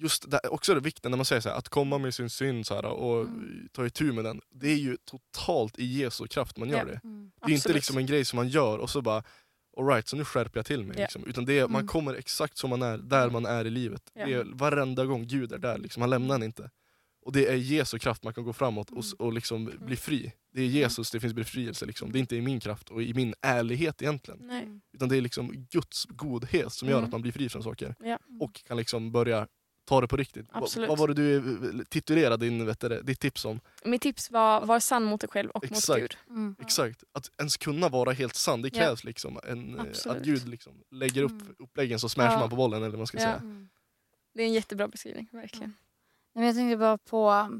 just 0.00 0.30
det, 0.30 0.38
också 0.48 0.74
det 0.74 0.80
viktiga 0.80 1.10
när 1.10 1.16
man 1.16 1.24
säger 1.26 1.40
så 1.42 1.48
här, 1.48 1.56
att 1.56 1.68
komma 1.68 1.98
med 1.98 2.14
sin 2.14 2.30
synd 2.30 2.66
så 2.66 2.74
här, 2.74 2.84
och 2.84 3.20
Mm. 3.20 3.68
ta 3.72 3.86
itu 3.86 4.12
med 4.12 4.24
den. 4.24 4.40
Det 4.54 4.68
är 4.68 4.76
ju 4.76 4.96
totalt 5.04 5.78
i 5.78 5.84
Jesu 5.84 6.26
kraft 6.26 6.56
man 6.58 6.68
gör 6.68 6.78
Ja. 6.78 6.84
det. 6.84 7.00
Mm. 7.04 7.30
Det 7.40 7.46
är 7.46 7.50
inte 7.50 7.54
Absolut. 7.54 7.74
liksom 7.74 7.98
en 7.98 8.06
grej 8.06 8.24
som 8.24 8.36
man 8.36 8.48
gör 8.48 8.78
och 8.78 8.90
så 8.90 9.02
bara 9.02 9.22
alright, 9.76 10.08
så 10.08 10.16
nu 10.16 10.24
skärper 10.24 10.58
jag 10.58 10.66
till 10.66 10.84
mig. 10.84 10.96
Ja. 10.98 11.02
Liksom. 11.02 11.24
Utan 11.26 11.44
det 11.44 11.58
är, 11.58 11.62
man 11.68 11.74
Mm. 11.80 11.86
kommer 11.88 12.14
exakt 12.14 12.58
som 12.58 12.70
man 12.70 12.82
är, 12.82 12.98
där 12.98 13.30
man 13.30 13.46
är 13.46 13.64
i 13.64 13.70
livet. 13.70 14.02
Ja. 14.14 14.26
Det 14.26 14.32
är 14.32 14.44
varenda 14.44 15.04
gång 15.04 15.26
Gud 15.26 15.52
är 15.52 15.58
där, 15.58 15.78
liksom. 15.78 16.00
han 16.00 16.10
lämnar 16.10 16.34
en 16.34 16.42
inte. 16.42 16.70
Och 17.22 17.32
det 17.32 17.46
är 17.46 17.54
Jesu 17.54 17.98
kraft 17.98 18.24
man 18.24 18.34
kan 18.34 18.44
gå 18.44 18.52
framåt 18.52 18.90
och, 18.90 18.98
s- 19.04 19.12
och 19.12 19.32
liksom 19.32 19.66
Mm. 19.68 19.86
bli 19.86 19.96
fri. 19.96 20.32
Det 20.52 20.60
är 20.62 20.66
Jesus 20.66 21.10
det 21.10 21.20
finns 21.20 21.32
befrielse. 21.34 21.86
Liksom. 21.86 22.12
Det 22.12 22.18
är 22.18 22.20
inte 22.20 22.36
i 22.36 22.40
min 22.40 22.60
kraft 22.60 22.90
och 22.90 23.02
i 23.02 23.14
min 23.14 23.34
ärlighet 23.42 24.02
egentligen. 24.02 24.40
Nej. 24.42 24.62
Mm. 24.62 24.80
Utan 24.92 25.08
det 25.08 25.16
är 25.16 25.20
liksom 25.20 25.66
Guds 25.70 26.04
godhet 26.04 26.72
som 26.72 26.88
gör 26.88 26.94
Mm. 26.96 27.04
att 27.04 27.12
man 27.12 27.22
blir 27.22 27.32
fri 27.32 27.48
från 27.48 27.62
saker. 27.62 27.94
Och 28.40 28.64
kan 28.64 28.76
liksom 28.76 29.12
börja 29.12 29.46
ta 29.90 30.00
det 30.00 30.08
på 30.08 30.16
riktigt. 30.16 30.46
Absolut. 30.52 30.88
vad 30.88 30.98
var 30.98 31.08
det 31.08 31.14
du 31.14 31.36
eh, 31.36 31.84
titulerade 31.88 32.44
din, 32.46 32.66
vet 32.66 32.80
du, 32.80 32.88
det, 32.88 33.02
ditt 33.02 33.20
tips 33.20 33.44
om? 33.44 33.60
Mitt 33.84 34.02
tips 34.02 34.30
var 34.30 34.66
var 34.66 34.80
sann 34.80 35.04
mot 35.04 35.20
dig 35.20 35.30
själv 35.30 35.50
och 35.50 35.64
Exakt. 35.64 35.88
mot 35.88 35.98
Gud. 35.98 36.16
Mm. 36.28 36.56
Exakt, 36.60 37.04
att 37.12 37.30
ens 37.38 37.56
kunna 37.56 37.88
vara 37.88 38.12
helt 38.12 38.34
sann, 38.34 38.62
det 38.62 38.68
Ja. 38.76 38.80
krävs 38.80 39.04
liksom 39.04 39.38
en, 39.44 39.74
eh, 39.74 39.80
Absolut. 39.80 40.18
att 40.18 40.24
Gud 40.24 40.48
liksom 40.48 40.72
lägger 40.90 41.22
upp 41.22 41.30
Mm. 41.42 41.54
uppläggen 41.58 42.00
så 42.00 42.08
smashar 42.08 42.32
Ja. 42.32 42.38
man 42.40 42.50
på 42.50 42.56
bollen 42.56 42.78
eller 42.82 42.90
vad 42.90 42.98
man 42.98 43.06
ska 43.06 43.16
Ja. 43.18 43.22
säga. 43.24 43.36
Mm. 43.36 43.68
Det 44.34 44.42
är 44.42 44.46
en 44.46 44.52
jättebra 44.52 44.88
beskrivning, 44.88 45.28
verkligen. 45.32 45.74
Men 46.34 46.44
jag 46.44 46.54
tänkte 46.54 46.76
bara 46.76 46.98
på, 46.98 47.50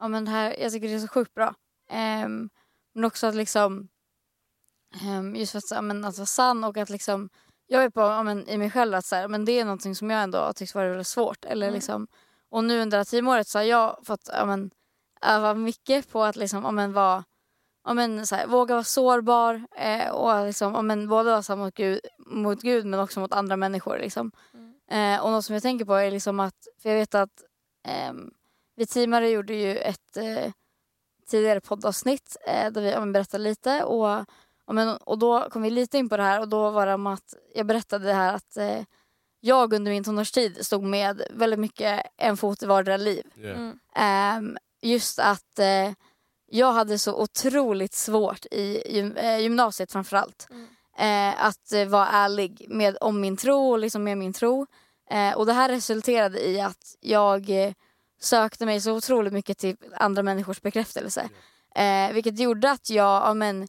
ja, 0.00 0.08
men 0.08 0.24
det 0.24 0.30
här, 0.30 0.56
jag 0.60 0.72
tycker 0.72 0.88
det 0.88 0.94
är 0.94 0.98
så 0.98 1.08
sjukt 1.08 1.34
bra. 1.34 1.54
Ehm, 1.90 2.50
men 2.94 3.04
också 3.04 3.26
att 3.26 3.34
liksom, 3.34 3.88
ehm, 5.02 5.36
just 5.36 5.52
för 5.52 5.58
att, 5.58 5.70
ja, 5.70 5.82
men, 5.82 6.04
att 6.04 6.16
vara 6.18 6.26
sann 6.26 6.64
och 6.64 6.76
att 6.76 6.90
liksom, 6.90 7.28
jag 7.66 7.84
är 7.84 7.90
på 7.90 8.00
ja, 8.00 8.22
men, 8.22 8.48
i 8.48 8.58
mig 8.58 8.70
själv 8.70 8.94
att 8.94 9.04
så 9.04 9.16
här, 9.16 9.28
men 9.28 9.44
det 9.44 9.52
är 9.52 9.64
någonting 9.64 9.94
som 9.94 10.10
jag 10.10 10.22
ändå 10.22 10.38
har 10.38 10.52
tyckt 10.52 10.74
varit 10.74 10.90
väldigt 10.90 11.06
svårt. 11.06 11.44
Eller, 11.44 11.66
Mm. 11.66 11.74
liksom, 11.74 12.06
och 12.50 12.64
nu 12.64 12.80
under 12.82 12.96
det 12.96 13.00
här 13.00 13.04
teamåret 13.04 13.48
så 13.48 13.58
har 13.58 13.64
jag 13.64 13.98
fått 14.06 14.28
ja, 14.32 14.44
men, 14.46 14.70
öva 15.22 15.54
mycket 15.54 16.08
på 16.12 16.22
att 16.24 16.36
liksom, 16.36 16.64
ja, 16.64 16.70
men, 16.70 16.92
vara 16.92 17.24
Ja, 17.88 17.94
men, 17.94 18.26
så 18.26 18.34
här, 18.36 18.46
våga 18.46 18.74
vara 18.74 18.84
sårbar 18.84 19.66
eh, 19.76 20.08
och 20.10 20.46
liksom, 20.46 20.74
ja, 20.74 20.82
men, 20.82 21.08
både 21.08 21.30
vara 21.30 21.56
mot 21.56 21.74
Gud, 21.74 22.00
mot 22.18 22.62
Gud 22.62 22.86
men 22.86 23.00
också 23.00 23.20
mot 23.20 23.32
andra 23.32 23.56
människor. 23.56 23.98
Liksom. 23.98 24.32
Mm. 24.54 25.16
Eh, 25.16 25.24
och 25.24 25.30
något 25.30 25.44
som 25.44 25.54
jag 25.54 25.62
tänker 25.62 25.84
på 25.84 25.94
är 25.94 26.10
liksom 26.10 26.40
att, 26.40 26.54
för 26.82 26.88
jag 26.88 26.96
vet 26.96 27.14
att 27.14 27.30
ehm, 27.88 28.30
vi 28.76 28.86
teamare 28.86 29.30
gjorde 29.30 29.54
ju 29.54 29.76
ett 29.76 30.16
eh, 30.16 30.52
tidigare 31.26 31.60
poddavsnitt 31.60 32.36
eh, 32.46 32.72
där 32.72 32.80
vi 32.82 32.90
ja, 32.90 33.00
men 33.00 33.12
berättade 33.12 33.44
lite 33.44 33.84
och, 33.84 34.24
ja, 34.66 34.72
men, 34.72 34.96
och 34.96 35.18
då 35.18 35.48
kom 35.50 35.62
vi 35.62 35.70
lite 35.70 35.98
in 35.98 36.08
på 36.08 36.16
det 36.16 36.22
här 36.22 36.40
och 36.40 36.48
då 36.48 36.70
var 36.70 36.86
det 36.86 36.94
om 36.94 37.06
att 37.06 37.34
jag 37.54 37.66
berättade 37.66 38.06
det 38.06 38.14
här 38.14 38.34
att 38.34 38.56
eh, 38.56 38.82
jag 39.40 39.72
under 39.72 39.92
min 39.92 40.04
tonårstid 40.04 40.66
stod 40.66 40.82
med 40.82 41.22
väldigt 41.30 41.58
mycket 41.58 42.02
en 42.16 42.36
fot 42.36 42.62
i 42.62 42.66
vardera 42.66 42.96
liv. 42.96 43.26
Yeah. 43.36 43.58
Mm. 43.58 43.78
Ehm, 43.94 44.56
just 44.82 45.18
att 45.18 45.58
eh, 45.58 45.92
jag 46.46 46.72
hade 46.72 46.98
så 46.98 47.22
otroligt 47.22 47.94
svårt 47.94 48.46
i 48.50 48.82
gym- 48.86 49.16
eh, 49.16 49.38
gymnasiet 49.38 49.92
framförallt. 49.92 50.46
Mm. 50.50 50.66
Eh, 50.98 51.44
att 51.44 51.72
eh, 51.72 51.84
vara 51.84 52.08
ärlig 52.08 52.66
med, 52.68 52.96
om 53.00 53.20
min 53.20 53.36
tro 53.36 53.70
och 53.70 53.78
liksom 53.78 54.04
med 54.04 54.18
min 54.18 54.32
tro. 54.32 54.66
Eh, 55.10 55.36
och 55.36 55.46
det 55.46 55.52
här 55.52 55.68
resulterade 55.68 56.48
i 56.48 56.60
att 56.60 56.96
jag 57.00 57.50
eh, 57.50 57.72
sökte 58.20 58.66
mig 58.66 58.80
så 58.80 58.92
otroligt 58.92 59.32
mycket 59.32 59.58
till 59.58 59.76
andra 59.96 60.22
människors 60.22 60.62
bekräftelse. 60.62 61.28
Eh, 61.74 62.12
vilket 62.12 62.38
gjorde 62.38 62.70
att 62.70 62.90
jag 62.90 63.22
ja, 63.22 63.34
men, 63.34 63.68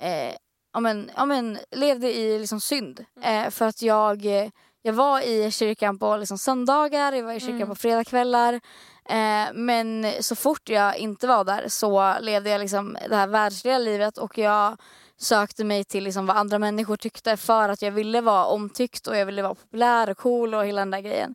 eh, 0.00 0.34
ja, 0.72 0.80
men, 0.80 1.10
ja, 1.16 1.24
men, 1.24 1.58
levde 1.70 2.16
i 2.16 2.38
liksom, 2.38 2.60
synd. 2.60 3.04
Eh, 3.22 3.50
för 3.50 3.66
att 3.66 3.82
jag, 3.82 4.26
eh, 4.26 4.50
jag 4.82 4.92
var 4.92 5.20
i 5.20 5.50
kyrkan 5.50 5.98
på 5.98 6.16
liksom, 6.16 6.38
söndagar, 6.38 7.12
jag 7.12 7.22
var 7.24 7.32
i 7.32 7.40
kyrkan 7.40 7.56
Mm. 7.56 7.68
på 7.68 7.74
fredagskvällar. 7.74 8.60
Eh, 9.08 9.52
men 9.54 10.06
så 10.20 10.34
fort 10.36 10.68
jag 10.68 10.96
inte 10.96 11.26
var 11.26 11.44
där 11.44 11.68
så 11.68 12.14
levde 12.20 12.50
jag 12.50 12.60
liksom 12.60 12.96
det 13.08 13.16
här 13.16 13.26
världsliga 13.26 13.78
livet 13.78 14.18
och 14.18 14.38
jag 14.38 14.76
sökte 15.16 15.64
mig 15.64 15.84
till 15.84 16.04
liksom 16.04 16.26
vad 16.26 16.36
andra 16.36 16.58
människor 16.58 16.96
tyckte 16.96 17.36
för 17.36 17.68
att 17.68 17.82
jag 17.82 17.90
ville 17.90 18.20
vara 18.20 18.44
omtyckt 18.44 19.06
och 19.06 19.16
jag 19.16 19.26
ville 19.26 19.42
vara 19.42 19.54
populär 19.54 20.10
och 20.10 20.18
cool 20.18 20.54
och 20.54 20.66
hela 20.66 20.80
den 20.80 20.90
där 20.90 21.00
grejen. 21.00 21.34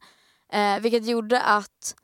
Eh, 0.53 0.79
vilket 0.79 1.05
gjorde 1.05 1.41
att 1.41 1.95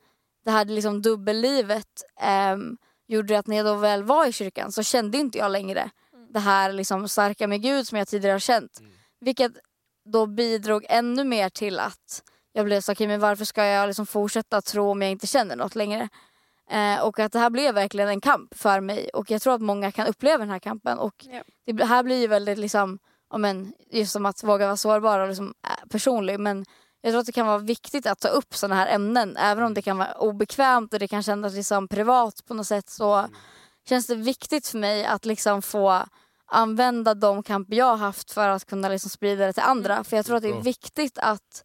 det 0.44 0.50
här 0.50 0.64
liksom 0.64 1.02
dubbellivet 1.02 1.86
ehm, 2.20 2.76
gjorde 3.08 3.38
att 3.38 3.46
när 3.46 3.56
jag 3.56 3.66
då 3.66 3.74
väl 3.74 4.02
var 4.02 4.26
i 4.26 4.32
kyrkan 4.32 4.72
så 4.72 4.82
kände 4.82 5.18
inte 5.18 5.38
jag 5.38 5.50
längre 5.52 5.90
det 6.32 6.40
här 6.40 6.72
liksom 6.72 7.08
starka 7.08 7.46
med 7.46 7.62
Gud 7.62 7.86
som 7.86 7.98
jag 7.98 8.08
tidigare 8.08 8.34
har 8.34 8.38
känt. 8.38 8.80
Mm. 8.80 8.92
Vilket 9.20 9.52
då 10.12 10.26
bidrog 10.26 10.86
ännu 10.88 11.24
mer 11.24 11.48
till 11.48 11.78
att 11.78 12.22
jag 12.52 12.64
blev 12.64 12.80
så 12.80 12.92
okej 12.92 13.06
men 13.06 13.20
varför 13.20 13.44
ska 13.44 13.64
jag 13.64 13.86
liksom 13.86 14.06
fortsätta 14.06 14.62
tro 14.62 14.90
om 14.90 15.02
jag 15.02 15.10
inte 15.10 15.26
känner 15.26 15.56
något 15.56 15.74
längre? 15.74 16.08
Eh, 16.70 17.00
och 17.00 17.18
att 17.18 17.32
det 17.32 17.38
här 17.38 17.50
blev 17.50 17.74
verkligen 17.74 18.08
en 18.08 18.20
kamp 18.20 18.54
för 18.54 18.80
mig 18.80 19.08
och 19.08 19.30
jag 19.30 19.42
tror 19.42 19.54
att 19.54 19.60
många 19.60 19.92
kan 19.92 20.06
uppleva 20.06 20.38
den 20.38 20.50
här 20.50 20.58
kampen 20.58 20.98
och 20.98 21.26
Ja. 21.30 21.72
det 21.72 21.84
här 21.84 22.02
blir 22.02 22.16
ju 22.20 22.26
väldigt 22.26 22.58
liksom, 22.58 22.98
ja, 23.30 23.38
men, 23.38 23.72
just 23.90 24.12
som 24.12 24.26
att 24.26 24.42
våga 24.44 24.66
vara 24.66 24.76
sårbar 24.76 25.20
och 25.20 25.28
liksom, 25.28 25.54
äh, 25.68 25.88
personlig 25.88 26.40
men 26.40 26.64
jag 27.02 27.12
tror 27.12 27.20
att 27.20 27.26
det 27.26 27.32
kan 27.32 27.46
vara 27.46 27.58
viktigt 27.58 28.06
att 28.06 28.20
ta 28.20 28.28
upp 28.28 28.54
sådana 28.54 28.74
här 28.74 28.86
ämnen 28.94 29.36
även 29.36 29.64
om 29.64 29.74
det 29.74 29.82
kan 29.82 29.98
vara 29.98 30.12
obekvämt 30.12 30.92
och 30.92 30.98
det 30.98 31.08
kan 31.08 31.22
kännas 31.22 31.54
liksom 31.54 31.88
privat 31.88 32.44
på 32.46 32.54
något 32.54 32.66
sätt 32.66 32.88
så 32.90 33.28
känns 33.88 34.06
det 34.06 34.14
viktigt 34.14 34.66
för 34.68 34.78
mig 34.78 35.04
att 35.04 35.24
liksom 35.24 35.62
få 35.62 36.02
använda 36.46 37.14
de 37.14 37.42
kamper 37.42 37.76
jag 37.76 37.84
har 37.86 37.96
haft 37.96 38.32
för 38.32 38.48
att 38.48 38.66
kunna 38.66 38.88
liksom 38.88 39.10
sprida 39.10 39.46
det 39.46 39.52
till 39.52 39.62
andra. 39.62 40.04
För 40.04 40.16
jag 40.16 40.26
tror 40.26 40.36
att 40.36 40.42
det 40.42 40.48
är 40.48 40.62
viktigt 40.62 41.18
att 41.18 41.64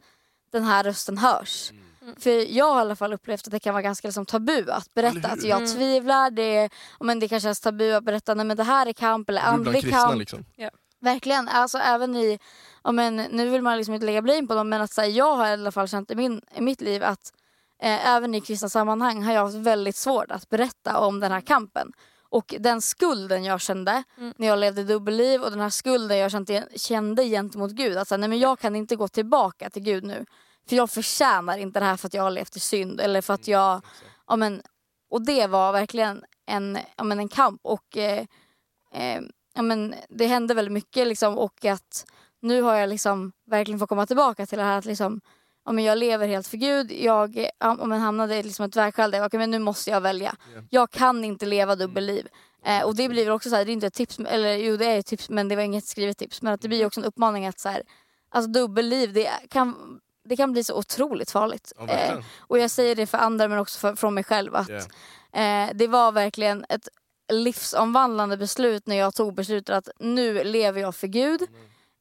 den 0.52 0.64
här 0.64 0.84
rösten 0.84 1.18
hörs. 1.18 1.72
Mm. 1.72 2.16
För 2.20 2.58
jag 2.58 2.66
har 2.66 2.78
i 2.78 2.82
alla 2.82 2.96
fall 2.96 3.14
upplevt 3.14 3.48
att 3.48 3.52
det 3.52 3.60
kan 3.60 3.74
vara 3.74 3.82
ganska 3.82 4.08
liksom 4.08 4.26
tabu 4.26 4.72
att 4.72 4.94
berätta 4.94 5.28
att 5.28 5.44
jag 5.44 5.58
Mm. 5.62 5.74
tvivlar. 5.74 6.32
Det, 6.32 6.58
är, 6.58 6.70
ja, 7.00 7.06
men 7.06 7.20
det 7.20 7.28
kan 7.28 7.40
kännas 7.40 7.60
tabu 7.62 7.92
att 7.94 8.04
berätta 8.04 8.34
nej, 8.34 8.46
men 8.46 8.58
det 8.58 8.64
här 8.64 8.86
är 8.86 8.94
kamp 8.94 9.30
eller 9.30 9.42
andlig 9.42 9.82
kristna 9.82 10.00
kamp. 10.02 10.20
liksom. 10.20 10.46
Verkligen, 11.02 11.48
alltså 11.48 11.78
även 11.78 12.16
i, 12.16 12.40
ja, 12.84 12.92
men, 12.92 13.16
nu 13.16 13.50
vill 13.50 13.62
man 13.62 13.78
liksom 13.78 13.94
inte 13.94 14.06
lägga 14.06 14.22
blame 14.22 14.48
på 14.48 14.56
dem 14.56 14.70
men 14.70 14.82
att 14.82 14.98
här, 14.98 15.06
jag 15.06 15.36
har 15.36 15.48
i 15.48 15.52
alla 15.54 15.72
fall 15.72 15.88
känt 15.88 16.12
i, 16.12 16.16
min, 16.16 16.42
i 16.56 16.62
mitt 16.62 16.82
liv 16.82 17.04
att 17.04 17.34
eh, 17.82 18.08
även 18.08 18.36
i 18.36 18.42
kristna 18.42 18.70
sammanhang 18.70 19.24
har 19.24 19.34
jag 19.34 19.46
haft 19.46 19.56
väldigt 19.56 19.96
svårt 19.96 20.32
att 20.32 20.50
berätta 20.50 21.00
om 21.00 21.20
den 21.20 21.32
här 21.32 21.42
kampen. 21.42 21.92
Och 22.30 22.56
den 22.60 22.82
skulden 22.82 23.44
jag 23.44 23.62
kände 23.62 24.04
Mm. 24.18 24.34
när 24.38 24.48
jag 24.48 24.60
levde 24.60 24.84
dubbelliv 24.84 25.42
och 25.42 25.52
den 25.52 25.60
här 25.60 25.70
skulden 25.70 26.18
jag 26.18 26.32
kände, 26.32 26.68
kände 26.76 27.24
gentemot 27.24 27.72
Gud. 27.72 27.98
Att 27.98 28.10
här, 28.10 28.18
nej, 28.18 28.30
men 28.30 28.40
jag 28.40 28.60
kan 28.60 28.76
inte 28.76 28.96
gå 28.96 29.08
tillbaka 29.08 29.70
till 29.70 29.84
Gud 29.84 30.04
nu. 30.04 30.26
För 30.70 30.76
jag 30.76 30.90
förtjänar 30.90 31.58
inte 31.58 31.80
det 31.80 31.86
här 31.86 31.98
för 31.98 32.08
att 32.08 32.14
jag 32.14 32.24
har 32.24 32.32
levt 32.32 32.56
i 32.56 32.60
synd 32.60 33.02
eller 33.02 33.22
för 33.22 33.34
att 33.34 33.48
jag 33.48 33.82
ja, 34.28 34.36
men, 34.36 34.62
och 35.10 35.26
det 35.26 35.48
var 35.48 35.72
verkligen 35.72 36.24
en, 36.46 36.78
ja, 36.98 37.04
men 37.04 37.20
en 37.20 37.30
kamp 37.30 37.60
och 37.64 37.98
eh, 37.98 38.26
eh, 38.94 39.22
ja, 39.56 39.62
men, 39.62 39.96
det 40.10 40.28
hände 40.28 40.54
väldigt 40.54 40.72
mycket 40.74 41.08
liksom, 41.08 41.38
och 41.38 41.66
att 41.66 42.06
nu 42.42 42.62
har 42.62 42.76
jag 42.76 42.90
liksom 42.90 43.32
verkligen 43.46 43.80
fått 43.80 43.90
komma 43.90 44.06
tillbaka 44.06 44.46
till 44.46 44.58
det 44.58 44.64
här 44.64 44.78
att 44.78 44.86
liksom, 44.86 45.22
ja, 45.66 45.72
men 45.72 45.84
jag 45.84 45.98
lever 45.98 46.28
helt 46.28 46.48
för 46.48 46.58
Gud. 46.58 46.92
Jag 46.92 47.48
ja, 47.60 47.74
men 47.86 48.02
hamnade 48.02 48.36
i 48.36 48.44
liksom 48.44 48.66
ett 48.66 48.76
vägskäl 48.76 49.12
där 49.12 49.18
jag 49.18 49.26
okay, 49.26 49.38
men 49.38 49.52
nu 49.52 49.60
måste 49.60 49.90
jag 49.90 50.02
välja. 50.02 50.36
Ja. 50.56 50.62
Jag 50.70 50.92
kan 50.92 51.24
inte 51.24 51.46
leva 51.46 51.76
dubbelliv. 51.76 52.28
Eh, 52.66 52.84
och 52.84 52.96
det 52.96 53.10
blir 53.10 53.24
väl 53.26 53.34
också 53.34 53.50
så 53.50 53.56
här, 53.56 53.66
det 53.66 53.72
är 53.72 53.74
inte 53.74 53.88
ett 53.88 53.94
tips, 53.94 54.20
eller 54.20 54.56
jo 54.56 54.78
det 54.78 54.86
är 54.86 55.00
ett 55.00 55.06
tips 55.06 55.30
men 55.30 55.48
det 55.48 55.56
var 55.56 55.64
inget 55.64 55.86
skrivet 55.86 56.18
tips. 56.18 56.42
Men 56.42 56.54
att 56.54 56.62
det 56.62 56.68
blir 56.68 56.86
också 56.86 57.00
en 57.00 57.06
uppmaning 57.06 57.46
att 57.46 57.60
så 57.60 57.70
här, 57.70 57.84
alltså 58.30 58.52
dubbelliv 58.52 59.14
det 59.14 59.30
kan, 59.50 60.00
det 60.30 60.36
kan 60.36 60.52
bli 60.52 60.64
så 60.64 60.78
otroligt 60.78 61.32
farligt. 61.32 61.72
Ja, 61.78 61.88
Eh, 61.88 62.20
och 62.40 62.60
jag 62.60 62.72
säger 62.72 62.96
det 62.96 63.08
för 63.08 63.18
andra 63.18 63.48
men 63.48 63.60
också 63.60 63.80
för, 63.80 63.96
från 63.96 64.14
mig 64.14 64.24
själv 64.24 64.56
att 64.56 64.70
Yeah. 65.34 65.68
eh, 65.68 65.72
det 65.74 65.88
var 65.88 66.12
verkligen 66.12 66.66
ett 66.70 66.88
livsomvandlande 67.32 68.38
beslut 68.38 68.88
när 68.88 68.96
jag 68.96 69.16
tog 69.16 69.36
beslutet 69.36 69.76
att 69.76 69.90
nu 70.00 70.44
lever 70.44 70.82
jag 70.82 70.96
för 70.96 71.08
Gud 71.08 71.42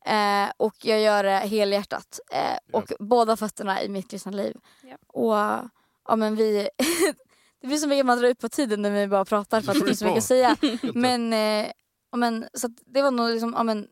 eh, 0.07 0.53
och 0.57 0.75
jag 0.83 1.01
gör 1.01 1.23
det 1.25 1.31
helhjärtat. 1.39 2.21
Eh, 2.33 2.57
och 2.73 2.93
båda 2.99 3.37
fötterna 3.37 3.83
i 3.83 3.89
mitt 3.89 4.11
kristna 4.11 4.33
liv. 4.33 4.57
Ja. 4.83 4.97
Och 5.09 5.69
ja 6.09 6.17
men 6.17 6.37
vi 6.37 6.69
Det 7.61 7.67
blir 7.69 7.79
så 7.79 7.89
mycket 7.89 8.07
man 8.07 8.19
drar 8.19 8.29
ut 8.29 8.39
på 8.39 8.49
tiden 8.49 8.83
när 8.83 8.91
vi 8.91 9.07
bara 9.07 9.25
pratar 9.25 9.61
för 9.61 9.73
att 9.73 9.79
det 9.81 9.87
finns 9.87 9.99
så 9.99 10.05
mycket 10.05 10.19
att 10.19 10.25
säga. 10.25 10.57
Men, 10.95 11.33
eh, 11.33 11.71
ja, 12.11 12.17
men, 12.17 12.47
så 12.55 12.67
att 12.67 12.73
det 12.87 13.03
var 13.03 13.11
nog 13.11 13.31
liksom, 13.31 13.55
ja, 13.57 13.63
men, 13.63 13.87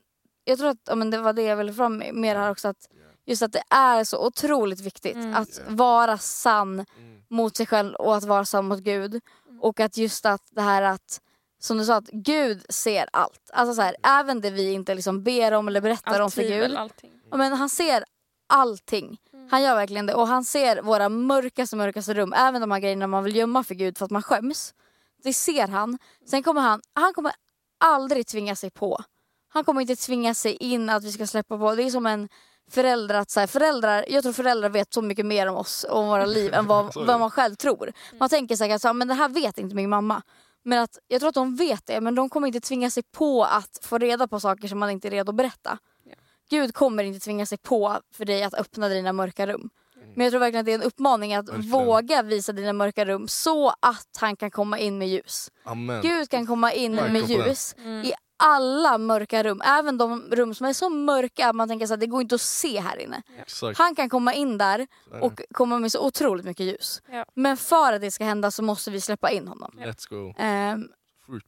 jag 0.44 0.58
tror 0.58 0.68
att 0.68 0.78
ja, 0.88 0.94
men 0.94 1.10
det 1.10 1.18
var 1.18 1.32
det 1.32 1.42
jag 1.42 1.56
ville 1.56 1.72
fram 1.72 1.96
med 2.12 2.36
här 2.36 2.50
också. 2.50 2.68
Att 2.68 2.88
just 3.26 3.42
att 3.42 3.52
det 3.52 3.62
är 3.70 4.04
så 4.04 4.26
otroligt 4.26 4.80
viktigt 4.80 5.14
Mm. 5.16 5.34
att 5.34 5.48
Ja. 5.58 5.62
vara 5.68 6.18
sann 6.18 6.72
Mm. 6.98 7.22
mot 7.30 7.56
sig 7.56 7.66
själv 7.66 7.94
och 7.94 8.16
att 8.16 8.24
vara 8.24 8.44
sann 8.44 8.64
mot 8.68 8.78
Gud. 8.80 9.20
Och 9.60 9.80
att 9.80 9.96
just 9.96 10.26
att 10.26 10.42
det 10.50 10.62
här 10.62 10.82
att, 10.82 11.20
som 11.62 11.78
du 11.78 11.84
sa, 11.84 11.94
att 11.94 12.08
Gud 12.12 12.64
ser 12.68 13.08
allt. 13.12 13.50
Alltså 13.52 13.74
så 13.74 13.82
här, 13.82 13.96
även 14.02 14.40
det 14.40 14.50
vi 14.50 14.72
inte 14.72 14.94
liksom 14.94 15.22
ber 15.22 15.52
om 15.52 15.68
eller 15.68 15.80
berättar 15.80 16.20
om 16.20 16.24
Allt 16.24 16.34
för 16.34 16.42
tvivel, 16.42 16.70
Gud. 16.70 16.78
allting. 16.78 17.10
Men 17.30 17.52
han 17.52 17.68
ser 17.68 18.04
allting. 18.46 19.18
Mm. 19.32 19.48
Han 19.50 19.62
gör 19.62 19.74
verkligen 19.74 20.06
det. 20.06 20.14
Och 20.14 20.26
han 20.26 20.44
ser 20.44 20.82
våra 20.82 21.08
mörkaste, 21.08 21.76
mörkaste 21.76 22.14
rum. 22.14 22.32
Även 22.32 22.60
de 22.60 22.70
här 22.70 22.80
grejerna 22.80 23.06
man 23.06 23.24
vill 23.24 23.36
gömma 23.36 23.64
för 23.64 23.74
Gud 23.74 23.98
för 23.98 24.04
att 24.04 24.10
man 24.10 24.22
skäms. 24.22 24.74
Det 25.22 25.32
ser 25.32 25.68
han. 25.68 25.98
Sen 26.30 26.42
kommer 26.42 26.60
han, 26.60 26.80
han 26.94 27.14
kommer 27.14 27.32
aldrig 27.80 28.26
tvinga 28.26 28.56
sig 28.56 28.70
på. 28.70 29.02
Han 29.48 29.64
kommer 29.64 29.80
inte 29.80 29.96
tvinga 29.96 30.34
sig 30.34 30.56
in 30.56 30.90
att 30.90 31.04
vi 31.04 31.12
ska 31.12 31.26
släppa 31.26 31.58
på. 31.58 31.74
Det 31.74 31.82
är 31.82 31.90
som 31.90 32.06
en 32.06 32.28
föräldrar 32.70 33.18
att 33.18 33.30
så 33.30 33.40
här, 33.40 33.46
föräldrar, 33.46 34.04
jag 34.08 34.22
tror 34.22 34.32
föräldrar 34.32 34.68
vet 34.68 34.94
så 34.94 35.02
mycket 35.02 35.26
mer 35.26 35.46
om 35.46 35.56
oss 35.56 35.84
och 35.84 35.98
om 35.98 36.08
våra 36.08 36.26
liv 36.26 36.54
än 36.54 36.66
vad, 36.66 36.94
vad 37.06 37.20
man 37.20 37.30
själv 37.30 37.54
tror. 37.54 37.92
Man 38.18 38.28
tänker 38.28 38.56
säkert 38.56 38.80
så 38.80 38.88
här, 38.88 38.92
men 38.94 39.08
det 39.08 39.14
här 39.14 39.28
vet 39.28 39.58
inte 39.58 39.74
min 39.74 39.90
mamma. 39.90 40.22
Men 40.64 40.82
att, 40.82 40.98
jag 41.08 41.20
tror 41.20 41.28
att 41.28 41.34
de 41.34 41.56
vet 41.56 41.86
det 41.86 42.00
men 42.00 42.14
de 42.14 42.28
kommer 42.28 42.46
inte 42.46 42.60
tvinga 42.60 42.90
sig 42.90 43.02
på 43.02 43.44
att 43.44 43.78
få 43.82 43.98
reda 43.98 44.28
på 44.28 44.40
saker 44.40 44.68
som 44.68 44.78
man 44.78 44.90
inte 44.90 45.08
är 45.08 45.10
redo 45.10 45.30
att 45.30 45.36
berätta. 45.36 45.78
Ja. 46.04 46.14
Gud 46.50 46.74
kommer 46.74 47.04
inte 47.04 47.20
tvinga 47.20 47.46
sig 47.46 47.58
på 47.58 48.00
för 48.14 48.24
dig 48.24 48.42
att 48.42 48.54
öppna 48.54 48.88
dina 48.88 49.12
mörka 49.12 49.46
rum. 49.46 49.70
Men 50.14 50.24
jag 50.24 50.32
tror 50.32 50.40
verkligen 50.40 50.60
att 50.60 50.66
det 50.66 50.72
är 50.72 50.78
en 50.78 50.82
uppmaning 50.82 51.34
att 51.34 51.48
Verkligen. 51.48 51.70
våga 51.70 52.22
visa 52.22 52.52
dina 52.52 52.72
mörka 52.72 53.04
rum 53.04 53.28
så 53.28 53.68
att 53.80 54.16
han 54.20 54.36
kan 54.36 54.50
komma 54.50 54.78
in 54.78 54.98
med 54.98 55.08
ljus. 55.08 55.50
Amen. 55.64 56.02
Gud 56.02 56.30
kan 56.30 56.46
komma 56.46 56.72
in 56.72 56.96
Verkligen 56.96 57.12
med 57.38 57.46
ljus 57.48 57.74
Mm. 57.78 58.04
i 58.04 58.12
alla 58.42 58.98
mörka 58.98 59.42
rum. 59.42 59.62
Även 59.64 59.98
de 59.98 60.22
rum 60.30 60.54
som 60.54 60.66
är 60.66 60.72
så 60.72 60.88
mörka 60.88 61.48
att 61.48 61.56
man 61.56 61.68
tänker 61.68 61.92
att 61.92 62.00
det 62.00 62.06
går 62.06 62.22
inte 62.22 62.34
att 62.34 62.40
se 62.40 62.80
här 62.80 62.96
inne. 62.96 63.22
Exakt. 63.38 63.78
Han 63.78 63.94
kan 63.94 64.08
komma 64.08 64.34
in 64.34 64.58
där 64.58 64.86
och 65.20 65.40
komma 65.54 65.78
med 65.78 65.92
så 65.92 66.06
otroligt 66.06 66.44
mycket 66.44 66.66
ljus. 66.66 67.02
Ja. 67.12 67.24
Men 67.34 67.56
för 67.56 67.92
att 67.92 68.00
det 68.00 68.10
ska 68.10 68.24
hända 68.24 68.50
så 68.50 68.62
måste 68.62 68.90
vi 68.90 69.00
släppa 69.00 69.30
in 69.30 69.48
honom. 69.48 69.70
Let's 69.78 70.08
go. 70.08 70.34
Ehm, 70.38 70.88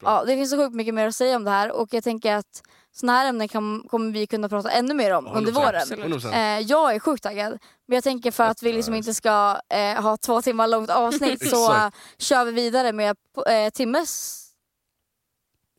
ja, 0.01 0.25
det 0.25 0.37
finns 0.37 0.51
så 0.51 0.57
sjukt 0.57 0.75
mycket 0.75 0.95
mer 0.95 1.09
att 1.09 1.15
säga 1.15 1.37
om 1.37 1.45
det 1.45 1.51
här 1.51 1.73
och 1.73 1.89
jag 1.95 2.05
tänker 2.05 2.35
att 2.35 2.63
såna 2.93 3.13
här 3.13 3.29
ämnen 3.29 3.49
kan, 3.49 3.85
kommer 3.89 4.13
vi 4.13 4.27
kunna 4.27 4.49
prata 4.49 4.71
ännu 4.71 4.95
mer 4.95 5.11
om 5.15 5.27
under 5.27 5.53
100%. 5.53 5.55
våren. 5.55 5.77
Absolut. 5.77 6.05
100%. 6.05 6.33
Eh, 6.33 6.61
jag 6.61 6.95
är 6.95 6.99
sjukt 6.99 7.23
taggad. 7.23 7.59
Men 7.87 7.95
jag 7.95 8.05
tänker 8.05 8.31
för 8.31 8.45
att 8.45 8.63
vi 8.63 8.73
liksom 8.73 8.95
inte 8.95 9.15
ska 9.15 9.61
eh, 9.69 10.03
ha 10.03 10.17
två 10.17 10.43
timmar 10.43 10.69
långt 10.69 10.91
avsnitt 10.91 11.51
så 11.51 11.91
kör 12.19 12.45
vi 12.45 12.53
vidare 12.53 12.93
med 12.93 13.17
eh, 13.47 13.71
Timmes... 13.71 14.41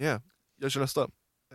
Yeah. 0.02 0.22
Jag 0.62 0.72
kör 0.72 0.82
nästa. 0.82 1.02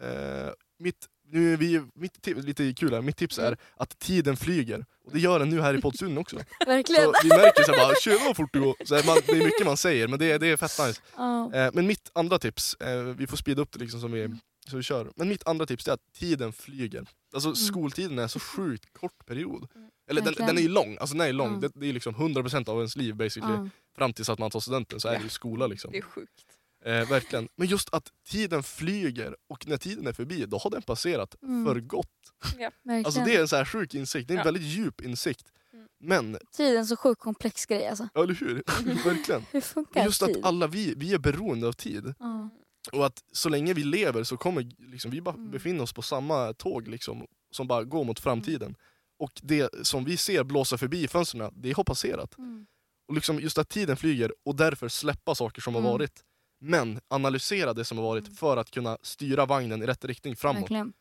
Eh, 0.00 0.50
mitt, 0.78 1.06
nu 1.26 1.52
är 1.52 1.56
vi, 1.56 1.82
mitt 1.94 2.26
lite 2.26 2.74
kul 2.74 2.94
här, 2.94 3.00
mitt 3.02 3.16
tips 3.16 3.38
är 3.38 3.56
att 3.76 3.98
tiden 3.98 4.36
flyger. 4.36 4.84
Och 5.04 5.12
det 5.12 5.18
gör 5.18 5.38
den 5.38 5.50
nu 5.50 5.60
här 5.60 5.74
i 5.78 5.80
poddstudion 5.80 6.18
också. 6.18 6.36
Verkligen. 6.66 7.04
Så 7.04 7.12
vi 7.22 7.28
märker 7.28 7.62
såhär 7.62 7.78
bara, 7.78 7.94
tjena 7.94 8.18
vad 8.26 8.36
fort 8.36 8.52
det 8.52 8.58
går. 8.58 8.74
Så 8.84 8.94
här, 8.94 9.06
man, 9.06 9.18
det 9.26 9.32
är 9.32 9.44
mycket 9.44 9.66
man 9.66 9.76
säger 9.76 10.08
men 10.08 10.18
det, 10.18 10.30
är- 10.32 10.38
det 10.38 10.46
är 10.46 10.56
fett 10.56 10.86
nice. 10.86 11.00
Ja. 11.16 11.54
Eh, 11.54 11.70
men 11.74 11.86
mitt 11.86 12.10
andra 12.14 12.38
tips, 12.38 12.74
eh, 12.74 13.02
vi 13.02 13.26
får 13.26 13.36
speeda 13.36 13.62
upp 13.62 13.72
det 13.72 13.78
liksom 13.78 14.00
som 14.00 14.12
vi, 14.12 14.28
så 14.70 14.76
vi 14.76 14.82
kör. 14.82 15.12
Men 15.16 15.28
mitt 15.28 15.46
andra 15.46 15.66
tips 15.66 15.88
är 15.88 15.92
att 15.92 16.12
tiden 16.18 16.52
flyger. 16.52 17.06
Alltså 17.34 17.54
skoltiden 17.54 18.18
är 18.18 18.28
så 18.28 18.40
sjukt 18.40 18.92
kort 18.92 19.26
period. 19.26 19.68
Eller 20.10 20.22
den, 20.22 20.34
den 20.34 20.58
är 20.58 20.62
ju 20.62 20.68
lång, 20.68 20.96
alltså 21.00 21.16
den 21.16 21.26
är 21.28 21.32
lång. 21.32 21.52
Ja. 21.54 21.68
Det, 21.68 21.80
det 21.80 21.88
är 21.88 21.92
liksom 21.92 22.14
100% 22.14 22.68
av 22.68 22.76
ens 22.76 22.96
liv 22.96 23.14
basically. 23.14 23.54
Ja. 23.54 23.68
Fram 23.96 24.12
tills 24.12 24.28
att 24.28 24.38
man 24.38 24.50
tar 24.50 24.60
studenten 24.60 25.00
så 25.00 25.08
är 25.08 25.16
det 25.16 25.22
ju 25.22 25.28
skola 25.28 25.66
liksom. 25.66 25.92
Det 25.92 25.98
är 25.98 26.02
sjukt. 26.02 26.44
Eh, 26.84 27.08
verkligen. 27.08 27.48
Men 27.56 27.68
just 27.68 27.94
att 27.94 28.08
tiden 28.28 28.62
flyger 28.62 29.36
och 29.48 29.66
när 29.68 29.76
tiden 29.76 30.06
är 30.06 30.12
förbi, 30.12 30.46
då 30.46 30.58
har 30.58 30.70
den 30.70 30.82
passerat 30.82 31.34
Mm. 31.42 31.64
för 31.64 31.80
gott. 31.80 32.06
Verkligen. 32.44 33.04
Alltså 33.06 33.20
det 33.24 33.36
är 33.36 33.40
en 33.40 33.48
så 33.48 33.56
här 33.56 33.64
sjuk 33.64 33.94
insikt, 33.94 34.28
det 34.28 34.32
är 34.34 34.36
en 34.36 34.38
Ja. 34.38 34.44
väldigt 34.44 34.62
djup 34.62 35.00
insikt. 35.00 35.48
Mm. 35.72 35.86
Men, 36.00 36.38
Tiden 36.56 36.76
är 36.80 36.84
så 36.84 36.96
sjukt 36.96 37.20
komplex 37.20 37.66
grej 37.66 37.88
alltså. 37.88 38.08
ja, 38.14 38.22
eller 38.22 38.34
hur? 38.34 38.54
verkligen. 39.04 39.44
Hur 39.52 39.60
funkar 39.60 40.04
Just 40.04 40.26
tid? 40.26 40.36
att 40.36 40.44
alla 40.44 40.66
vi, 40.66 40.94
vi 40.96 41.14
är 41.14 41.18
beroende 41.18 41.68
av 41.68 41.72
tid. 41.72 42.14
Ja. 42.18 42.50
Och 42.92 43.06
att 43.06 43.22
så 43.32 43.48
länge 43.48 43.74
vi 43.74 43.84
lever 43.84 44.24
så 44.24 44.36
kommer 44.36 44.70
liksom, 44.78 45.10
vi 45.10 45.20
bara 45.20 45.34
Mm. 45.34 45.50
befinna 45.50 45.82
oss 45.82 45.92
på 45.92 46.02
samma 46.02 46.52
tåg 46.52 46.88
liksom, 46.88 47.26
som 47.50 47.66
bara 47.66 47.84
går 47.84 48.04
mot 48.04 48.20
framtiden. 48.20 48.74
Och 49.18 49.32
det 49.42 49.86
som 49.86 50.04
vi 50.04 50.16
ser 50.16 50.44
blåsa 50.44 50.78
förbi 50.78 51.08
fönstren, 51.08 51.52
det 51.56 51.72
har 51.72 51.84
passerat. 51.84 52.38
Mm. 52.38 52.66
Och 53.08 53.14
liksom 53.14 53.40
just 53.40 53.58
att 53.58 53.68
tiden 53.68 53.96
flyger 53.96 54.32
och 54.44 54.56
därför 54.56 54.88
släppa 54.88 55.34
saker 55.34 55.62
som 55.62 55.74
Mm. 55.74 55.84
har 55.84 55.92
varit. 55.92 56.24
Men 56.62 57.00
analysera 57.08 57.72
det 57.74 57.84
som 57.84 57.98
har 57.98 58.04
varit 58.04 58.38
för 58.38 58.56
att 58.56 58.70
kunna 58.70 58.98
styra 59.02 59.46
vagnen 59.46 59.82
i 59.82 59.86
rätt 59.86 60.04
riktning 60.04 60.36
framåt. 60.36 60.62
Verkligen. 60.62 60.92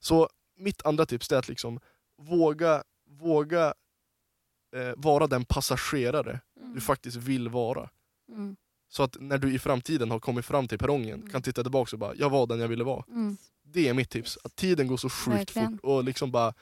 Så 0.00 0.28
mitt 0.58 0.86
andra 0.86 1.06
tips 1.06 1.32
är 1.32 1.36
att 1.36 1.48
liksom 1.48 1.80
våga, 2.22 2.82
våga 3.10 3.74
eh, 4.76 4.92
vara 4.96 5.26
den 5.26 5.44
passagerare 5.44 6.40
du 6.74 6.80
faktiskt 6.80 7.16
vill 7.16 7.48
vara. 7.48 7.90
Mm. 8.28 8.56
Så 8.90 9.02
att 9.02 9.16
när 9.20 9.38
du 9.38 9.54
i 9.54 9.58
framtiden 9.58 10.10
har 10.10 10.18
kommit 10.20 10.44
fram 10.44 10.68
till 10.68 10.78
perrongen 10.78 11.30
kan 11.30 11.42
titta 11.42 11.62
tillbaka 11.62 11.96
och 11.96 12.00
bara, 12.00 12.14
jag 12.14 12.30
var 12.30 12.46
den 12.46 12.60
jag 12.60 12.68
ville 12.68 12.84
vara. 12.84 13.04
Mm. 13.08 13.36
Det 13.62 13.88
är 13.88 13.94
mitt 13.94 14.10
tips. 14.10 14.38
Att 14.44 14.56
tiden 14.56 14.86
går 14.86 14.96
så 14.96 15.10
sjukt 15.10 15.38
Verkligen. 15.38 15.72
fort 15.72 15.80
och 15.84 16.04
liksom 16.04 16.30
bara 16.30 16.54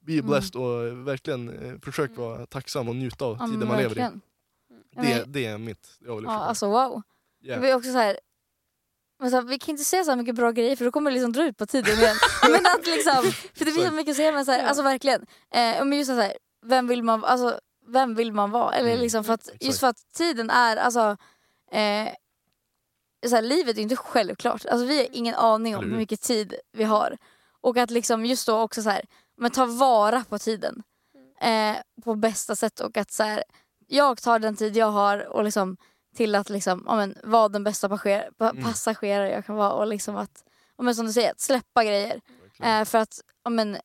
be 0.00 0.12
Mm. 0.12 0.26
blessed 0.26 0.56
och 0.56 1.08
verkligen 1.08 1.48
eh, 1.48 1.78
försök 1.82 2.16
vara 2.16 2.46
tacksam 2.46 2.88
och 2.88 2.96
njuta 2.96 3.24
av 3.24 3.36
Ja, 3.40 3.46
tiden 3.46 3.68
man 3.68 3.76
lever 3.78 3.98
i. 3.98 4.00
Ja, 4.00 5.02
Det, 5.02 5.24
det 5.26 5.44
är 5.46 5.58
mitt 5.58 5.96
jag 6.00 6.16
vill 6.16 6.24
Ja, 6.24 6.30
alltså 6.30 6.66
wow. 6.70 7.02
Yeah. 7.42 7.60
Vi 7.60 7.70
är 7.70 7.74
också 7.76 7.92
så 7.92 7.98
här, 7.98 8.18
men 9.20 9.30
så 9.30 9.36
här, 9.36 9.42
vi 9.42 9.58
kan 9.58 9.70
inte 9.70 9.84
säga 9.84 10.04
så 10.04 10.10
här 10.10 10.16
mycket 10.16 10.34
bra 10.34 10.50
grejer 10.50 10.76
för 10.76 10.84
då 10.84 10.90
kommer 10.92 11.10
det 11.10 11.14
liksom 11.14 11.32
dra 11.32 11.44
ut 11.44 11.56
på 11.56 11.66
tiden 11.66 11.98
igen. 11.98 12.16
men 12.50 12.66
att 12.66 12.86
liksom, 12.86 13.32
för 13.54 13.64
det 13.64 13.72
finns 13.72 13.86
så 13.88 13.92
mycket 13.94 14.10
att 14.10 14.16
säga 14.16 14.32
men 14.32 14.44
så 14.44 14.52
här, 14.52 14.66
alltså 14.66 14.82
verkligen. 14.82 15.22
Eh, 15.54 15.84
men 15.84 15.92
just 15.92 16.08
så 16.10 16.14
här, 16.20 16.36
vem 16.66 16.86
vill 16.86 17.02
man, 17.02 17.24
alltså, 17.24 17.60
vem 17.86 18.14
vill 18.14 18.32
man 18.32 18.50
vara? 18.50 18.74
Eller 18.74 18.90
Mm, 18.90 19.00
liksom 19.02 19.24
för 19.24 19.32
att, 19.32 19.40
exakt. 19.48 19.62
just 19.64 19.80
för 19.80 19.86
att 19.86 20.12
tiden 20.16 20.50
är, 20.50 20.76
alltså 20.76 21.16
eh, 21.72 22.08
så 23.26 23.34
här, 23.34 23.42
livet 23.42 23.78
är 23.78 23.82
inte 23.82 23.96
självklart. 23.96 24.66
Alltså, 24.66 24.86
vi 24.86 24.98
har 24.98 25.06
ingen 25.12 25.34
aning 25.34 25.76
om 25.76 25.84
hur 25.84 25.90
hur? 25.90 25.96
mycket 25.96 26.20
tid 26.20 26.54
vi 26.72 26.84
har. 26.84 27.16
Och 27.60 27.76
att 27.76 27.90
liksom 27.90 28.26
just 28.26 28.46
då 28.46 28.58
också 28.60 28.82
så 28.82 28.90
här, 28.90 29.02
men 29.36 29.50
ta 29.50 29.66
vara 29.66 30.24
på 30.28 30.38
tiden. 30.38 30.82
Eh, 31.40 31.76
på 32.04 32.14
bästa 32.14 32.56
sätt 32.56 32.80
och 32.80 32.96
att 32.96 33.10
så 33.10 33.22
här, 33.22 33.44
jag 33.86 34.22
tar 34.22 34.38
den 34.38 34.56
tid 34.56 34.76
jag 34.76 34.90
har 34.90 35.18
och 35.18 35.44
liksom 35.44 35.76
till 36.18 36.34
att 36.34 36.50
liksom, 36.50 36.84
ja, 36.86 36.96
men, 36.96 37.14
vara 37.24 37.48
den 37.48 37.64
bästa 37.64 37.88
passager- 37.88 38.30
Mm. 38.40 38.64
passagerare 38.64 39.30
jag 39.30 39.46
kan 39.46 39.56
vara 39.56 39.72
och 39.72 39.86
liksom 39.86 40.16
att, 40.16 40.44
ja, 40.78 40.82
men, 40.84 40.94
som 40.94 41.06
du 41.06 41.12
säger, 41.12 41.30
att 41.30 41.40
släppa 41.40 41.84
grejer. 41.84 42.20
Eh, 42.62 42.84
för 42.84 42.98
att, 42.98 43.20
ja, 43.44 43.50
men, 43.50 43.76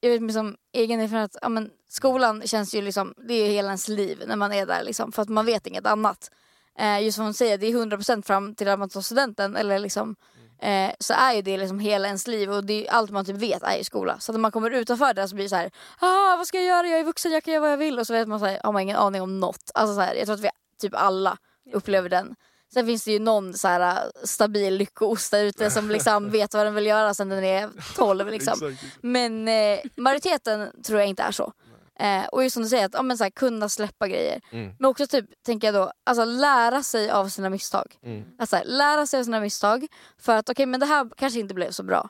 jag 0.00 0.10
vet 0.10 0.22
liksom 0.22 0.56
egen 0.72 1.00
erfarenhet, 1.00 1.36
ja, 1.42 1.48
men, 1.48 1.70
skolan 1.88 2.42
känns 2.46 2.74
ju 2.74 2.82
liksom, 2.82 3.14
det 3.28 3.34
är 3.34 3.46
ju 3.46 3.52
hela 3.52 3.68
ens 3.68 3.88
liv 3.88 4.22
när 4.26 4.36
man 4.36 4.52
är 4.52 4.66
där 4.66 4.84
liksom, 4.84 5.12
för 5.12 5.22
att 5.22 5.28
man 5.28 5.46
vet 5.46 5.66
inget 5.66 5.86
annat. 5.86 6.30
Eh, 6.78 7.00
just 7.04 7.16
som 7.16 7.24
hon 7.24 7.34
säger, 7.34 7.58
det 7.58 7.66
är 7.66 7.72
100% 7.72 8.26
fram 8.26 8.54
till 8.54 8.68
att 8.68 8.78
man 8.78 8.88
tar 8.88 9.00
studenten 9.00 9.56
eller 9.56 9.78
liksom, 9.78 10.16
Mm. 10.60 10.90
eh, 10.90 10.94
så 11.00 11.14
är 11.14 11.32
ju 11.32 11.42
det 11.42 11.56
liksom 11.58 11.78
hela 11.78 12.06
ens 12.06 12.26
liv 12.26 12.50
och 12.52 12.64
det 12.64 12.86
är, 12.88 12.92
allt 12.92 13.10
man 13.10 13.24
typ 13.24 13.36
vet 13.36 13.62
är 13.62 13.76
ju 13.76 13.84
skola. 13.84 14.18
Så 14.20 14.32
när 14.32 14.38
man 14.38 14.52
kommer 14.52 14.70
utanför 14.70 15.14
det 15.14 15.28
så 15.28 15.34
blir 15.34 15.44
det 15.44 15.48
så 15.48 15.56
här, 15.56 15.70
ah, 16.00 16.36
vad 16.36 16.46
ska 16.46 16.56
jag 16.58 16.66
göra? 16.66 16.86
Jag 16.86 17.00
är 17.00 17.04
vuxen, 17.04 17.32
jag 17.32 17.44
kan 17.44 17.54
göra 17.54 17.60
vad 17.60 17.72
jag 17.72 17.76
vill. 17.76 17.98
Och 17.98 18.06
så 18.06 18.12
vet 18.12 18.28
man 18.28 18.40
så 18.40 18.46
här, 18.46 18.60
har 18.64 18.72
man 18.72 18.82
ingen 18.82 18.96
aning 18.96 19.22
om 19.22 19.40
något. 19.40 19.70
Alltså 19.74 19.94
så 19.94 20.00
här, 20.00 20.14
jag 20.14 20.24
tror 20.26 20.34
att 20.34 20.40
vi 20.40 20.48
typ 20.80 20.94
alla 20.94 21.38
upplever 21.72 22.08
den. 22.08 22.34
Sen 22.74 22.86
finns 22.86 23.04
det 23.04 23.12
ju 23.12 23.18
någon 23.18 23.54
så 23.54 23.68
här, 23.68 23.80
äh, 23.80 24.10
stabil 24.24 24.74
lyckoost 24.76 25.30
där 25.30 25.44
ute 25.44 25.70
som 25.70 25.90
liksom 25.90 26.30
vet 26.30 26.54
vad 26.54 26.66
den 26.66 26.74
vill 26.74 26.86
göra 26.86 27.14
sen 27.14 27.28
den 27.28 27.44
är 27.44 27.70
12. 27.96 28.26
Liksom. 28.30 28.76
Men 29.00 29.48
eh, 29.48 29.78
majoriteten 29.96 30.82
tror 30.82 31.00
jag 31.00 31.08
inte 31.08 31.22
är 31.22 31.32
så. 31.32 31.52
Eh, 31.98 32.24
och 32.24 32.44
just 32.44 32.54
som 32.54 32.62
du 32.62 32.68
säger, 32.68 32.86
att 32.86 32.94
ja, 32.94 33.02
men 33.02 33.18
så 33.18 33.24
här, 33.24 33.30
kunna 33.30 33.68
släppa 33.68 34.08
grejer. 34.08 34.40
Mm. 34.50 34.74
Men 34.78 34.90
också 34.90 35.06
typ, 35.06 35.24
tänker 35.42 35.68
jag 35.68 35.74
då, 35.74 35.92
alltså 36.04 36.24
lära 36.24 36.82
sig 36.82 37.10
av 37.10 37.28
sina 37.28 37.50
misstag. 37.50 37.96
Mm. 38.02 38.24
Att 38.38 38.48
så 38.48 38.56
här, 38.56 38.64
lära 38.64 39.06
sig 39.06 39.20
av 39.20 39.24
sina 39.24 39.40
misstag 39.40 39.86
för 40.18 40.36
att 40.36 40.48
okej 40.48 40.66
men 40.66 40.80
det 40.80 40.86
här 40.86 41.10
kanske 41.16 41.40
inte 41.40 41.54
blev 41.54 41.70
så 41.70 41.82
bra. 41.82 42.08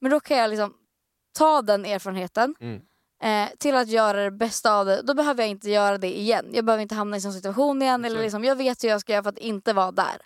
Men 0.00 0.10
då 0.10 0.20
kan 0.20 0.36
jag 0.36 0.50
liksom 0.50 0.74
ta 1.38 1.62
den 1.62 1.84
erfarenheten 1.84 2.54
Mm. 2.60 2.80
Eh, 3.22 3.48
till 3.58 3.76
att 3.76 3.88
göra 3.88 4.24
det 4.24 4.30
bästa 4.30 4.72
av 4.72 4.86
det. 4.86 5.02
Då 5.02 5.14
behöver 5.14 5.42
jag 5.42 5.50
inte 5.50 5.70
göra 5.70 5.98
det 5.98 6.18
igen. 6.18 6.50
Jag 6.52 6.64
behöver 6.64 6.82
inte 6.82 6.94
hamna 6.94 7.16
i 7.16 7.18
en 7.18 7.22
sån 7.22 7.32
situation 7.32 7.82
igen. 7.82 8.04
Eller 8.04 8.22
liksom, 8.22 8.44
jag 8.44 8.56
vet 8.56 8.84
hur 8.84 8.88
jag 8.88 9.00
ska 9.00 9.12
göra 9.12 9.22
för 9.22 9.30
att 9.30 9.38
inte 9.38 9.72
vara 9.72 9.92
där. 9.92 10.22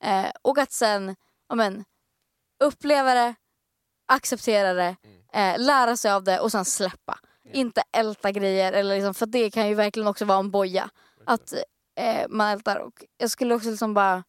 Eh, 0.00 0.30
och 0.42 0.58
att 0.58 0.72
sen 0.72 1.16
ja, 1.48 1.54
men, 1.54 1.84
uppleva 2.64 3.14
det, 3.14 3.34
acceptera 4.06 4.72
det, 4.74 4.96
eh, 5.32 5.58
lära 5.58 5.96
sig 5.96 6.12
av 6.12 6.24
det 6.24 6.40
och 6.40 6.52
sen 6.52 6.64
släppa. 6.64 7.18
Inte 7.52 7.82
älta 7.92 8.30
grejer, 8.30 8.72
eller 8.72 8.94
liksom, 8.94 9.14
för 9.14 9.26
det 9.26 9.50
kan 9.50 9.68
ju 9.68 9.74
verkligen 9.74 10.08
också 10.08 10.24
vara 10.24 10.38
en 10.38 10.50
boja. 10.50 10.90
Att 11.26 11.54
eh, 11.96 12.26
man 12.28 12.48
ältar. 12.48 12.76
Och 12.76 13.04
jag 13.16 13.30
skulle 13.30 13.54
också 13.54 13.70
liksom 13.70 13.94
bara, 13.94 14.24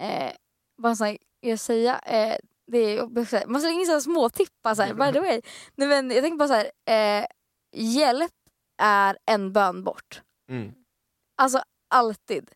eh, 0.00 0.32
bara 0.78 0.94
här, 0.94 1.18
jag 1.40 1.58
säga, 1.58 1.98
eh, 1.98 2.36
det 2.66 2.78
är, 2.78 3.18
också- 3.20 3.42
man 3.46 3.60
slänger 3.60 3.80
in 3.80 3.86
sådana 3.86 4.00
små 4.00 4.28
tippar 4.28 4.74
så 4.74 4.82
här, 4.82 4.94
by 4.94 5.12
the 5.12 5.20
way. 5.20 5.40
Nej, 5.74 5.88
men 5.88 6.10
jag 6.10 6.22
tänker 6.22 6.38
bara 6.38 6.48
så 6.48 6.54
här, 6.54 6.70
eh, 7.20 7.26
hjälp 7.72 8.32
är 8.82 9.18
en 9.26 9.52
bön 9.52 9.84
bort. 9.84 10.22
Mm. 10.48 10.72
Alltså 11.36 11.62
alltid. 11.90 12.50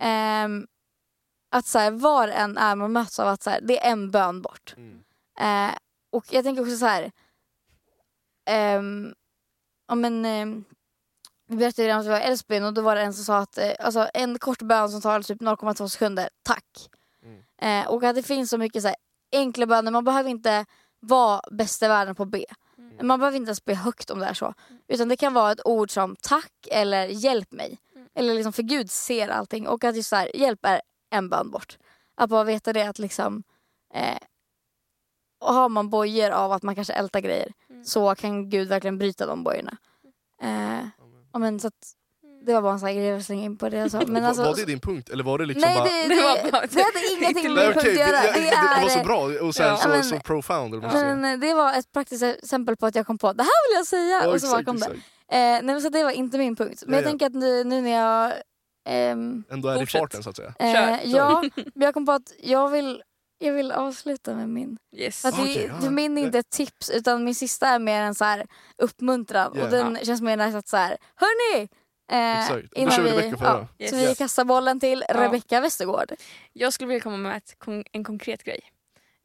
Ehm, 0.00 0.66
att 1.50 1.66
så 1.66 1.78
här, 1.78 1.90
var 1.90 2.28
en 2.28 2.58
är 2.58 2.74
man 2.76 2.92
möts 2.92 3.18
av 3.18 3.28
att 3.28 3.42
så 3.42 3.50
här, 3.50 3.60
det 3.60 3.86
är 3.86 3.90
en 3.92 4.10
bön 4.10 4.42
bort. 4.42 4.74
Mm. 4.76 5.04
Eh, 5.40 5.74
och 6.12 6.24
jag 6.30 6.44
tänker 6.44 6.62
också 6.62 6.76
så 6.76 6.86
här. 6.86 7.12
ehm, 8.46 9.14
ja, 9.88 9.94
men, 9.94 10.24
ehm, 10.24 10.64
vi 11.48 11.56
berättade 11.56 11.88
redan 11.88 12.00
att 12.00 12.06
vi 12.06 12.10
var 12.10 12.18
i 12.18 12.22
Älvsbyn 12.22 12.64
och 12.64 12.74
då 12.74 12.82
var 12.82 12.96
det 12.96 13.02
en 13.02 13.14
som 13.14 13.24
sa 13.24 13.38
att 13.38 13.58
eh, 13.58 13.72
alltså, 13.80 14.08
en 14.14 14.38
kort 14.38 14.62
bön 14.62 14.90
som 14.90 15.00
tar 15.00 15.22
typ 15.22 15.40
0,2 15.40 15.88
sekunder, 15.88 16.28
tack. 16.42 16.90
Mm. 17.22 17.42
Eh, 17.84 17.90
och 17.90 18.02
att 18.04 18.14
det 18.14 18.22
finns 18.22 18.50
så 18.50 18.58
mycket 18.58 18.82
så 18.82 18.88
här, 18.88 18.96
enkla 19.34 19.66
böner, 19.66 19.90
man 19.90 20.04
behöver 20.04 20.30
inte 20.30 20.66
vara 21.00 21.40
bäst 21.50 21.82
i 21.82 21.88
världen 21.88 22.14
på 22.14 22.22
att 22.22 22.28
be. 22.28 22.44
Man 23.02 23.18
behöver 23.18 23.36
inte 23.36 23.48
ens 23.48 23.64
be 23.64 23.74
högt 23.74 24.10
om 24.10 24.18
det 24.18 24.26
är 24.26 24.34
så. 24.34 24.54
Utan 24.88 25.08
det 25.08 25.16
kan 25.16 25.34
vara 25.34 25.52
ett 25.52 25.66
ord 25.66 25.90
som 25.90 26.16
tack 26.20 26.52
eller 26.70 27.06
hjälp 27.06 27.52
mig. 27.52 27.78
Eller 28.14 28.34
liksom 28.34 28.52
för 28.52 28.62
Gud 28.62 28.90
ser 28.90 29.28
allting 29.28 29.68
och 29.68 29.84
att 29.84 29.96
just 29.96 30.08
så 30.08 30.16
här, 30.16 30.36
hjälp 30.36 30.66
är 30.66 30.80
en 31.10 31.28
bön 31.28 31.50
bort. 31.50 31.78
Att 32.14 32.30
bara 32.30 32.44
veta 32.44 32.72
det 32.72 32.88
att 32.88 32.98
liksom 32.98 33.42
eh, 33.94 34.18
och 35.44 35.54
har 35.54 35.68
man 35.68 35.90
bojor 35.90 36.30
av 36.30 36.52
att 36.52 36.62
man 36.62 36.74
kanske 36.74 36.92
ältar 36.92 37.20
grejer 37.20 37.52
så 37.84 38.14
kan 38.14 38.50
Gud 38.50 38.68
verkligen 38.68 38.98
bryta 38.98 39.26
de 39.26 39.44
bojorna. 39.44 39.76
Eh, 40.42 40.86
ja, 41.32 41.38
men, 41.38 41.60
så 41.60 41.68
att, 41.68 41.92
det 42.46 42.54
var 42.54 42.62
bara 42.62 42.72
en 42.72 42.78
sån 42.78 42.86
här 42.88 42.94
grej 42.94 43.04
jag 43.04 43.12
ville 43.12 43.24
slänga 43.24 43.42
in 43.44 43.56
på 43.56 43.68
det 43.68 43.76
jag 43.76 43.90
sa. 43.90 44.00
Men 44.06 44.24
alltså, 44.24 44.42
var 44.44 44.54
det 44.56 44.64
din 44.64 44.80
punkt 44.80 45.08
eller 45.10 45.24
var 45.24 45.38
det 45.38 45.46
liksom 45.46 45.60
nej 45.70 45.78
bara... 45.78 45.84
det, 45.84 46.02
Det 46.08 46.08
det, 46.14 46.22
var 46.22 46.50
bara- 46.52 46.66
det 46.66 46.82
hade 46.82 47.00
ingenting 47.18 47.54
med 47.54 47.56
Nej, 47.56 47.66
min 47.66 47.74
punkt 47.74 47.86
att 47.88 47.94
göra. 47.94 48.22
det, 48.22 48.32
Det, 48.32 48.50
det, 48.50 48.82
var 48.82 48.88
så 48.88 49.04
bra 49.04 49.46
och 49.46 49.54
sen 49.54 49.66
Ja. 49.66 49.76
så, 49.76 49.88
Men- 49.88 50.04
så 50.04 50.18
profound. 50.18 50.74
eller 50.74 50.82
vad 50.82 50.92
man 50.94 51.08
Ja, 51.08 51.14
men, 51.14 51.34
eh, 51.34 51.40
det 51.48 51.54
var 51.54 51.72
ett 51.78 51.92
praktiskt 51.92 52.22
exempel 52.22 52.76
på 52.76 52.86
att 52.86 52.94
jag 52.94 53.06
kom 53.06 53.18
på 53.18 53.32
det 53.32 53.42
här 53.42 53.68
vill 53.70 53.76
jag 53.76 53.86
säga 53.86 54.24
Ja, 54.24 54.30
och 54.34 54.40
så 54.40 54.46
bara 54.50 54.60
exakt, 54.60 54.92
det. 55.30 55.36
Eh, 55.36 55.60
nej, 55.62 55.80
så 55.80 55.88
det 55.88 56.04
var 56.04 56.10
inte 56.10 56.38
min 56.38 56.56
punkt. 56.56 56.82
Men 56.86 56.92
Ja, 56.94 56.96
jag 57.00 57.04
ja. 57.06 57.08
tänker 57.10 57.26
att 57.26 57.34
nu, 57.34 57.64
nu 57.64 57.80
när 57.80 57.90
jag... 57.90 58.32
ehm, 58.88 59.44
Ändå 59.50 59.68
är 59.68 59.74
det 59.74 59.78
i 59.78 59.80
Fortsätt. 59.86 60.00
farten 60.00 60.22
så 60.22 60.30
att 60.30 60.36
säga. 60.36 60.54
eh, 60.58 61.10
ja, 61.10 61.42
men 61.74 61.82
jag 61.86 61.94
kom 61.94 62.06
på 62.06 62.12
att 62.12 62.32
jag 62.42 62.68
vill, 62.68 63.02
jag 63.38 63.52
vill 63.52 63.72
avsluta 63.72 64.34
med 64.34 64.48
min. 64.48 64.76
Yes. 64.96 65.24
Att 65.24 65.34
Okej, 65.40 65.70
det, 65.82 65.90
min 65.90 66.18
är 66.18 66.22
inte 66.22 66.38
ett 66.38 66.50
tips 66.50 66.90
utan 66.90 67.24
min 67.24 67.34
sista 67.34 67.68
är 67.68 67.78
mer 67.78 68.02
en 68.02 68.14
så 68.14 68.24
här 68.24 68.46
uppmuntran 68.82 69.52
Ja. 69.54 69.64
och 69.64 69.70
den 69.70 69.98
känns 70.02 70.20
mer 70.22 70.36
nice 70.36 70.58
att 70.58 70.68
så 70.68 70.76
här, 70.76 70.96
hörni! 71.16 71.68
Eh, 72.12 72.38
Exakt. 72.40 72.70
Då 72.70 72.80
innan 72.80 72.92
kör 72.92 73.02
vi 73.02 73.10
vi, 73.10 73.16
Rebecca 73.16 73.36
före. 73.36 73.66
Yes. 73.78 73.90
Så 73.90 73.96
vi 73.96 74.14
kastar 74.14 74.44
bollen 74.44 74.80
till 74.80 75.04
Ja. 75.08 75.14
Rebecca 75.24 75.60
Westergård. 75.60 76.12
Jag 76.52 76.72
skulle 76.72 76.88
vilja 76.88 77.00
komma 77.00 77.16
med 77.16 77.36
ett, 77.36 77.56
en 77.92 78.04
konkret 78.04 78.44
grej. 78.44 78.60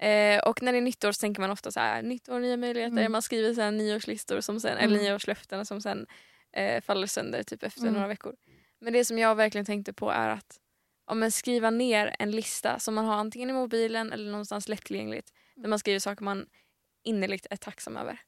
Eh, 0.01 0.39
och 0.39 0.61
när 0.61 0.71
det 0.71 0.77
är 0.77 0.81
nyttår 0.81 1.11
så 1.11 1.19
tänker 1.19 1.41
man 1.41 1.51
ofta 1.51 1.71
så 1.71 1.79
här, 1.79 2.01
nytt 2.01 2.29
år, 2.29 2.39
nya 2.39 2.57
möjligheter. 2.57 2.97
Mm. 2.97 3.11
Man 3.11 3.21
skriver 3.21 3.53
så 3.53 3.61
här 3.61 3.71
nyårslistor 3.71 4.41
som 4.41 4.59
sen, 4.59 4.77
eller 4.77 4.95
Mm. 4.95 5.03
nyårslöften 5.05 5.65
som 5.65 5.81
sen 5.81 6.05
eh, 6.53 6.81
faller 6.81 7.07
sönder 7.07 7.43
typ 7.43 7.63
efter 7.63 7.81
Mm. 7.81 7.93
några 7.93 8.07
veckor. 8.07 8.35
Men 8.81 8.93
det 8.93 9.05
som 9.05 9.17
jag 9.17 9.35
verkligen 9.35 9.65
tänkte 9.65 9.93
på 9.93 10.09
är 10.11 10.29
att 10.29 10.57
ja, 11.07 11.13
men 11.13 11.31
skriva 11.31 11.69
ner 11.69 12.15
en 12.19 12.31
lista 12.31 12.79
som 12.79 12.95
man 12.95 13.05
har 13.05 13.15
antingen 13.15 13.49
i 13.49 13.53
mobilen 13.53 14.11
eller 14.11 14.31
någonstans 14.31 14.67
lättillgängligt. 14.69 15.33
Där 15.55 15.69
man 15.69 15.79
skriver 15.79 15.99
saker 15.99 16.23
man 16.23 16.45
innerligt 17.03 17.47
är 17.49 17.55
tacksam 17.57 17.97
över. 17.97 18.19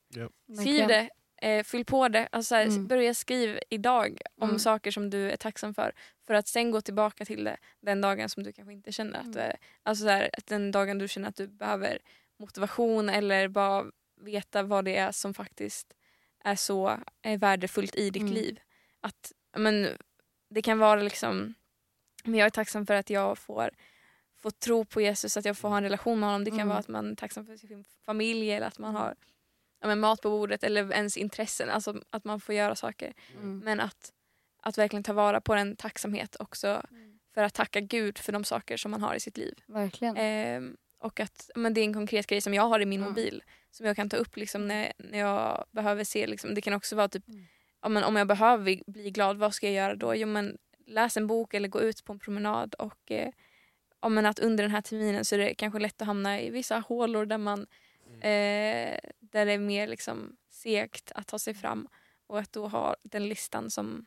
Skriv 0.62 0.88
det, 0.88 1.10
eh, 1.42 1.64
fyll 1.64 1.86
på 1.86 2.08
det. 2.08 2.28
Alltså 2.32 2.50
så 2.50 2.56
här, 2.56 2.66
Mm. 2.66 2.88
Börja 2.88 3.14
skriv 3.14 3.60
idag 3.70 4.22
om 4.38 4.50
Mm. 4.50 4.60
saker 4.60 4.92
som 4.92 5.10
du 5.10 5.32
är 5.32 5.38
tacksam 5.38 5.74
för. 5.74 5.92
För 6.28 6.34
att 6.34 6.48
sen 6.48 6.72
gå 6.72 6.82
tillbaka 6.82 7.26
till 7.26 7.44
det 7.44 7.58
den 7.80 8.02
dagen 8.02 8.30
som 8.30 8.44
du 8.44 8.52
kanske 8.54 8.74
inte 8.74 8.92
känner 8.92 9.14
att 9.20 9.26
Mm. 9.26 9.32
du 9.36 9.40
är, 9.40 9.58
Alltså 9.84 10.04
så 10.04 10.10
här, 10.10 10.30
att 10.38 10.48
den 10.48 10.72
dagen 10.72 10.98
du 10.98 11.08
känner 11.08 11.30
att 11.30 11.36
du 11.36 11.48
behöver 11.48 12.00
motivation 12.40 13.10
eller 13.10 13.48
bara 13.48 13.86
veta 14.22 14.64
vad 14.64 14.86
det 14.86 14.96
är 14.96 15.12
som 15.12 15.34
faktiskt 15.34 15.94
är 16.44 16.56
så 16.56 16.98
är 17.22 17.38
värdefullt 17.38 17.96
i 17.96 18.10
ditt 18.10 18.22
Mm. 18.22 18.34
liv. 18.34 18.60
Att, 19.02 19.32
men, 19.58 19.88
det 20.50 20.62
kan 20.62 20.80
vara 20.80 21.02
liksom, 21.02 21.54
men 22.24 22.36
jag 22.40 22.46
är 22.46 22.50
tacksam 22.50 22.86
för 22.86 22.94
att 22.94 23.10
jag 23.10 23.38
får 23.38 23.70
få 24.42 24.52
tro 24.52 24.86
på 24.86 25.02
Jesus, 25.02 25.38
att 25.38 25.46
jag 25.46 25.58
får 25.58 25.70
ha 25.70 25.78
en 25.78 25.84
relation 25.84 26.20
med 26.20 26.30
honom. 26.30 26.44
Det 26.44 26.50
kan 26.52 26.60
Mm. 26.60 26.68
vara 26.70 26.80
att 26.80 26.88
man 26.88 27.12
är 27.12 27.16
tacksam 27.16 27.46
för 27.46 27.58
sin 27.58 27.86
familj 28.06 28.52
eller 28.52 28.68
att 28.68 28.80
man 28.80 28.96
har 28.96 29.16
ja, 29.82 29.88
men 29.88 30.00
mat 30.00 30.22
på 30.22 30.30
bordet 30.30 30.64
eller 30.64 30.92
ens 30.94 31.18
intressen. 31.18 31.70
Alltså 31.70 32.02
att 32.10 32.26
man 32.26 32.40
får 32.40 32.56
göra 32.56 32.76
saker. 32.76 33.14
Mm. 33.38 33.60
Men 33.60 33.80
att, 33.80 34.12
att 34.62 34.78
verkligen 34.78 35.04
ta 35.04 35.14
vara 35.14 35.42
på 35.42 35.56
den 35.56 35.76
tacksamhet 35.76 36.36
också 36.40 36.82
för 37.34 37.44
att 37.44 37.54
tacka 37.54 37.80
Gud 37.80 38.18
för 38.18 38.32
de 38.32 38.44
saker 38.44 38.78
som 38.78 38.92
man 38.92 39.02
har 39.02 39.16
i 39.16 39.20
sitt 39.20 39.38
liv. 39.38 39.60
Verkligen. 39.66 40.18
Ehm, 40.18 40.78
och 41.00 41.20
att 41.20 41.50
men 41.56 41.74
det 41.74 41.82
är 41.82 41.86
en 41.86 41.94
konkret 41.94 42.28
grej 42.28 42.42
som 42.42 42.54
jag 42.54 42.64
har 42.68 42.80
i 42.80 42.86
min 42.86 43.00
Mm. 43.00 43.10
mobil 43.12 43.44
som 43.72 43.86
jag 43.86 43.96
kan 43.96 44.10
ta 44.10 44.18
upp 44.18 44.38
liksom, 44.38 44.68
när, 44.68 44.94
när 44.98 45.20
jag 45.20 45.66
behöver 45.72 46.04
se. 46.04 46.28
Liksom, 46.28 46.54
det 46.56 46.62
kan 46.62 46.74
också 46.74 46.96
vara 46.96 47.08
typ 47.08 47.28
Mm. 47.28 47.46
ja, 47.82 47.90
men 47.90 48.04
om 48.04 48.16
jag 48.16 48.28
behöver 48.28 48.64
bli- 48.64 48.84
bli 48.88 49.12
glad, 49.12 49.38
vad 49.38 49.54
ska 49.54 49.66
jag 49.66 49.76
göra 49.76 49.96
då? 49.96 50.16
Jo, 50.16 50.28
men 50.28 50.58
läs 50.88 51.18
en 51.18 51.28
bok 51.28 51.54
eller 51.54 51.68
gå 51.68 51.82
ut 51.82 52.06
på 52.06 52.14
en 52.14 52.20
promenad. 52.20 52.74
Och, 52.74 53.12
eh, 53.12 53.30
ja, 54.02 54.10
men 54.10 54.26
att 54.26 54.40
under 54.40 54.64
den 54.64 54.72
här 54.72 54.82
terminen 54.82 55.26
så 55.26 55.36
är 55.36 55.40
det 55.40 55.54
kanske 55.54 55.80
lätt 55.80 56.02
att 56.02 56.08
hamna 56.08 56.42
i 56.42 56.50
vissa 56.50 56.80
hålor 56.80 57.26
där, 57.26 57.38
man, 57.38 57.68
eh, 58.22 59.00
där 59.32 59.46
det 59.46 59.52
är 59.52 59.60
mer 59.60 59.88
liksom, 59.88 60.36
segt 60.50 61.12
att 61.16 61.28
ta 61.28 61.40
sig 61.40 61.54
fram. 61.54 61.88
Och 62.28 62.40
att 62.40 62.52
då 62.54 62.68
ha 62.68 62.96
den 63.04 63.28
listan 63.30 63.70
som 63.72 64.06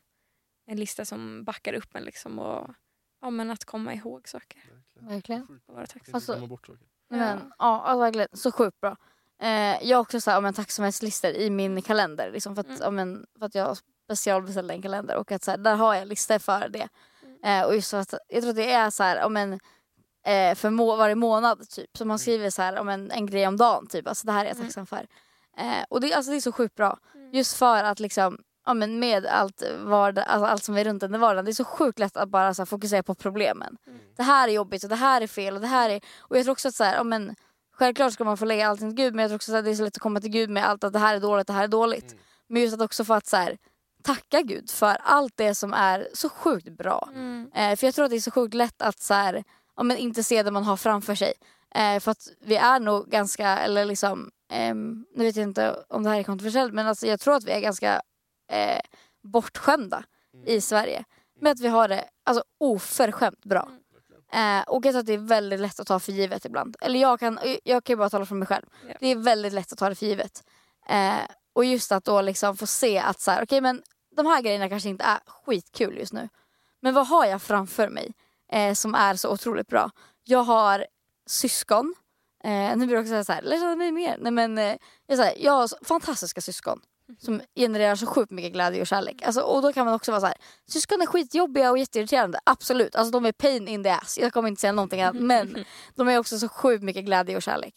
en 0.67 0.77
lista 0.81 1.05
som 1.05 1.45
backar 1.45 1.73
upp 1.75 1.95
en. 1.95 2.03
Liksom, 2.05 2.39
och 2.39 2.75
ja, 3.21 3.31
men 3.31 3.51
att 3.51 3.65
komma 3.65 3.95
ihåg 3.95 4.29
saker 4.29 4.63
Verkligen. 4.95 5.61
och 5.67 5.75
vara 5.75 5.87
tacksam. 5.87 6.15
Alltså- 6.15 6.33
glömma 6.33 6.47
bort 6.47 6.67
saker. 6.67 6.87
Men, 7.09 7.53
ja, 7.59 7.81
alltså, 7.83 7.99
verkligen. 8.01 8.29
Så 8.33 8.53
sjukt 8.53 8.81
bra. 8.81 8.97
Eh, 9.43 9.83
jag 9.89 9.97
har 9.97 10.03
också 10.03 10.21
så 10.21 10.31
här, 10.31 10.39
om 10.39 10.45
en 10.45 10.55
tacksamhetslistor 10.55 11.31
i 11.31 11.51
min 11.51 11.83
kalender. 11.83 12.31
Liksom, 12.33 12.55
för, 12.55 12.61
att, 12.61 12.67
Mm. 12.67 12.83
om 12.89 12.99
en, 12.99 13.27
för 13.39 13.47
att 13.47 13.55
jag 13.55 13.77
specialbeställde 14.05 14.75
en 14.75 14.83
kalender 14.83 15.17
och 15.17 15.33
att 15.33 15.43
så 15.45 15.51
här, 15.51 15.59
där 15.59 15.77
har 15.77 15.95
jag 15.95 16.09
listor 16.09 16.39
för 16.39 16.69
det. 16.69 16.89
Eh, 17.45 17.63
och 17.67 17.75
just 17.75 17.95
att, 17.95 18.15
jag 18.29 18.43
tror 18.43 18.51
att 18.51 18.57
det 18.57 18.73
är 18.73 18.91
så 18.91 19.03
här, 19.03 19.25
om 19.25 19.37
en, 19.37 19.61
eh, 20.25 20.55
för 20.55 20.71
må, 20.71 20.97
varje 20.97 21.15
månad 21.15 21.69
typ. 21.71 21.97
Så 21.99 22.05
man 22.05 22.19
skriver 22.19 22.51
så 22.51 22.63
här, 22.63 22.79
om 22.79 22.89
en, 22.89 23.11
en 23.11 23.27
grej 23.27 23.47
om 23.49 23.57
dagen. 23.57 23.87
Typ. 23.87 24.09
Alltså, 24.09 24.27
det 24.27 24.33
här 24.33 24.45
är 24.45 24.49
jag 24.49 24.57
Mm. 24.57 24.67
tacksam 24.67 24.87
för. 24.87 25.07
Eh, 25.57 25.85
och 25.89 26.01
det, 26.01 26.13
alltså, 26.15 26.31
det 26.31 26.37
är 26.37 26.41
så 26.41 26.53
sjukt 26.53 26.75
bra. 26.75 26.99
Mm. 27.15 27.31
Just 27.33 27.57
för 27.57 27.85
att 27.85 28.01
liksom, 28.01 28.39
ja, 28.67 28.75
men 28.75 28.99
med 28.99 29.27
allt, 29.27 29.63
vardag, 29.79 30.25
alltså, 30.29 30.47
allt 30.47 30.65
som 30.65 30.77
är 30.77 30.85
runt 30.85 31.03
en 31.03 31.15
i 31.15 31.19
vardagen. 31.19 31.45
Det 31.45 31.51
är 31.51 31.53
så 31.53 31.65
sjukt 31.65 31.99
lätt 31.99 32.17
att 32.17 32.29
bara 32.29 32.55
så 32.55 32.63
här, 32.63 32.67
fokusera 32.67 33.03
på 33.03 33.15
problemen. 33.15 33.77
Mm. 33.87 33.99
Det 34.17 34.23
här 34.23 34.49
är 34.49 34.53
jobbigt 34.53 34.83
och 34.83 34.89
det 34.91 34.97
här 34.97 35.21
är 35.21 35.27
fel 35.27 35.55
och 35.55 35.61
det 35.61 35.67
här 35.67 35.91
är... 35.91 36.01
Och 36.19 36.37
jag 36.37 36.45
tror 36.45 36.53
också 36.53 36.69
att 36.69 36.75
så 36.75 36.85
här, 36.85 36.95
ja, 36.95 37.05
men, 37.05 37.35
självklart 37.73 38.13
ska 38.13 38.25
man 38.25 38.37
få 38.37 38.45
lägga 38.45 38.69
allting 38.69 38.91
till 38.91 39.05
Gud 39.05 39.15
men 39.15 39.23
jag 39.23 39.29
tror 39.31 39.37
också 39.37 39.57
att 39.57 39.65
det 39.65 39.71
är 39.71 39.75
så 39.75 39.85
lätt 39.85 39.97
att 39.97 40.03
komma 40.03 40.21
till 40.21 40.31
Gud 40.31 40.51
med 40.51 40.69
allt 40.69 40.85
att 40.85 40.93
det 40.93 40.99
här 40.99 41.15
är 41.17 41.21
dåligt, 41.21 41.47
det 41.47 41.53
här 41.53 41.65
är 41.65 41.69
dåligt. 41.69 42.13
Mm. 42.13 42.25
Men 42.49 42.63
just 42.63 42.75
att 42.75 42.81
också 42.83 43.05
få 43.05 43.15
att 43.15 43.27
så 43.27 43.37
här, 43.37 43.59
tacka 44.03 44.43
Gud 44.43 44.71
för 44.71 44.97
allt 45.03 45.33
det 45.37 45.55
som 45.55 45.73
är 45.73 46.09
så 46.13 46.29
sjukt 46.29 46.69
bra. 46.69 47.09
Mm. 47.15 47.51
Eh, 47.55 47.77
för 47.77 47.87
jag 47.87 47.95
tror 47.95 48.05
att 48.05 48.11
det 48.11 48.17
är 48.17 48.21
så 48.21 48.31
sjukt 48.31 48.55
lätt 48.55 48.83
att 48.83 49.01
så 49.01 49.15
här, 49.15 49.45
ja, 49.77 49.83
men 49.83 49.97
inte 49.97 50.23
se 50.23 50.43
det 50.43 50.51
man 50.51 50.65
har 50.65 50.77
framför 50.77 51.15
sig. 51.15 51.33
Eh, 51.75 52.01
för 52.01 52.11
att 52.11 52.29
vi 52.41 52.57
är 52.57 52.81
nog 52.81 53.09
ganska, 53.09 53.49
eller 53.59 53.85
liksom, 53.85 54.31
ehm, 54.53 55.07
nu 55.15 55.25
vet 55.25 55.37
jag 55.37 55.43
inte 55.43 55.77
om 55.89 56.03
det 56.03 56.11
här 56.11 56.19
är 56.19 56.23
kontroversiellt 56.23 56.75
men 56.75 56.87
alltså 56.87 57.07
jag 57.07 57.21
tror 57.21 57.35
att 57.35 57.45
vi 57.45 57.53
är 57.53 57.61
ganska 57.61 58.03
eh, 58.53 58.81
bortskämda 59.23 60.05
Mm. 60.35 60.49
i 60.49 60.61
Sverige. 60.61 61.05
Med 61.41 61.53
att 61.53 61.61
vi 61.61 61.69
har 61.69 61.89
det 61.89 62.05
alltså, 62.25 62.45
oförskämt 62.61 63.45
bra. 63.45 63.69
Eh, 64.33 64.61
och 64.67 64.87
jag 64.87 64.93
tror 64.93 65.01
att 65.01 65.07
det 65.07 65.13
är 65.15 65.19
väldigt 65.19 65.61
lätt 65.61 65.81
att 65.81 65.87
ta 65.87 66.01
för 66.01 66.13
givet 66.13 66.45
ibland. 66.45 66.77
Eller 66.81 67.01
jag 67.01 67.21
kan, 67.21 67.39
jag 67.65 67.85
kan 67.85 67.93
ju 67.93 67.97
bara 67.97 68.11
tala 68.11 68.27
för 68.27 68.35
mig 68.35 68.49
själv. 68.49 68.65
Ja. 68.89 68.95
Det 69.01 69.07
är 69.09 69.17
väldigt 69.17 69.53
lätt 69.53 69.73
att 69.73 69.79
ta 69.79 69.89
det 69.89 69.95
för 69.95 70.07
givet. 70.07 70.45
Eh, 70.89 71.15
och 71.53 71.65
just 71.65 71.93
att 71.93 72.05
då 72.05 72.21
liksom 72.21 72.57
få 72.57 72.67
se 72.67 72.99
att 72.99 73.21
så 73.21 73.31
här, 73.31 73.45
okej 73.45 73.61
men 73.61 73.83
de 74.17 74.27
här 74.27 74.43
grejerna 74.43 74.69
kanske 74.69 74.89
inte 74.89 75.05
är 75.05 75.19
skitkul 75.27 75.99
just 75.99 76.13
nu. 76.13 76.29
Men 76.81 76.95
vad 76.95 77.07
har 77.07 77.27
jag 77.27 77.43
framför 77.43 77.89
mig 77.89 78.13
eh, 78.53 78.75
som 78.75 78.95
är 78.95 79.15
så 79.15 79.33
otroligt 79.33 79.69
bra? 79.69 79.91
Jag 80.25 80.43
har 80.43 80.87
syskon. 81.27 81.95
Eh, 82.45 82.51
nu 82.51 82.77
brukar 82.77 82.95
jag 82.95 83.01
också 83.01 83.11
säga 83.11 83.25
så 83.25 83.33
här, 83.33 83.43
lär 83.43 83.59
känna 83.59 83.77
mig 83.77 83.93
mer. 83.93 84.17
Nej, 84.21 84.33
men, 84.33 84.59
eh, 84.59 84.77
jag, 85.07 85.19
säger, 85.19 85.45
jag 85.45 85.53
har 85.53 85.67
så 85.67 85.77
fantastiska 85.83 86.41
syskon 86.41 86.81
som 87.19 87.41
genererar 87.55 87.97
så 87.97 88.07
sjukt 88.07 88.31
mycket 88.31 88.53
glädje 88.53 88.81
och 88.81 88.87
kärlek. 88.87 89.23
Alltså, 89.23 89.41
och 89.41 89.63
då 89.63 89.73
kan 89.73 89.85
man 89.85 89.95
också 89.95 90.11
vara 90.11 90.21
så 90.21 90.27
här, 90.27 90.37
syskon 90.69 91.03
är 91.03 91.07
skitjobbiga 91.07 91.71
och 91.71 91.79
jätteirriterande. 91.79 92.39
Absolut, 92.45 92.97
alltså, 92.97 93.13
de 93.13 93.27
är 93.27 93.33
pain 93.33 93.69
in 93.69 93.83
the 93.83 93.91
ass. 93.91 94.19
Jag 94.19 94.33
kommer 94.33 94.49
inte 94.49 94.61
säga 94.61 94.73
någonting 94.73 95.03
annat. 95.03 95.23
Men 95.23 95.65
de 95.95 96.09
är 96.09 96.19
också 96.19 96.39
så 96.39 96.49
sjukt 96.49 96.85
mycket 96.85 97.05
glädje 97.05 97.37
och 97.37 97.43
kärlek. 97.43 97.75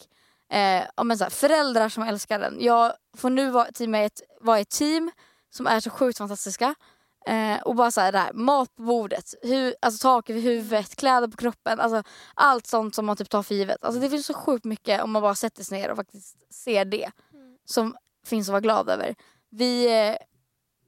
Eh, 0.51 1.03
men 1.03 1.17
så 1.17 1.23
här, 1.23 1.31
föräldrar 1.31 1.89
som 1.89 2.03
älskar 2.03 2.39
den. 2.39 2.57
Jag 2.59 2.93
får 3.17 3.29
nu 3.29 3.49
vara, 3.49 3.67
vara 4.41 4.59
i 4.59 4.61
ett 4.61 4.69
team 4.69 5.11
som 5.49 5.67
är 5.67 5.79
så 5.79 5.89
sjukt 5.89 6.17
fantastiska. 6.17 6.75
Eh, 7.27 7.61
och 7.61 7.75
bara 7.75 7.91
så 7.91 8.01
här, 8.01 8.13
här, 8.13 8.33
mat 8.33 8.75
på 8.75 8.83
bordet, 8.83 9.33
hu, 9.43 9.73
alltså 9.81 10.01
tak 10.01 10.29
över 10.29 10.41
huvudet, 10.41 10.95
kläder 10.95 11.27
på 11.27 11.37
kroppen. 11.37 11.79
Alltså, 11.79 12.03
allt 12.33 12.67
sånt 12.67 12.95
som 12.95 13.05
man 13.05 13.17
typ 13.17 13.29
tar 13.29 13.43
för 13.43 13.55
givet. 13.55 13.83
Alltså, 13.83 14.01
det 14.01 14.09
finns 14.09 14.25
så 14.25 14.33
sjukt 14.33 14.65
mycket 14.65 15.03
om 15.03 15.11
man 15.11 15.21
bara 15.21 15.35
sätter 15.35 15.63
sig 15.63 15.79
ner 15.79 15.89
och 15.89 15.97
faktiskt 15.97 16.53
ser 16.53 16.85
det. 16.85 17.11
Som 17.65 17.95
finns 18.25 18.47
att 18.47 18.51
vara 18.51 18.61
glad 18.61 18.89
över. 18.89 19.15
Vi, 19.49 19.99
eh, 19.99 20.15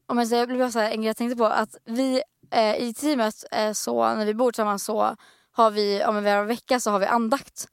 om 0.08 0.18
jag 0.18 0.28
säger, 0.28 0.42
det 0.42 0.48
blir 0.48 0.60
bara 0.60 0.72
så 0.72 0.80
här, 0.80 0.92
en 0.92 0.98
grej 0.98 1.08
jag 1.08 1.18
tänkte 1.18 1.38
på. 1.38 1.46
Att 1.46 1.76
vi 1.86 2.22
eh, 2.52 2.76
i 2.76 2.94
teamet, 2.94 3.46
eh, 3.52 3.72
så, 3.72 4.14
när 4.16 4.26
vi 4.26 4.34
bor 4.34 4.52
tillsammans 4.52 4.84
så 4.84 5.16
har 5.52 5.72
vi, 5.72 6.04
om 6.06 6.24
vi 6.24 6.30
har 6.30 6.38
en 6.38 6.48
vecka 6.48 6.80
så 6.80 6.92
har 6.92 7.00
vi 7.00 7.06
andakt. 7.06 7.68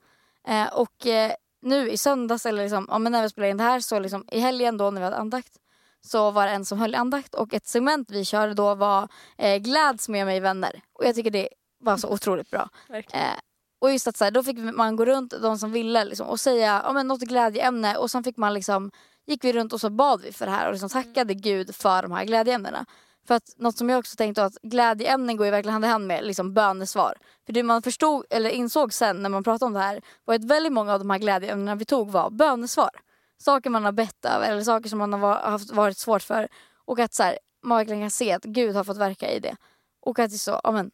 Eh, 0.48 0.66
och 0.66 1.06
eh, 1.06 1.32
nu 1.62 1.90
i 1.90 1.96
söndags, 1.96 2.46
eller 2.46 2.62
liksom, 2.62 3.02
men 3.02 3.12
när 3.12 3.22
vi 3.22 3.28
spelade 3.28 3.50
in 3.50 3.56
det 3.56 3.64
här, 3.64 3.80
så 3.80 3.98
liksom, 3.98 4.24
i 4.32 4.40
helgen 4.40 4.76
då 4.76 4.90
när 4.90 5.00
vi 5.00 5.04
hade 5.04 5.16
andakt 5.16 5.58
så 6.06 6.30
var 6.30 6.46
det 6.46 6.52
en 6.52 6.64
som 6.64 6.78
höll 6.78 6.94
andakt 6.94 7.34
och 7.34 7.54
ett 7.54 7.66
segment 7.66 8.10
vi 8.10 8.24
körde 8.24 8.54
då 8.54 8.74
var 8.74 9.08
eh, 9.38 9.56
Gläds 9.56 10.08
med 10.08 10.26
mig 10.26 10.40
vänner. 10.40 10.80
Och 10.92 11.04
jag 11.04 11.14
tycker 11.14 11.30
det 11.30 11.48
var 11.80 11.96
så 11.96 12.08
otroligt 12.08 12.50
bra. 12.50 12.68
Eh, 13.12 13.38
och 13.80 13.92
just 13.92 14.06
att 14.06 14.16
så 14.16 14.24
här, 14.24 14.30
då 14.30 14.42
fick 14.42 14.58
man 14.58 14.96
gå 14.96 15.04
runt, 15.04 15.34
de 15.42 15.58
som 15.58 15.72
ville, 15.72 16.04
liksom, 16.04 16.26
och 16.26 16.40
säga 16.40 16.82
ja, 16.84 16.92
men 16.92 17.08
något 17.08 17.20
glädjeämne 17.20 17.96
och 17.96 18.10
sen 18.10 18.24
fick 18.24 18.36
man 18.36 18.54
liksom, 18.54 18.90
gick 19.26 19.44
vi 19.44 19.52
runt 19.52 19.72
och 19.72 19.80
så 19.80 19.90
bad 19.90 20.22
vi 20.22 20.32
för 20.32 20.46
det 20.46 20.52
här 20.52 20.66
och 20.66 20.72
liksom 20.72 20.88
tackade 20.88 21.34
Gud 21.34 21.74
för 21.74 22.02
de 22.02 22.12
här 22.12 22.24
glädjeämnena. 22.24 22.86
För 23.26 23.34
att 23.34 23.54
något 23.56 23.76
som 23.76 23.90
jag 23.90 23.98
också 23.98 24.16
tänkte 24.16 24.44
att 24.44 24.54
glädjeämnen 24.62 25.36
går 25.36 25.46
ju 25.46 25.50
verkligen 25.50 25.72
hand 25.72 25.84
i 25.84 25.88
hand 25.88 26.06
med 26.06 26.24
liksom 26.24 26.54
bönesvar. 26.54 27.14
För 27.46 27.52
det 27.52 27.62
man 27.62 27.82
förstod, 27.82 28.24
eller 28.30 28.50
insåg 28.50 28.92
sen 28.92 29.22
när 29.22 29.30
man 29.30 29.44
pratade 29.44 29.66
om 29.66 29.72
det 29.72 29.80
här 29.80 30.00
var 30.24 30.34
att 30.34 30.44
väldigt 30.44 30.72
många 30.72 30.92
av 30.92 30.98
de 30.98 31.10
här 31.10 31.18
glädjeämnena 31.18 31.74
vi 31.74 31.84
tog 31.84 32.10
var 32.10 32.30
bönesvar. 32.30 32.90
Saker 33.38 33.70
man 33.70 33.84
har 33.84 33.92
bett 33.92 34.24
över 34.24 34.50
eller 34.50 34.62
saker 34.62 34.88
som 34.88 34.98
man 34.98 35.12
har 35.12 35.34
haft 35.34 35.70
varit 35.70 35.98
svårt 35.98 36.22
för. 36.22 36.48
Och 36.84 36.98
att 36.98 37.14
så 37.14 37.22
här, 37.22 37.38
man 37.62 37.78
verkligen 37.78 38.02
kan 38.02 38.10
se 38.10 38.32
att 38.32 38.44
Gud 38.44 38.76
har 38.76 38.84
fått 38.84 38.96
verka 38.96 39.30
i 39.30 39.40
det. 39.40 39.56
Och 40.00 40.18
att 40.18 40.30
det 40.30 40.36
är 40.36 40.38
så, 40.38 40.60
ja 40.64 40.72
men. 40.72 40.90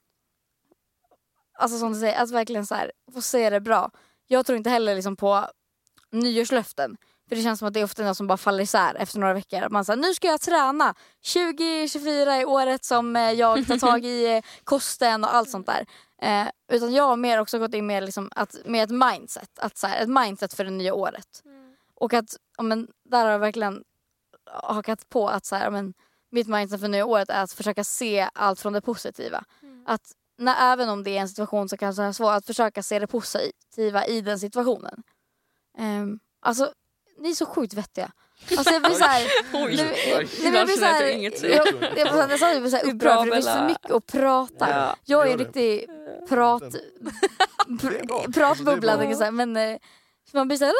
Alltså 1.59 1.79
som 1.79 1.93
du 1.93 2.01
säger, 2.01 2.23
att 2.23 2.31
verkligen 2.31 2.67
så 2.67 2.75
här, 2.75 2.93
få 3.15 3.23
se 3.23 3.51
det 3.51 3.61
bra. 3.61 3.91
Jag 4.27 4.47
tror 4.47 4.57
inte 4.57 4.71
heller 4.71 4.95
liksom 4.95 5.17
på 5.17 5.47
nyårslöften. 6.11 6.97
För 7.29 7.37
det 7.37 7.43
känns 7.43 7.59
som 7.59 7.69
att 7.69 7.75
det 7.75 7.81
är 7.81 7.85
ofta 7.85 8.03
något 8.03 8.17
som 8.17 8.27
bara 8.27 8.39
faller 8.39 8.63
isär 8.63 8.95
efter 8.95 9.19
några 9.19 9.35
veckor. 9.35 9.69
Man 9.69 9.85
säger 9.85 10.01
nu 10.01 10.15
ska 10.15 10.29
jag 10.29 10.41
träna. 10.41 10.95
2024 11.33 12.35
är 12.35 12.49
året 12.49 12.85
som 12.85 13.17
eh, 13.17 13.33
jag 13.33 13.67
tar 13.67 13.79
tag 13.91 14.05
i 14.05 14.37
eh, 14.37 14.43
kosten 14.65 15.25
och 15.25 15.35
allt 15.35 15.51
sånt 15.51 15.67
där. 15.67 15.87
Eh, 16.23 16.49
utan 16.73 16.93
jag 16.93 17.05
har 17.05 17.17
mer 17.17 17.41
också 17.41 17.59
gått 17.59 17.75
in 17.75 17.87
med, 17.87 18.05
liksom 18.05 18.31
att, 18.37 18.57
med 18.65 18.85
ett 18.85 19.13
mindset. 19.13 19.59
Att, 19.59 19.79
så 19.79 19.87
här, 19.87 20.03
ett 20.03 20.09
mindset 20.09 20.55
för 20.55 20.65
det 20.65 20.71
nya 20.71 20.95
året. 20.95 21.43
Och 22.03 22.15
att 22.15 22.37
ja, 22.57 22.63
men, 22.63 22.89
där 23.05 23.25
har 23.25 23.33
jag 23.33 23.39
verkligen 23.39 23.85
hakat 24.63 25.09
på 25.09 25.29
att 25.29 25.45
så 25.47 25.57
här, 25.57 25.65
ja, 25.65 25.71
men, 25.71 25.95
mitt 26.31 26.49
mindset 26.49 26.81
för 26.81 26.89
nya 26.89 27.07
året 27.07 27.29
är 27.31 27.43
att 27.43 27.53
försöka 27.53 27.85
se 27.85 28.29
allt 28.35 28.61
från 28.61 28.73
det 28.73 28.81
positiva. 28.81 29.45
Att 29.87 30.13
när, 30.39 30.73
även 30.73 30.89
om 30.89 31.03
det 31.05 31.11
är 31.11 31.21
en 31.21 31.29
situation 31.29 31.69
som 31.69 31.79
kanske 31.79 32.03
är 32.03 32.13
svår, 32.13 32.33
att 32.33 32.47
försöka 32.47 32.83
se 32.83 32.99
det 32.99 33.07
positiva 33.07 34.07
i 34.07 34.21
den 34.21 34.39
situationen. 34.39 35.03
Um, 35.79 36.21
alltså, 36.41 36.73
ni 37.19 37.31
är 37.31 37.35
så 37.35 37.47
sjukt 37.47 37.75
vettiga. 37.75 38.13
Alltså 38.57 38.73
jag 38.73 38.83
blir 38.83 38.95
såhär... 38.95 39.27
Oj, 39.53 39.77
nu- 39.77 39.93
oj. 40.19 40.29
nu 40.43 40.45
jag 40.45 40.67
blir 40.67 40.69
jag 40.69 40.79
såhär- 40.79 41.03
jag 41.03 41.13
inget 41.13 41.39
säger. 41.39 41.57
jag, 41.57 41.67
jag, 41.97 42.07
jag, 42.17 42.29
nästan 42.29 42.61
blir 42.61 42.71
såhär 42.71 42.87
upprörd 42.95 43.19
för 43.19 43.27
det 43.27 43.33
finns 43.33 43.55
så 43.55 43.63
mycket 43.65 43.91
att 43.91 44.07
prata. 44.07 44.71
Ja. 44.71 44.97
Jag 45.05 45.29
är 45.29 45.33
en 45.33 45.39
riktig 45.39 45.87
prat, 46.29 46.63
är 46.63 46.81
bra. 47.67 47.91
pr- 47.91 48.33
pratbubbla. 48.33 48.93
Alltså, 48.93 49.25
jag 49.25 49.35
men 49.35 49.79
eh, 50.27 50.35
man 50.35 50.49
blir 50.49 50.57
såhär... 50.59 50.73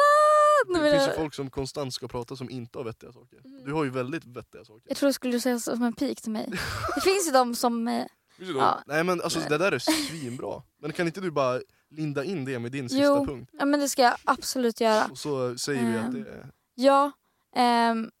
Det 0.73 0.91
finns 0.91 1.07
ju 1.07 1.11
folk 1.21 1.33
som 1.33 1.49
konstant 1.49 1.93
ska 1.93 2.07
prata 2.07 2.35
som 2.35 2.49
inte 2.49 2.77
har 2.79 2.85
vettiga 2.85 3.11
saker. 3.11 3.39
Du 3.65 3.73
har 3.73 3.83
ju 3.83 3.89
väldigt 3.89 4.25
vettiga 4.25 4.65
saker. 4.65 4.81
jag 4.87 4.97
tror 4.97 5.07
du 5.09 5.13
skulle 5.13 5.39
säga 5.39 5.59
som 5.59 5.83
en 5.83 5.93
pik 5.93 6.21
till 6.21 6.31
mig. 6.31 6.49
Det 6.95 7.01
finns 7.01 7.27
ju 7.27 7.31
de 7.31 7.55
som... 7.55 7.87
eh, 7.87 8.05
då? 8.37 8.45
Ja. 8.59 8.79
Nej 8.85 9.03
men 9.03 9.21
alltså 9.21 9.39
det 9.49 9.57
där 9.57 9.71
är 9.71 9.79
svinbra. 9.79 10.61
Men 10.81 10.93
kan 10.93 11.07
inte 11.07 11.21
du 11.21 11.31
bara 11.31 11.61
linda 11.89 12.23
in 12.23 12.45
det 12.45 12.59
med 12.59 12.71
din 12.71 12.89
sista 12.89 13.03
Jo. 13.03 13.25
punkt? 13.25 13.49
Ja 13.59 13.65
men 13.65 13.79
det 13.79 13.89
ska 13.89 14.01
jag 14.01 14.15
absolut 14.23 14.81
göra. 14.81 15.05
Och 15.11 15.17
så 15.17 15.57
säger 15.57 15.91
vi 15.91 15.97
att 15.97 16.05
Ehm. 16.05 16.13
det 16.23 16.29
är... 16.29 16.49
Ja, 16.75 17.11
ehm, 17.55 18.11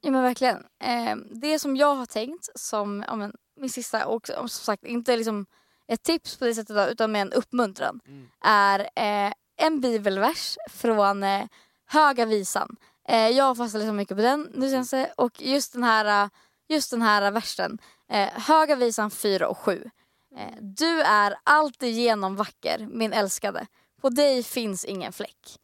ja 0.00 0.10
men 0.10 0.22
verkligen. 0.22 0.62
Ehm, 0.80 1.26
det 1.30 1.58
som 1.58 1.76
jag 1.76 1.94
har 1.94 2.06
tänkt 2.06 2.48
som 2.60 3.04
ja, 3.08 3.16
men, 3.16 3.32
min 3.60 3.70
sista 3.70 4.06
och 4.06 4.26
som 4.26 4.48
sagt 4.48 4.84
inte 4.84 5.16
liksom 5.16 5.46
ett 5.88 6.02
tips 6.02 6.36
på 6.36 6.44
det 6.44 6.54
sättet 6.54 6.90
utan 6.92 7.12
med 7.12 7.22
en 7.22 7.32
uppmuntran 7.32 8.00
Mm. 8.06 8.28
är 8.44 8.80
eh, 8.80 9.32
en 9.56 9.80
bibelvers 9.80 10.58
från 10.70 11.22
eh, 11.22 11.46
Höga 11.86 12.24
visan. 12.24 12.76
Eh, 13.08 13.28
jag 13.28 13.44
har 13.44 13.54
fastnat 13.54 13.80
liksom 13.80 13.96
mycket 13.96 14.16
på 14.16 14.22
den 14.22 14.50
nu 14.54 14.70
senaste 14.70 15.12
och 15.16 15.42
just 15.42 15.72
den 15.72 15.82
här, 15.82 16.24
eh, 16.24 16.30
just 16.68 16.90
den 16.90 17.02
här 17.02 17.30
versen. 17.30 17.78
Eh, 18.08 18.28
Höga 18.28 18.76
visan 18.76 19.10
4 19.10 19.48
och 19.48 19.58
7. 19.58 19.90
Eh, 20.36 20.54
du 20.60 21.00
är 21.00 21.36
alltigenom 21.44 22.36
vacker, 22.36 22.88
min 22.90 23.12
älskade. 23.12 23.66
På 24.00 24.08
dig 24.08 24.42
finns 24.42 24.84
ingen 24.84 25.12
fläck. 25.12 25.58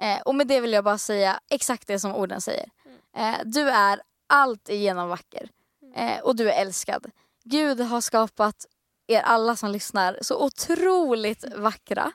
Eh, 0.00 0.20
och 0.20 0.34
med 0.34 0.46
det 0.46 0.60
vill 0.60 0.72
jag 0.72 0.84
bara 0.84 0.98
säga 0.98 1.40
exakt 1.50 1.86
det 1.86 1.98
som 1.98 2.14
orden 2.14 2.40
säger. 2.40 2.70
Eh, 3.16 3.36
du 3.44 3.70
är 3.70 4.02
alltigenom 4.28 5.08
vacker. 5.08 5.48
Eh, 5.94 6.20
och 6.20 6.36
du 6.36 6.50
är 6.50 6.60
älskad. 6.60 7.10
Gud 7.44 7.80
har 7.80 8.00
skapat 8.00 8.66
er 9.06 9.20
alla 9.20 9.56
som 9.56 9.70
lyssnar 9.70 10.18
så 10.22 10.44
otroligt 10.44 11.44
vackra. 11.56 12.12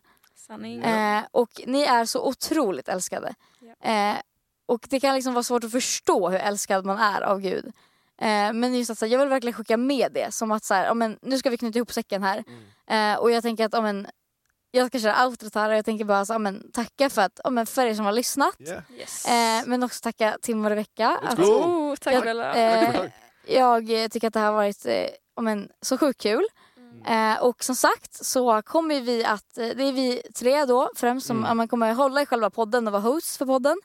Sanning. 0.48 0.84
Eh, 0.84 1.24
och 1.32 1.62
ni 1.66 1.82
är 1.82 2.06
så 2.06 2.28
otroligt 2.28 2.88
älskade. 2.88 3.36
Eh, 3.84 4.16
och 4.66 4.88
det 4.90 5.00
kan 5.00 5.16
liksom 5.16 5.34
vara 5.34 5.44
svårt 5.44 5.64
att 5.64 5.72
förstå 5.72 6.30
hur 6.30 6.40
älskad 6.40 6.86
man 6.86 6.98
är 6.98 7.22
av 7.22 7.42
Gud. 7.42 7.66
Eh, 8.22 8.54
men 8.54 8.76
just 8.76 8.92
att 8.92 9.02
här, 9.02 9.08
jag 9.08 9.20
vill 9.20 9.30
verkligen 9.30 9.54
skicka 9.54 9.78
med 9.78 10.12
det. 10.12 10.34
Som 10.34 10.52
att 10.52 10.64
så 10.64 10.74
här, 10.74 10.86
ja, 10.86 10.94
men, 10.94 11.18
nu 11.22 11.38
ska 11.38 11.50
vi 11.50 11.58
knyta 11.58 11.80
ihop 11.80 11.94
säcken 11.94 12.24
här. 12.24 12.44
Eh, 12.88 13.20
och 13.20 13.32
jag 13.32 13.44
tänker 13.44 13.66
att 13.66 13.74
ja, 13.74 13.82
men, 13.82 14.08
jag 14.72 14.88
ska 14.88 15.00
köra 15.00 15.26
outrot 15.26 15.56
här 15.56 15.70
och 15.70 15.76
jag 15.76 15.86
tänker 15.86 16.06
bara 16.06 16.26
så, 16.26 16.34
ja, 16.34 16.40
men, 16.40 16.72
tacka 16.72 17.10
för, 17.10 17.22
att, 17.22 17.40
ja, 17.44 17.50
men, 17.50 17.66
för 17.66 17.86
er 17.86 17.94
som 17.94 18.06
har 18.06 18.12
lyssnat. 18.12 18.56
Yeah. 18.60 18.84
Yes. 18.98 19.26
Eh, 19.26 19.64
men 19.66 19.84
också 19.84 20.02
tacka 20.02 20.38
Tim 20.42 20.66
och 20.66 20.72
Att, 20.72 21.38
go! 21.38 21.44
oh, 21.44 21.96
tack 21.96 22.14
jag, 22.14 22.58
eh, 22.58 23.10
jag 23.46 24.12
tycker 24.12 24.28
att 24.28 24.34
det 24.34 24.40
här 24.40 24.48
har 24.48 24.54
varit 24.54 24.86
eh, 24.86 25.08
ja, 25.36 25.42
men, 25.42 25.70
så 25.82 25.98
sjukt 25.98 26.22
kul. 26.22 26.48
Eh, 27.06 27.44
och 27.44 27.64
som 27.64 27.76
sagt 27.76 28.26
så 28.26 28.62
kommer 28.62 29.02
vi 29.02 29.26
att, 29.26 29.58
eh, 29.58 29.68
det 29.68 29.84
är 29.84 29.94
vi 29.94 30.22
tre 30.36 30.66
då 30.66 30.90
främst 30.96 31.28
som 31.28 31.38
Mm. 31.38 31.58
man 31.58 31.68
kommer 31.68 31.94
hålla 31.94 32.22
i 32.22 32.26
själva 32.26 32.50
podden 32.50 32.88
och 32.88 32.94
vara 32.94 33.02
hosts 33.02 33.38
för 33.38 33.46
podden. 33.46 33.78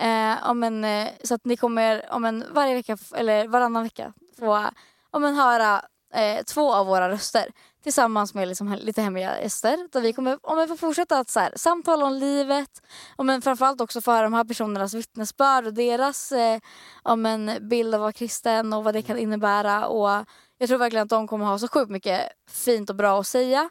Eh, 0.00 0.36
ja, 0.42 0.54
men, 0.54 0.84
eh, 0.84 1.08
så 1.24 1.34
att 1.34 1.44
ni 1.44 1.56
kommer 1.56 2.04
ja, 2.08 2.18
men, 2.18 2.44
varje 2.52 2.74
vecka 2.74 2.98
eller 3.14 3.48
varannan 3.48 3.82
vecka 3.82 4.12
få 4.38 4.70
ja, 5.12 5.18
men, 5.18 5.34
höra 5.34 5.82
eh, 6.14 6.42
två 6.42 6.74
av 6.74 6.86
våra 6.86 7.08
röster 7.08 7.46
tillsammans 7.82 8.34
med 8.34 8.48
liksom, 8.48 8.74
lite 8.74 9.02
hemliga 9.02 9.40
gäster. 9.42 9.88
Där 9.92 10.00
vi 10.00 10.12
kommer 10.12 10.38
ja, 10.42 10.54
men, 10.54 10.68
få 10.68 10.76
fortsätta 10.76 11.18
att 11.18 11.30
så 11.30 11.40
här, 11.40 11.52
samtala 11.56 12.06
om 12.06 12.12
livet 12.12 12.70
men, 13.18 13.42
framförallt 13.42 13.80
också 13.80 14.00
få 14.00 14.10
höra 14.12 14.22
de 14.22 14.32
här 14.32 14.44
personernas 14.44 14.94
vittnesbörd 14.94 15.66
och 15.66 15.74
deras 15.74 16.32
eh, 16.32 16.60
ja, 17.04 17.16
men, 17.16 17.68
bild 17.68 17.94
av 17.94 18.00
att 18.00 18.04
vara 18.04 18.12
kristen 18.12 18.72
och 18.72 18.84
vad 18.84 18.94
det 18.94 19.02
kan 19.02 19.18
innebära. 19.18 19.86
Och 19.86 20.26
jag 20.64 20.68
tror 20.68 20.78
verkligen 20.78 21.02
att 21.02 21.10
de 21.10 21.28
kommer 21.28 21.44
ha 21.46 21.58
så 21.58 21.68
sjukt 21.68 21.90
mycket 21.90 22.28
fint 22.50 22.90
och 22.90 22.96
bra 22.96 23.20
att 23.20 23.26
säga. 23.26 23.70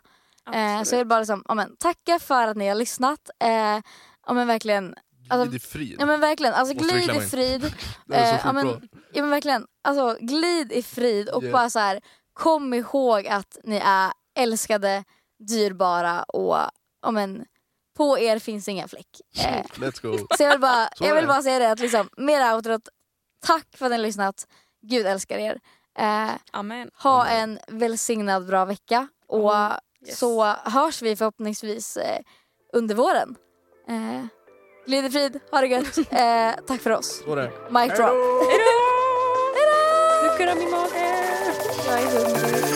Eh, 0.53 0.83
så 0.83 0.95
jag 0.95 0.99
vill 0.99 1.07
bara 1.07 1.19
liksom, 1.19 1.43
ja, 1.47 1.53
men, 1.53 1.75
tacka 1.77 2.19
för 2.19 2.47
att 2.47 2.57
ni 2.57 2.67
har 2.67 2.75
lyssnat. 2.75 3.29
Eh, 3.43 3.79
ja, 4.27 4.33
men 4.33 4.47
verkligen, 4.47 4.95
Alltså- 5.29 5.49
Glid 5.49 5.61
i 5.61 5.65
frid. 5.65 5.95
ja, 5.99 6.05
men 6.05 6.19
verkligen 6.19 6.53
alltså, 6.53 6.75
Måste 6.75 6.93
glid 6.93 7.09
i 7.15 7.19
frid. 7.29 7.63
eh, 8.13 8.39
ja, 8.45 8.51
men-. 8.53 8.89
Ja 9.13 9.21
men 9.21 9.29
verkligen, 9.29 9.67
alltså 9.83 10.17
glid 10.21 10.71
i 10.71 10.83
frid 10.83 11.29
och 11.29 11.43
Yeah. 11.43 11.53
bara 11.53 11.69
så 11.69 11.79
här, 11.79 12.01
kom 12.33 12.73
ihåg 12.73 13.27
att 13.27 13.57
ni 13.63 13.81
är 13.85 14.11
älskade, 14.39 15.03
dyrbara 15.47 16.23
och 16.23 16.57
ja, 17.01 17.11
men, 17.11 17.45
på 17.97 18.19
er 18.19 18.39
finns 18.39 18.67
inga 18.67 18.87
fläck. 18.87 19.07
Eh, 19.39 19.63
Let's 19.75 20.01
go. 20.01 20.27
så 20.37 20.43
jag 20.43 20.51
vill 20.51 20.59
bara, 20.61 20.89
jag 20.99 21.15
vill 21.15 21.27
bara 21.27 21.41
säga 21.41 21.59
det 21.59 21.71
att 21.71 21.79
liksom, 21.79 22.09
mer 22.17 22.53
outrot, 22.55 22.81
tack 23.45 23.67
för 23.77 23.85
att 23.85 23.91
ni 23.91 23.97
har 23.97 24.03
lyssnat, 24.03 24.47
Gud 24.87 25.05
älskar 25.05 25.37
er. 25.37 25.59
Eh, 25.99 26.31
Amen. 26.51 26.89
ha 27.03 27.25
en 27.27 27.59
välsignad 27.67 28.45
bra 28.47 28.65
vecka 28.65 29.07
och 29.27 29.55
Mm, 29.55 29.77
yes. 30.07 30.19
så 30.19 30.43
hörs 30.65 31.01
vi 31.01 31.15
förhoppningsvis 31.15 31.97
eh, 31.97 32.19
under 32.73 32.95
våren. 32.95 33.35
Eh, 33.89 34.25
glid 34.85 35.05
i 35.05 35.09
frid, 35.11 35.39
ha 35.51 35.61
det 35.61 35.67
gött. 35.67 35.97
Eh, 36.11 36.51
tack 36.67 36.81
för 36.81 36.89
oss. 36.91 37.21
Mic 37.69 37.93
drop. 37.97 38.09
Hejdå! 38.49 38.73
Nu 40.23 40.37
kurrar 40.37 40.55
min 40.55 40.71
mage. 40.71 41.23
Jag 41.87 42.01
är 42.01 42.05
hungrig. 42.05 42.72